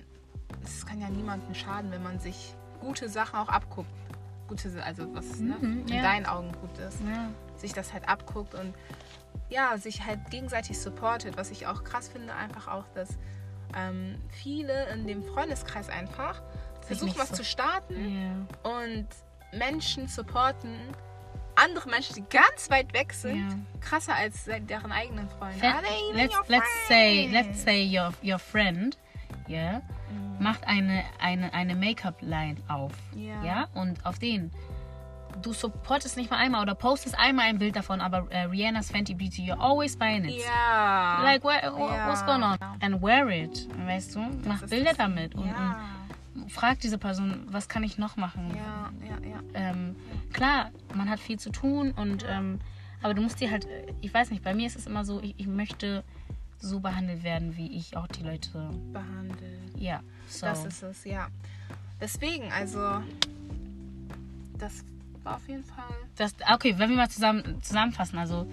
es 0.64 0.86
kann 0.86 1.00
ja 1.00 1.10
niemandem 1.10 1.54
schaden, 1.54 1.92
wenn 1.92 2.04
man 2.04 2.20
sich 2.20 2.54
gute 2.80 3.08
Sachen 3.10 3.38
auch 3.40 3.50
abguckt. 3.50 3.90
Gute, 4.48 4.70
also 4.84 5.14
was 5.16 5.40
ne, 5.40 5.56
Mhm, 5.62 5.82
in 5.88 5.88
ja. 5.88 6.02
deinen 6.02 6.26
Augen 6.26 6.52
gut 6.60 6.78
ist. 6.80 6.98
Sich 7.56 7.72
das 7.74 7.94
halt 7.94 8.10
abguckt 8.10 8.54
und 8.56 8.74
ja, 9.50 9.78
sich 9.78 10.06
halt 10.06 10.30
gegenseitig 10.30 10.78
supportet. 10.80 11.38
Was 11.38 11.52
ich 11.52 11.68
auch 11.68 11.84
krass 11.86 12.10
finde, 12.10 12.34
einfach 12.36 12.68
auch, 12.68 12.84
dass 12.96 13.18
ähm, 13.76 14.16
viele 14.30 14.90
in 14.94 15.08
dem 15.08 15.24
Freundeskreis 15.24 15.90
einfach 15.90 16.42
versuchen, 16.82 17.14
was 17.18 17.30
so- 17.30 17.36
zu 17.36 17.44
starten 17.46 18.46
Ja. 18.64 18.70
und 18.80 19.08
Menschen 19.54 20.08
supporten, 20.08 20.76
andere 21.56 21.90
Menschen, 21.90 22.16
die 22.16 22.24
ganz 22.30 22.70
weit 22.70 22.94
weg 22.94 23.14
sind, 23.14 23.50
Ja. 23.50 23.58
krasser 23.82 24.16
als 24.16 24.46
deren 24.46 24.92
eigenen 24.92 25.30
Freunde. 25.30 25.60
Let's 26.14 26.34
your 26.36 26.44
let's 26.48 26.88
say 26.88 27.28
let's 27.32 27.64
say 27.64 27.86
your 28.00 28.14
your 28.24 28.40
friend, 28.40 28.98
yeah, 29.50 29.82
macht 30.40 30.64
eine 30.66 31.04
eine 31.20 31.54
eine 31.54 31.76
Make-up-Line 31.76 32.56
auf, 32.68 32.94
Ja. 33.16 33.44
ja, 33.44 33.68
und 33.74 34.06
auf 34.06 34.18
den 34.20 34.52
du 35.42 35.54
supportest 35.54 36.18
nicht 36.18 36.30
mal 36.32 36.38
einmal 36.38 36.62
oder 36.62 36.76
postest 36.76 37.18
einmal 37.18 37.46
ein 37.46 37.58
Bild 37.60 37.76
davon, 37.76 38.02
aber 38.02 38.28
äh, 38.32 38.44
Rihanna's 38.46 38.92
Fenty 38.92 39.14
Beauty, 39.14 39.52
you're 39.52 39.60
always 39.60 39.96
buying 39.98 40.24
it. 40.26 40.44
Ja. 40.46 41.22
Like, 41.24 41.44
where, 41.44 41.72
wha- 41.74 41.96
Ja. 41.96 42.08
what's 42.10 42.26
going 42.26 42.44
on? 42.44 42.58
And 42.82 43.02
wear 43.02 43.30
it, 43.30 43.68
weißt 43.86 44.16
du? 44.16 44.20
Mach 44.48 44.62
Bilder 44.68 44.94
damit 44.94 45.36
und, 45.36 45.48
ja. 45.48 45.80
und 46.36 46.52
frag 46.52 46.80
diese 46.80 46.98
Person, 46.98 47.48
was 47.50 47.68
kann 47.70 47.84
ich 47.84 47.98
noch 47.98 48.18
machen? 48.18 48.50
ja, 48.56 48.92
ja, 49.08 49.30
ja. 49.30 49.40
ähm, 49.54 49.96
klar, 50.34 50.72
man 50.94 51.10
hat 51.10 51.20
viel 51.20 51.40
zu 51.40 51.50
tun 51.52 51.92
und 51.92 52.26
ähm, 52.30 52.60
aber 53.04 53.14
du 53.16 53.22
musst 53.24 53.40
dir 53.42 53.50
halt, 53.50 53.68
ich 54.02 54.14
weiß 54.14 54.30
nicht, 54.30 54.44
bei 54.44 54.54
mir 54.54 54.68
ist 54.68 54.76
es 54.76 54.86
immer 54.86 55.04
so, 55.06 55.20
ich, 55.22 55.34
ich 55.38 55.48
möchte 55.48 56.04
so 56.60 56.80
behandelt 56.80 57.24
werden, 57.24 57.58
wie 57.58 57.76
ich 57.76 57.98
auch 57.98 58.06
die 58.06 58.22
Leute, 58.22 58.70
Behandelt. 58.94 59.76
ja, 59.76 60.02
so. 60.28 60.46
Das 60.46 60.64
ist 60.66 60.84
es, 60.84 61.04
ja. 61.06 61.28
Deswegen, 62.00 62.52
also, 62.52 63.02
das 64.60 64.84
war 65.24 65.36
auf 65.38 65.48
jeden 65.48 65.64
Fall. 65.64 65.86
das, 66.18 66.34
okay, 66.54 66.76
wenn 66.78 66.90
wir 66.90 66.98
mal 66.98 67.10
zusammen, 67.10 67.62
zusammenfassen, 67.62 68.18
also 68.18 68.48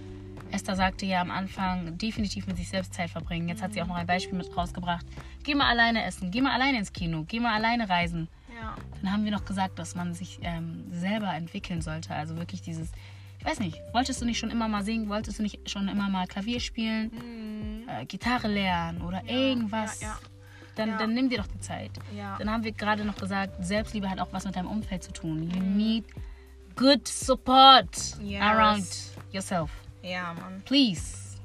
Esther 0.50 0.76
sagte 0.76 1.04
ja 1.06 1.20
am 1.20 1.30
Anfang, 1.30 1.98
definitiv 1.98 2.46
mit 2.46 2.56
sich 2.56 2.68
selbst 2.68 2.94
Zeit 2.94 3.10
verbringen. 3.10 3.48
Jetzt 3.48 3.62
hat 3.62 3.74
sie 3.74 3.82
auch 3.82 3.86
noch 3.86 3.96
ein 3.96 4.06
Beispiel 4.06 4.36
mit 4.38 4.56
rausgebracht. 4.56 5.04
Geh 5.44 5.54
mal 5.54 5.68
alleine 5.68 6.04
essen, 6.04 6.30
geh 6.30 6.40
mal 6.40 6.52
alleine 6.54 6.78
ins 6.78 6.92
Kino, 6.92 7.24
geh 7.28 7.38
mal 7.40 7.54
alleine 7.54 7.88
reisen. 7.88 8.28
Ja. 8.60 8.74
Dann 9.02 9.12
haben 9.12 9.24
wir 9.24 9.30
noch 9.30 9.44
gesagt, 9.44 9.78
dass 9.78 9.94
man 9.94 10.14
sich 10.14 10.38
ähm, 10.42 10.84
selber 10.90 11.32
entwickeln 11.34 11.82
sollte. 11.82 12.14
Also 12.14 12.36
wirklich 12.38 12.62
dieses, 12.62 12.90
ich 13.38 13.44
weiß 13.44 13.60
nicht, 13.60 13.78
wolltest 13.92 14.20
du 14.22 14.24
nicht 14.24 14.38
schon 14.38 14.50
immer 14.50 14.68
mal 14.68 14.82
singen, 14.82 15.08
wolltest 15.10 15.38
du 15.38 15.42
nicht 15.42 15.68
schon 15.70 15.86
immer 15.88 16.08
mal 16.08 16.26
Klavier 16.26 16.60
spielen, 16.60 17.10
Mhm. 17.12 17.88
äh, 17.88 18.06
Gitarre 18.06 18.48
lernen 18.48 19.02
oder 19.02 19.22
irgendwas, 19.28 20.00
ja, 20.00 20.08
ja. 20.08 20.18
Dann, 20.76 20.88
Ja. 20.90 20.96
dann 20.98 21.12
nimm 21.12 21.28
dir 21.28 21.38
doch 21.38 21.46
die 21.46 21.60
Zeit. 21.60 21.90
Ja. 22.16 22.36
Dann 22.38 22.48
haben 22.50 22.64
wir 22.64 22.72
gerade 22.72 23.04
noch 23.04 23.16
gesagt, 23.16 23.52
Selbstliebe 23.64 24.08
hat 24.08 24.18
auch 24.20 24.32
was 24.32 24.44
mit 24.44 24.56
deinem 24.56 24.68
Umfeld 24.68 25.02
zu 25.02 25.12
tun. 25.12 25.50
You 25.50 25.60
need 25.60 26.04
good 26.78 27.06
support 27.06 27.88
Yes. 28.22 28.40
around 28.42 28.86
yourself. 29.32 29.70
Ja, 30.02 30.32
Mann. 30.34 30.62
Please. 30.64 31.36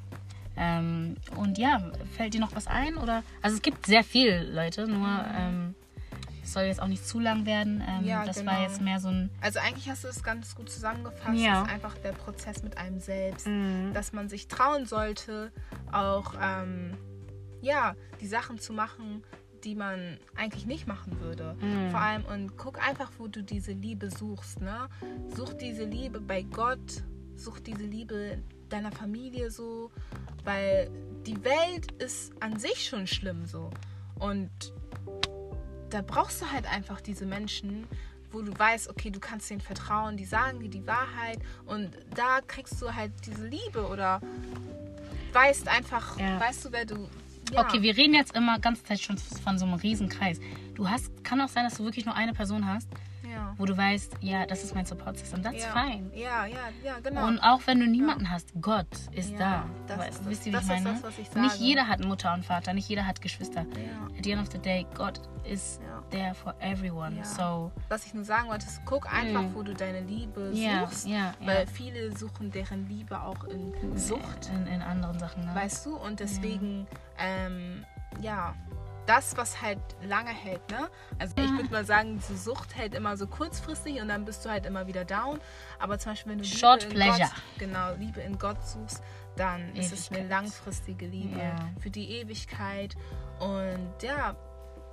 Ähm, 0.55 1.17
und 1.35 1.57
ja, 1.57 1.81
fällt 2.15 2.35
dir 2.35 2.39
noch 2.39 2.55
was 2.55 2.67
ein? 2.67 2.95
Oder? 2.97 3.23
Also 3.41 3.55
es 3.57 3.61
gibt 3.61 3.87
sehr 3.87 4.03
viel, 4.03 4.47
Leute, 4.53 4.87
nur 4.87 5.07
ähm, 5.35 5.73
es 6.43 6.53
soll 6.53 6.63
jetzt 6.63 6.79
auch 6.81 6.87
nicht 6.87 7.07
zu 7.07 7.19
lang 7.19 7.45
werden. 7.47 7.83
Ähm, 7.87 8.05
Ja, 8.05 8.23
das 8.23 8.37
genau. 8.37 8.51
war 8.51 8.61
jetzt 8.61 8.79
mehr 8.79 8.99
so 8.99 9.07
ein. 9.07 9.31
Also 9.41 9.59
eigentlich 9.59 9.89
hast 9.89 10.03
du 10.03 10.09
es 10.09 10.21
ganz 10.21 10.53
gut 10.53 10.69
zusammengefasst. 10.69 11.39
Ja. 11.39 11.61
Es 11.63 11.67
ist 11.67 11.73
einfach 11.73 11.97
der 11.97 12.11
Prozess 12.11 12.61
mit 12.61 12.77
einem 12.77 12.99
selbst, 12.99 13.47
Mhm. 13.47 13.91
dass 13.93 14.13
man 14.13 14.29
sich 14.29 14.47
trauen 14.47 14.85
sollte, 14.85 15.51
auch 15.91 16.35
ähm, 16.39 16.95
ja 17.61 17.95
die 18.21 18.27
Sachen 18.27 18.59
zu 18.59 18.73
machen, 18.73 19.23
die 19.63 19.75
man 19.75 20.17
eigentlich 20.35 20.65
nicht 20.65 20.87
machen 20.87 21.19
würde. 21.19 21.55
Mhm. 21.61 21.91
Vor 21.91 21.99
allem 21.99 22.25
und 22.25 22.57
guck 22.57 22.85
einfach, 22.85 23.11
wo 23.17 23.27
du 23.27 23.41
diese 23.43 23.71
Liebe 23.71 24.09
suchst. 24.09 24.61
Ne? 24.61 24.87
Such 25.35 25.53
diese 25.53 25.83
Liebe 25.85 26.19
bei 26.19 26.41
Gott, 26.43 27.03
such 27.35 27.59
diese 27.59 27.83
Liebe 27.83 28.41
deiner 28.69 28.91
Familie 28.91 29.51
so, 29.51 29.91
weil 30.43 30.89
die 31.25 31.43
Welt 31.43 31.91
ist 32.01 32.33
an 32.41 32.59
sich 32.59 32.85
schon 32.87 33.07
schlimm 33.07 33.45
so 33.45 33.69
und 34.19 34.49
da 35.89 36.01
brauchst 36.01 36.41
du 36.41 36.51
halt 36.51 36.65
einfach 36.71 37.01
diese 37.01 37.25
Menschen, 37.25 37.85
wo 38.31 38.41
du 38.41 38.51
weißt, 38.57 38.89
okay, 38.89 39.11
du 39.11 39.19
kannst 39.19 39.49
denen 39.51 39.61
vertrauen, 39.61 40.17
die 40.17 40.25
sagen 40.25 40.59
dir 40.59 40.69
die 40.69 40.87
Wahrheit 40.87 41.37
und 41.65 41.91
da 42.15 42.41
kriegst 42.47 42.81
du 42.81 42.93
halt 42.93 43.11
diese 43.27 43.45
Liebe 43.47 43.87
oder 43.87 44.19
weißt 45.33 45.67
einfach, 45.67 46.19
Ja. 46.19 46.39
weißt 46.39 46.65
du, 46.65 46.71
wer 46.71 46.85
du. 46.85 47.07
Ja. 47.53 47.61
Okay, 47.61 47.81
wir 47.81 47.95
reden 47.95 48.13
jetzt 48.13 48.35
immer 48.35 48.59
ganze 48.59 48.83
Zeit 48.83 48.99
schon 48.99 49.17
von 49.17 49.57
so 49.57 49.65
einem 49.65 49.75
Riesenkreis. 49.75 50.39
Du 50.75 50.89
hast, 50.89 51.23
kann 51.23 51.39
auch 51.41 51.49
sein, 51.49 51.63
dass 51.65 51.75
du 51.75 51.83
wirklich 51.83 52.05
nur 52.05 52.15
eine 52.15 52.33
Person 52.33 52.67
hast. 52.67 52.89
Wo 53.57 53.65
du 53.65 53.77
weißt, 53.77 54.17
ja, 54.21 54.45
das 54.45 54.63
ist 54.63 54.73
mein 54.75 54.85
Support 54.85 55.17
System. 55.17 55.43
That's 55.43 55.63
ja. 55.63 55.71
fine. 55.71 56.09
Ja, 56.15 56.45
ja, 56.45 56.57
ja, 56.83 56.99
genau. 57.01 57.27
Und 57.27 57.39
auch 57.39 57.61
wenn 57.65 57.79
du 57.79 57.87
niemanden 57.87 58.29
hast, 58.29 58.49
Gott 58.61 58.87
ist 59.11 59.31
Ja, 59.31 59.37
da. 59.37 59.65
das 59.87 59.97
We- 59.99 60.07
ist 60.09 60.19
das. 60.19 60.29
Wisst 60.29 60.45
ihr, 60.47 60.53
wie 60.53 60.57
ich 60.57 60.61
ist 60.63 60.67
meine? 60.69 60.99
das, 61.01 61.17
ich 61.19 61.33
Nicht 61.35 61.55
jeder 61.57 61.87
hat 61.87 62.03
Mutter 62.05 62.33
und 62.33 62.45
Vater, 62.45 62.73
nicht 62.73 62.87
jeder 62.89 63.05
hat 63.05 63.21
Geschwister. 63.21 63.61
ja. 63.61 64.17
At 64.17 64.23
the 64.23 64.31
end 64.31 64.41
of 64.41 64.51
the 64.51 64.59
day, 64.59 64.85
Gott 64.95 65.21
is 65.43 65.79
Ja. 65.85 66.01
there 66.09 66.33
for 66.33 66.53
everyone. 66.59 67.17
Ja. 67.17 67.23
So, 67.25 67.71
Was 67.89 68.05
ich 68.05 68.13
nur 68.13 68.23
sagen 68.23 68.47
wollte, 68.49 68.65
ist, 68.65 68.81
guck 68.85 69.11
einfach, 69.13 69.41
Mhm. 69.43 69.55
wo 69.55 69.63
du 69.63 69.73
deine 69.73 70.01
Liebe 70.01 70.51
ja, 70.53 70.81
suchst. 70.87 71.07
ja, 71.07 71.33
Weil 71.43 71.61
ja. 71.65 71.65
viele 71.71 72.15
suchen 72.17 72.51
deren 72.51 72.87
Liebe 72.87 73.19
auch 73.21 73.43
in 73.45 73.97
Sucht. 73.97 74.49
In, 74.53 74.67
in 74.67 74.81
anderen 74.81 75.19
Sachen, 75.19 75.45
ne? 75.45 75.53
Weißt 75.53 75.85
du? 75.85 75.95
Und 75.97 76.19
deswegen, 76.19 76.87
ähm, 77.17 77.85
ja, 78.21 78.53
das, 79.05 79.35
was 79.37 79.61
halt 79.61 79.79
lange 80.03 80.29
hält, 80.31 80.61
ne? 80.71 80.89
Also 81.19 81.33
ich 81.37 81.51
würde 81.51 81.69
mal 81.69 81.85
sagen, 81.85 82.17
diese 82.17 82.37
Sucht 82.37 82.75
hält 82.75 82.93
immer 82.95 83.17
so 83.17 83.27
kurzfristig 83.27 84.01
und 84.01 84.07
dann 84.07 84.23
bist 84.25 84.45
du 84.45 84.49
halt 84.49 84.65
immer 84.65 84.87
wieder 84.87 85.03
down. 85.05 85.39
Aber 85.79 85.99
zum 85.99 86.13
Beispiel, 86.13 86.31
wenn 86.33 86.39
du 86.39 86.45
Short 86.45 86.83
Liebe 86.83 86.93
in 86.95 86.99
pleasure. 87.01 87.29
Gott, 87.29 87.41
genau, 87.59 87.93
Liebe 87.95 88.21
in 88.21 88.37
Gott 88.37 88.65
suchst, 88.65 89.01
dann 89.35 89.75
ist 89.75 89.91
es 89.91 90.09
eine 90.09 90.19
Ewigkeit. 90.19 90.29
langfristige 90.43 91.05
Liebe 91.07 91.39
Ja. 91.39 91.55
für 91.81 91.89
die 91.89 92.09
Ewigkeit. 92.11 92.95
Und 93.39 93.93
ja, 94.01 94.35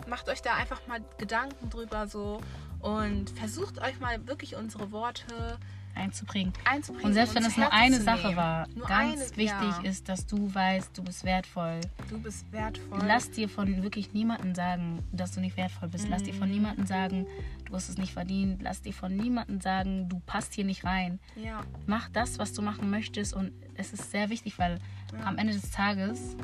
macht 0.07 0.29
euch 0.29 0.43
da 0.43 0.55
einfach 0.55 0.81
mal 0.87 1.01
Gedanken 1.19 1.71
drüber 1.71 2.07
so 2.07 2.41
und 2.81 3.31
versucht 3.31 3.79
euch 3.81 4.01
mal 4.01 4.27
wirklich 4.27 4.57
unsere 4.57 4.91
Worte 4.93 5.59
einzubringen. 5.95 6.53
einzubringen. 6.65 7.07
Und 7.07 7.13
selbst 7.15 7.35
wenn 7.35 7.45
es 7.45 7.57
nur 7.57 7.73
eine 7.73 8.01
Sache 8.01 8.35
war, 8.37 8.67
Nur 8.75 8.87
ganz 8.87 9.13
eine, 9.21 9.37
wichtig 9.37 9.47
ja. 9.49 9.81
ist, 9.83 10.09
dass 10.09 10.27
du 10.27 10.53
weißt, 10.55 10.97
du 10.97 11.03
bist 11.03 11.25
wertvoll. 11.25 11.81
Du 12.09 12.19
bist 12.19 12.51
wertvoll. 12.53 13.01
Lass 13.07 13.31
dir 13.31 13.49
von 13.49 13.83
wirklich 13.83 14.13
niemandem 14.13 14.55
sagen, 14.55 15.03
dass 15.13 15.33
du 15.33 15.41
nicht 15.41 15.57
wertvoll 15.57 15.89
bist. 15.89 16.09
Lass 16.09 16.23
dir 16.23 16.35
von 16.35 16.49
Mhm. 16.49 16.55
niemandem 16.55 16.87
sagen, 16.87 17.27
du 17.67 17.75
hast 17.75 17.89
es 17.89 17.99
nicht 17.99 18.13
verdient. 18.13 18.63
Lass 18.63 18.83
dir 18.83 18.93
von 18.93 19.17
niemandem 19.17 19.61
sagen, 19.61 20.09
du 20.09 20.21
passt 20.27 20.55
hier 20.55 20.65
nicht 20.65 20.85
rein. 20.85 21.19
ja. 21.37 21.61
Mach 21.87 22.09
das, 22.11 22.39
was 22.39 22.53
du 22.53 22.63
machen 22.63 22.91
möchtest. 22.91 23.35
Und 23.35 23.53
es 23.75 23.93
ist 23.93 24.11
sehr 24.11 24.31
wichtig, 24.31 24.59
weil 24.59 24.79
Ja. 25.19 25.25
am 25.27 25.39
Ende 25.39 25.53
des 25.53 25.71
Tages, 25.71 26.37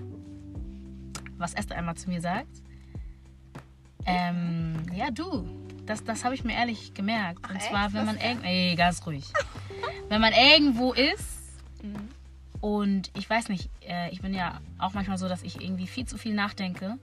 was 1.38 1.54
Esther 1.54 1.76
einmal 1.78 1.96
zu 1.96 2.08
mir 2.10 2.20
sagt, 2.20 2.62
ähm, 4.06 4.74
ja, 4.94 5.10
du, 5.10 5.44
das, 5.86 6.04
das 6.04 6.24
habe 6.24 6.34
ich 6.34 6.44
mir 6.44 6.54
ehrlich 6.54 6.94
gemerkt. 6.94 7.40
Ach, 7.44 7.50
Und 7.50 7.56
echt? 7.56 7.66
zwar, 7.66 7.92
wenn 7.92 8.04
man 8.06 8.16
irgend, 8.18 8.44
ey, 8.44 8.74
ganz 8.76 9.04
ruhig. 9.06 9.24
wenn 10.08 10.20
man 10.20 10.32
irgendwo 10.32 10.92
ist 10.92 11.34
Mhm. 11.82 12.08
und 12.60 13.10
ich 13.16 13.28
weiß 13.28 13.48
nicht, 13.50 13.68
äh, 13.86 14.10
ich 14.10 14.20
bin 14.22 14.32
ja 14.34 14.60
auch 14.78 14.94
manchmal 14.94 15.18
so, 15.18 15.28
dass 15.28 15.42
ich 15.42 15.60
irgendwie 15.60 15.86
viel 15.86 16.06
zu 16.06 16.16
viel 16.18 16.34
nachdenke, 16.34 16.98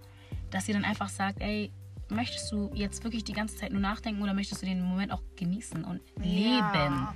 dass 0.51 0.65
sie 0.65 0.73
dann 0.73 0.83
einfach 0.85 1.09
sagt, 1.09 1.41
ey, 1.41 1.71
möchtest 2.09 2.51
du 2.51 2.69
jetzt 2.73 3.03
wirklich 3.03 3.23
die 3.23 3.33
ganze 3.33 3.55
Zeit 3.57 3.71
nur 3.71 3.81
nachdenken 3.81 4.21
oder 4.21 4.33
möchtest 4.33 4.61
du 4.61 4.65
den 4.65 4.81
Moment 4.83 5.11
auch 5.11 5.21
genießen 5.37 5.83
und 5.83 6.01
leben? 6.17 6.59
Ja. 6.59 7.13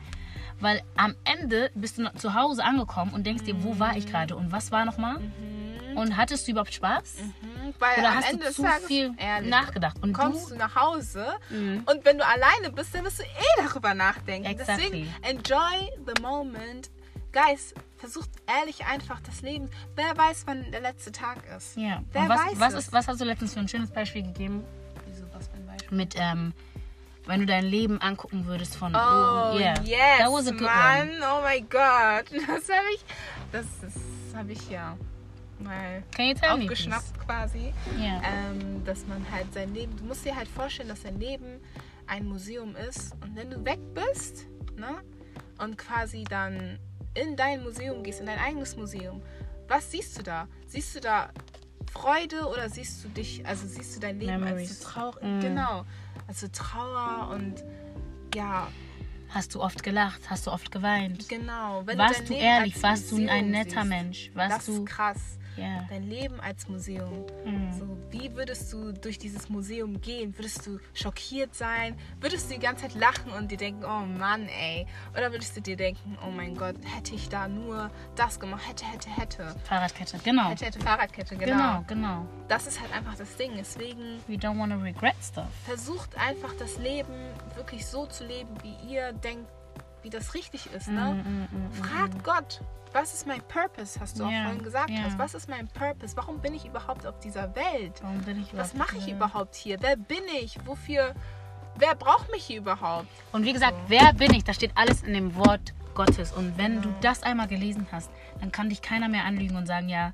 Weil 0.59 0.81
am 0.95 1.13
Ende 1.23 1.69
bist 1.75 1.97
du 1.97 2.01
noch 2.03 2.13
zu 2.15 2.33
Hause 2.33 2.63
angekommen 2.63 3.13
und 3.13 3.25
denkst 3.27 3.43
dir, 3.43 3.63
wo 3.63 3.77
war 3.79 3.95
ich 3.95 4.07
gerade 4.07 4.35
und 4.35 4.51
was 4.51 4.71
war 4.71 4.85
nochmal? 4.85 5.19
Mhm. 5.19 5.31
Und 5.97 6.15
hattest 6.15 6.47
du 6.47 6.51
überhaupt 6.51 6.73
Spaß? 6.73 7.15
Mhm. 7.41 7.73
Weil 7.79 7.97
Oder 7.99 8.09
am 8.09 8.15
hast 8.17 8.25
Ende 8.29 8.39
du 8.39 8.45
des 8.47 8.55
zu 8.55 8.61
Tages, 8.63 8.85
viel 8.87 9.11
ehrlich, 9.17 9.49
nachgedacht? 9.49 9.97
Und 10.01 10.13
kommst 10.13 10.45
du? 10.45 10.53
du 10.53 10.59
nach 10.59 10.75
Hause 10.75 11.27
Mhm. 11.49 11.83
und 11.85 12.05
wenn 12.05 12.17
du 12.17 12.25
alleine 12.25 12.71
bist, 12.71 12.93
dann 12.93 13.03
wirst 13.03 13.19
du 13.19 13.23
eh 13.23 13.61
darüber 13.65 13.93
nachdenken. 13.93 14.47
Exactly. 14.47 14.83
Deswegen 14.85 15.13
enjoy 15.23 15.89
the 16.05 16.21
moment. 16.21 16.89
Guys, 17.33 17.73
versucht 17.97 18.29
ehrlich 18.47 18.85
einfach 18.85 19.19
das 19.21 19.41
Leben. 19.41 19.69
Wer 19.95 20.15
weiß, 20.15 20.43
wann 20.45 20.71
der 20.71 20.81
letzte 20.81 21.11
Tag 21.11 21.37
ist? 21.55 21.75
Ja. 21.75 22.01
Wer 22.11 22.21
und 22.23 22.29
was, 22.29 22.39
weiß 22.45 22.59
was, 22.59 22.73
ist, 22.75 22.93
was 22.93 23.07
hast 23.07 23.19
du 23.19 23.25
letztens 23.25 23.53
für 23.53 23.59
ein 23.59 23.67
schönes 23.67 23.91
Beispiel 23.91 24.23
gegeben? 24.23 24.63
Wieso, 25.07 25.25
was 25.33 25.47
für 25.47 25.55
ein 25.55 25.65
Beispiel? 25.67 25.97
Mit, 25.97 26.15
ähm, 26.17 26.53
wenn 27.25 27.41
du 27.41 27.45
dein 27.45 27.65
Leben 27.65 27.99
angucken 28.01 28.45
würdest 28.45 28.75
von. 28.77 28.95
Oh, 28.95 28.99
yeah. 29.57 29.73
yes, 29.83 30.19
That 30.19 30.31
was 30.31 30.47
a 30.47 30.51
good 30.51 30.61
Mann. 30.61 31.09
one. 31.09 31.19
Oh 31.23 31.41
my 31.43 31.59
God. 31.61 32.25
Das 32.47 32.69
habe 32.69 32.87
ich, 32.93 33.03
das, 33.51 33.65
das 33.81 33.93
habe 34.35 34.51
ich 34.53 34.69
ja 34.69 34.95
mal 35.59 36.03
Can 36.15 36.27
you 36.27 36.33
tell 36.33 36.57
me? 36.57 36.63
aufgeschnappt 36.63 37.19
quasi. 37.25 37.73
Yeah. 37.97 38.21
ähm, 38.23 38.83
dass 38.85 39.05
man 39.07 39.25
halt 39.31 39.53
sein 39.53 39.73
Leben, 39.73 39.95
du 39.97 40.03
musst 40.05 40.25
dir 40.25 40.35
halt 40.35 40.47
vorstellen, 40.47 40.89
dass 40.89 41.03
dein 41.03 41.19
Leben 41.19 41.59
ein 42.07 42.25
Museum 42.27 42.75
ist 42.75 43.13
und 43.21 43.35
wenn 43.35 43.49
du 43.49 43.63
weg 43.65 43.79
bist, 43.93 44.45
ne, 44.75 45.01
und 45.59 45.77
quasi 45.77 46.23
dann 46.23 46.79
in 47.15 47.35
dein 47.35 47.63
Museum 47.63 48.03
gehst, 48.03 48.19
in 48.19 48.27
dein 48.27 48.39
eigenes 48.39 48.75
Museum, 48.77 49.21
was 49.67 49.91
siehst 49.91 50.17
du 50.17 50.23
da? 50.23 50.47
Siehst 50.67 50.95
du 50.95 50.99
da 51.01 51.29
Freude 51.91 52.45
oder 52.47 52.69
siehst 52.69 53.03
du 53.03 53.09
dich, 53.09 53.45
also 53.45 53.65
siehst 53.67 53.95
du 53.95 53.99
dein 53.99 54.19
Leben 54.19 54.39
Memories. 54.39 54.69
als 54.69 54.79
so 54.81 54.87
traurig, 54.89 55.23
Mm. 55.23 55.39
genau, 55.39 55.85
als 56.27 56.39
so 56.41 56.47
Trauer 56.49 57.29
und 57.35 57.63
ja, 58.35 58.67
Hast 59.29 59.53
du 59.55 59.61
oft 59.61 59.83
gelacht? 59.83 60.21
Hast 60.29 60.47
du 60.47 60.51
oft 60.51 60.71
geweint? 60.71 61.27
Genau. 61.27 61.85
Warst 61.85 62.29
du 62.29 62.33
Leben 62.33 62.45
ehrlich? 62.45 62.81
Warst 62.81 63.11
du 63.11 63.17
ein 63.27 63.51
netter 63.51 63.81
siehst, 63.81 63.89
Mensch? 63.89 64.31
Warst 64.35 64.57
das 64.59 64.65
du. 64.67 64.71
ist 64.77 64.85
krass. 64.85 65.37
Ja. 65.57 65.85
Dein 65.89 66.03
Leben 66.03 66.39
als 66.39 66.67
Museum. 66.67 67.25
Mhm. 67.45 67.71
So, 67.73 67.97
wie 68.11 68.33
würdest 68.35 68.71
du 68.71 68.91
durch 68.91 69.17
dieses 69.17 69.49
Museum 69.49 69.99
gehen? 70.01 70.37
Würdest 70.37 70.65
du 70.65 70.79
schockiert 70.93 71.55
sein? 71.55 71.97
Würdest 72.21 72.49
du 72.49 72.55
die 72.55 72.59
ganze 72.59 72.83
Zeit 72.87 72.95
lachen 72.95 73.31
und 73.31 73.51
dir 73.51 73.57
denken, 73.57 73.83
oh 73.83 74.05
Mann, 74.05 74.47
ey? 74.47 74.85
Oder 75.13 75.31
würdest 75.31 75.57
du 75.57 75.61
dir 75.61 75.75
denken, 75.75 76.17
oh 76.25 76.29
mein 76.29 76.55
Gott, 76.55 76.75
hätte 76.95 77.15
ich 77.15 77.29
da 77.29 77.47
nur 77.47 77.89
das 78.15 78.39
gemacht? 78.39 78.67
Hätte, 78.67 78.85
hätte, 78.85 79.09
hätte. 79.09 79.55
Fahrradkette, 79.65 80.19
genau. 80.23 80.49
Hätte, 80.49 80.65
hätte, 80.65 80.79
Fahrradkette, 80.79 81.35
genau. 81.35 81.55
Genau, 81.57 81.83
genau. 81.87 82.25
Das 82.47 82.67
ist 82.67 82.79
halt 82.79 82.93
einfach 82.93 83.15
das 83.15 83.35
Ding. 83.35 83.51
Deswegen 83.57 84.19
We 84.27 84.35
don't 84.35 84.57
want 84.59 84.71
to 84.71 84.79
regret 84.79 85.15
stuff. 85.21 85.47
versucht 85.65 86.17
einfach 86.17 86.53
das 86.59 86.77
Leben 86.77 87.13
wirklich 87.55 87.85
so 87.85 88.05
zu 88.05 88.25
leben, 88.25 88.49
wie 88.61 88.93
ihr 88.93 89.11
denkt, 89.13 89.47
wie 90.07 90.09
das 90.09 90.33
richtig 90.33 90.71
ist. 90.73 90.87
Ne? 90.87 91.21
Mm, 91.21 91.29
mm, 91.57 91.67
mm, 91.67 91.71
Fragt 91.73 92.23
Gott, 92.23 92.61
was 92.93 93.13
ist 93.13 93.27
mein 93.27 93.41
Purpose, 93.41 93.99
hast 93.99 94.17
du 94.17 94.23
auch 94.23 94.31
Ja, 94.31 94.43
vorhin 94.45 94.63
gesagt 94.63 94.89
ja. 94.89 95.01
hast. 95.03 95.19
Was 95.19 95.33
ist 95.33 95.49
mein 95.49 95.67
Purpose? 95.67 96.15
Warum 96.15 96.39
bin 96.39 96.53
ich 96.55 96.65
überhaupt 96.65 97.05
auf 97.05 97.19
dieser 97.19 97.53
Welt? 97.55 97.99
Warum 98.01 98.21
bin 98.21 98.41
ich 98.41 98.55
Was 98.55 98.73
mache 98.73 98.97
ich 98.97 99.09
überhaupt 99.09 99.55
hier? 99.55 99.77
Wer 99.81 99.97
bin 99.97 100.23
ich? 100.41 100.57
Wofür? 100.65 101.13
Wer 101.77 101.93
braucht 101.95 102.31
mich 102.31 102.45
hier 102.45 102.59
überhaupt? 102.59 103.07
Und 103.33 103.43
wie 103.43 103.51
gesagt, 103.53 103.75
wer 103.87 104.13
bin 104.13 104.33
ich? 104.33 104.45
Da 104.45 104.53
steht 104.53 104.71
alles 104.75 105.03
in 105.03 105.13
dem 105.13 105.35
Wort 105.35 105.73
Gottes. 105.93 106.31
Und 106.31 106.57
wenn 106.57 106.75
du 106.81 106.87
Genau. 106.89 106.99
das 107.01 107.21
einmal 107.23 107.47
gelesen 107.47 107.85
hast, 107.91 108.09
dann 108.39 108.51
kann 108.53 108.69
dich 108.69 108.81
keiner 108.81 109.09
mehr 109.09 109.25
anlügen 109.25 109.57
und 109.57 109.65
sagen, 109.67 109.89
ja, 109.89 110.13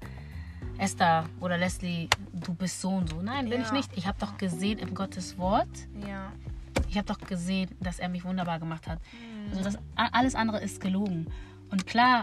Esther 0.80 1.26
oder 1.40 1.58
Leslie, 1.60 2.10
du 2.34 2.54
bist 2.56 2.82
so 2.82 2.90
und 2.90 3.12
so. 3.12 3.22
Nein, 3.22 3.48
bin 3.50 3.62
Ja. 3.62 3.68
ich 3.68 3.72
nicht. 3.72 3.92
Ich 3.96 4.08
habe 4.08 4.18
doch 4.20 4.38
gesehen 4.38 4.80
im 4.80 4.96
Gottes 4.96 5.38
Wort, 5.38 5.70
Ja. 6.08 6.32
Ich 6.94 6.98
habe 7.00 7.08
doch 7.08 7.20
gesehen, 7.28 7.72
dass 7.80 7.98
er 7.98 8.08
mich 8.08 8.24
wunderbar 8.24 8.60
gemacht 8.60 8.88
hat. 8.88 9.00
Mhm. 9.00 9.50
Also 9.50 9.64
das, 9.64 9.78
alles 9.96 10.36
andere 10.36 10.62
ist 10.62 10.80
gelogen. 10.80 11.28
Und 11.72 11.88
klar 11.88 12.22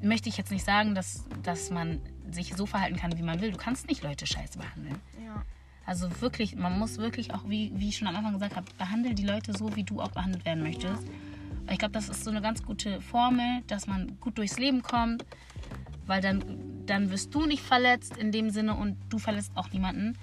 möchte 0.00 0.28
ich 0.28 0.36
jetzt 0.36 0.52
nicht 0.52 0.64
sagen, 0.64 0.94
dass, 0.94 1.24
dass 1.42 1.70
man 1.70 2.00
sich 2.30 2.54
so 2.54 2.64
verhalten 2.64 2.96
kann, 2.96 3.18
wie 3.18 3.22
man 3.22 3.40
will. 3.40 3.50
Du 3.50 3.58
kannst 3.58 3.88
nicht 3.88 4.04
Leute 4.04 4.24
scheiße 4.24 4.56
behandeln. 4.56 5.00
Ja. 5.24 5.42
Also 5.84 6.08
wirklich, 6.20 6.54
man 6.54 6.78
muss 6.78 6.98
wirklich 6.98 7.34
auch, 7.34 7.48
wie, 7.48 7.72
wie 7.74 7.88
ich 7.88 7.96
schon 7.96 8.06
am 8.06 8.14
Anfang 8.14 8.34
gesagt 8.34 8.54
habe, 8.54 8.66
behandle 8.78 9.14
die 9.14 9.26
Leute 9.26 9.52
so, 9.52 9.74
wie 9.74 9.82
du 9.82 10.00
auch 10.00 10.12
behandelt 10.12 10.44
werden 10.44 10.62
möchtest. 10.62 11.02
Ich 11.68 11.78
glaube, 11.78 11.92
das 11.92 12.08
ist 12.08 12.22
so 12.22 12.30
eine 12.30 12.40
ganz 12.40 12.62
gute 12.62 13.00
Formel, 13.00 13.62
dass 13.66 13.88
man 13.88 14.16
gut 14.20 14.38
durchs 14.38 14.58
Leben 14.58 14.82
kommt, 14.82 15.24
weil 16.06 16.20
dann, 16.20 16.42
dann 16.86 17.10
wirst 17.10 17.34
du 17.34 17.46
nicht 17.46 17.62
verletzt 17.62 18.16
in 18.16 18.32
dem 18.32 18.50
Sinne 18.50 18.74
und 18.74 18.96
du 19.08 19.18
verletzt 19.18 19.52
auch 19.54 19.70
niemanden. 19.70 20.18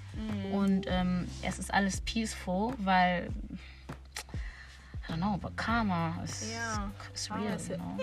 Und 0.52 0.86
ähm, 0.88 1.26
es 1.42 1.58
ist 1.58 1.72
alles 1.72 2.00
peaceful, 2.02 2.74
weil, 2.78 3.30
I 5.08 5.12
don't 5.12 5.16
know, 5.16 5.36
but 5.38 5.56
karma 5.56 6.18
is, 6.24 6.52
Ja, 6.52 6.90
is 7.14 7.28
Karma 7.28 7.44
real, 7.44 7.58
you 7.58 7.76
know? 7.76 7.96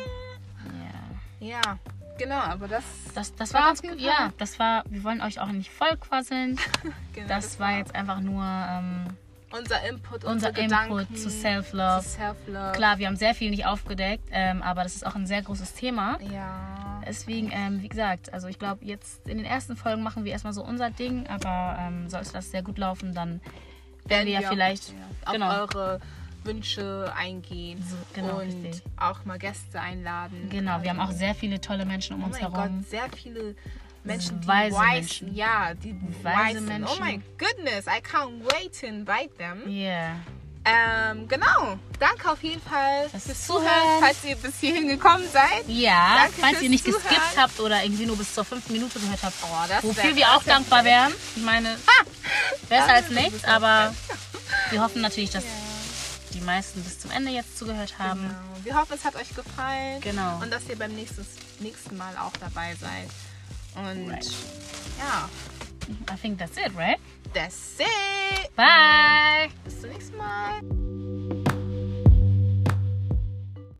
Yeah. 1.39 1.59
Ja. 1.61 1.79
Genau, 2.17 2.39
aber 2.39 2.67
das, 2.67 2.83
Das, 3.13 3.35
das 3.35 3.53
War 3.53 3.61
war 3.61 3.67
ganz 3.67 3.81
gut. 3.81 3.99
Ja, 3.99 4.31
das 4.39 4.57
war, 4.57 4.83
wir 4.89 5.03
wollen 5.03 5.21
euch 5.21 5.39
auch 5.39 5.51
nicht 5.51 5.71
vollquasseln. 5.71 6.59
genau, 7.13 7.27
Das 7.27 7.59
war 7.59 7.77
jetzt 7.77 7.93
einfach 7.93 8.19
nur 8.21 8.43
ähm, 8.43 9.05
unser 9.51 9.87
Input, 9.87 10.23
unser 10.23 10.49
unsere 10.49 10.59
Input 10.59 10.79
Gedanken 10.87 11.15
zu 11.15 11.29
Self-Love. 11.29 12.01
Self-Love. 12.01 12.71
Klar, 12.73 12.97
wir 12.97 13.07
haben 13.07 13.15
sehr 13.15 13.35
viel 13.35 13.51
nicht 13.51 13.65
aufgedeckt, 13.65 14.27
ähm, 14.31 14.63
aber 14.63 14.83
das 14.83 14.95
ist 14.95 15.05
auch 15.05 15.15
ein 15.15 15.27
sehr 15.27 15.41
großes 15.43 15.75
Thema. 15.75 16.17
Ja. 16.21 16.86
Deswegen, 17.07 17.49
ähm, 17.53 17.81
wie 17.81 17.87
gesagt, 17.89 18.33
also 18.33 18.47
ich 18.47 18.59
glaube, 18.59 18.85
jetzt 18.85 19.27
in 19.27 19.37
den 19.37 19.45
ersten 19.45 19.75
Folgen 19.75 20.03
machen 20.03 20.25
wir 20.25 20.31
erstmal 20.31 20.53
so 20.53 20.63
unser 20.63 20.89
Ding, 20.91 21.25
aber 21.27 21.77
ähm, 21.79 22.09
sollte 22.09 22.33
das 22.33 22.51
sehr 22.51 22.61
gut 22.63 22.77
laufen, 22.77 23.13
dann 23.13 23.41
werden 24.05 24.25
wir 24.27 24.39
ja 24.41 24.49
vielleicht 24.49 24.89
ja, 24.89 24.95
auf 25.25 25.33
genau, 25.33 25.59
eure 25.61 25.99
Wünsche 26.43 27.11
eingehen 27.17 27.83
So, 27.87 27.95
genau, 28.13 28.35
und 28.39 28.47
richtig. 28.63 28.81
auch 28.95 29.25
mal 29.25 29.37
Gäste 29.37 29.81
einladen. 29.81 30.47
genau, 30.49 30.81
wir 30.81 30.89
haben 30.91 30.99
auch 30.99 31.07
Also, 31.07 31.19
sehr 31.19 31.35
viele 31.35 31.59
tolle 31.59 31.85
Menschen 31.85 32.15
um 32.15 32.23
Oh 32.23 32.25
uns 32.27 32.39
mein 32.39 32.51
herum. 32.53 32.77
Gott, 32.79 32.89
sehr 32.89 33.09
viele 33.15 33.55
Menschen, 34.03 34.39
die 34.39 34.47
Weise 34.47 34.75
wise, 34.77 34.85
Menschen. 34.93 35.35
ja, 35.35 35.73
die 35.73 35.95
Weise 36.23 36.59
sind. 36.59 36.69
Oh 36.85 36.99
Menschen. 36.99 37.05
my 37.05 37.21
goodness, 37.37 37.85
I 37.87 37.99
can't 38.01 38.41
wait 38.53 38.79
to 38.79 38.85
invite 38.87 39.35
them. 39.37 39.67
Yeah. 39.67 40.15
Ähm, 40.69 41.27
genau. 41.27 41.77
Danke 41.99 42.29
auf 42.31 42.43
jeden 42.43 42.61
Fall 42.61 43.09
Fürs 43.09 43.23
fürs 43.23 43.47
Zuhören. 43.47 43.99
Falls 44.01 44.23
ihr 44.23 44.35
bis 44.35 44.59
hierhin 44.59 44.87
gekommen 44.87 45.23
seid. 45.31 45.63
Ja, 45.67 46.17
Danke 46.23 46.41
falls 46.41 46.61
ihr 46.61 46.69
nicht 46.69 46.83
Zuhören. 46.83 47.01
geskippt 47.03 47.37
habt 47.37 47.59
oder 47.59 47.81
irgendwie 47.83 48.05
nur 48.05 48.17
bis 48.17 48.33
zur 48.33 48.43
fünften 48.45 48.73
Minute 48.73 48.99
gehört 48.99 49.23
habt, 49.23 49.35
Oh, 49.43 49.65
das 49.67 49.83
wofür 49.83 50.15
wir 50.15 50.25
das 50.25 50.35
auch 50.35 50.43
dankbar 50.43 50.83
wären. 50.83 51.13
Ich 51.35 51.43
meine, 51.43 51.77
besser 52.69 52.85
Das 52.87 52.89
als 52.95 53.09
nichts, 53.09 53.43
aber 53.45 53.93
wir 54.71 54.81
hoffen 54.83 55.01
natürlich, 55.01 55.29
dass 55.31 55.43
die 56.33 56.41
meisten 56.41 56.83
bis 56.83 56.99
zum 56.99 57.11
Ende 57.11 57.31
jetzt 57.31 57.57
zugehört 57.57 57.97
haben. 57.97 58.21
Genau. 58.21 58.35
Wir 58.63 58.75
hoffen, 58.75 58.93
es 58.95 59.05
hat 59.05 59.15
euch 59.15 59.33
gefallen. 59.33 60.01
Genau. 60.01 60.39
Und 60.41 60.51
dass 60.51 60.67
ihr 60.69 60.77
beim 60.77 60.93
nächsten, 60.93 61.25
nächsten 61.59 61.97
Mal 61.97 62.15
auch 62.17 62.33
dabei 62.39 62.75
seid. 62.79 63.09
Und 63.75 64.09
Right. 64.11 64.25
ja, 64.99 65.29
I 66.09 66.15
think 66.15 66.37
that's 66.37 66.57
it, 66.57 66.73
right? 66.75 66.99
that's 67.33 67.79
it. 67.79 68.55
Bye! 68.55 69.49
Bis 69.63 69.81
zum 69.81 69.89
nächsten 69.91 70.17
Mal. 70.17 70.61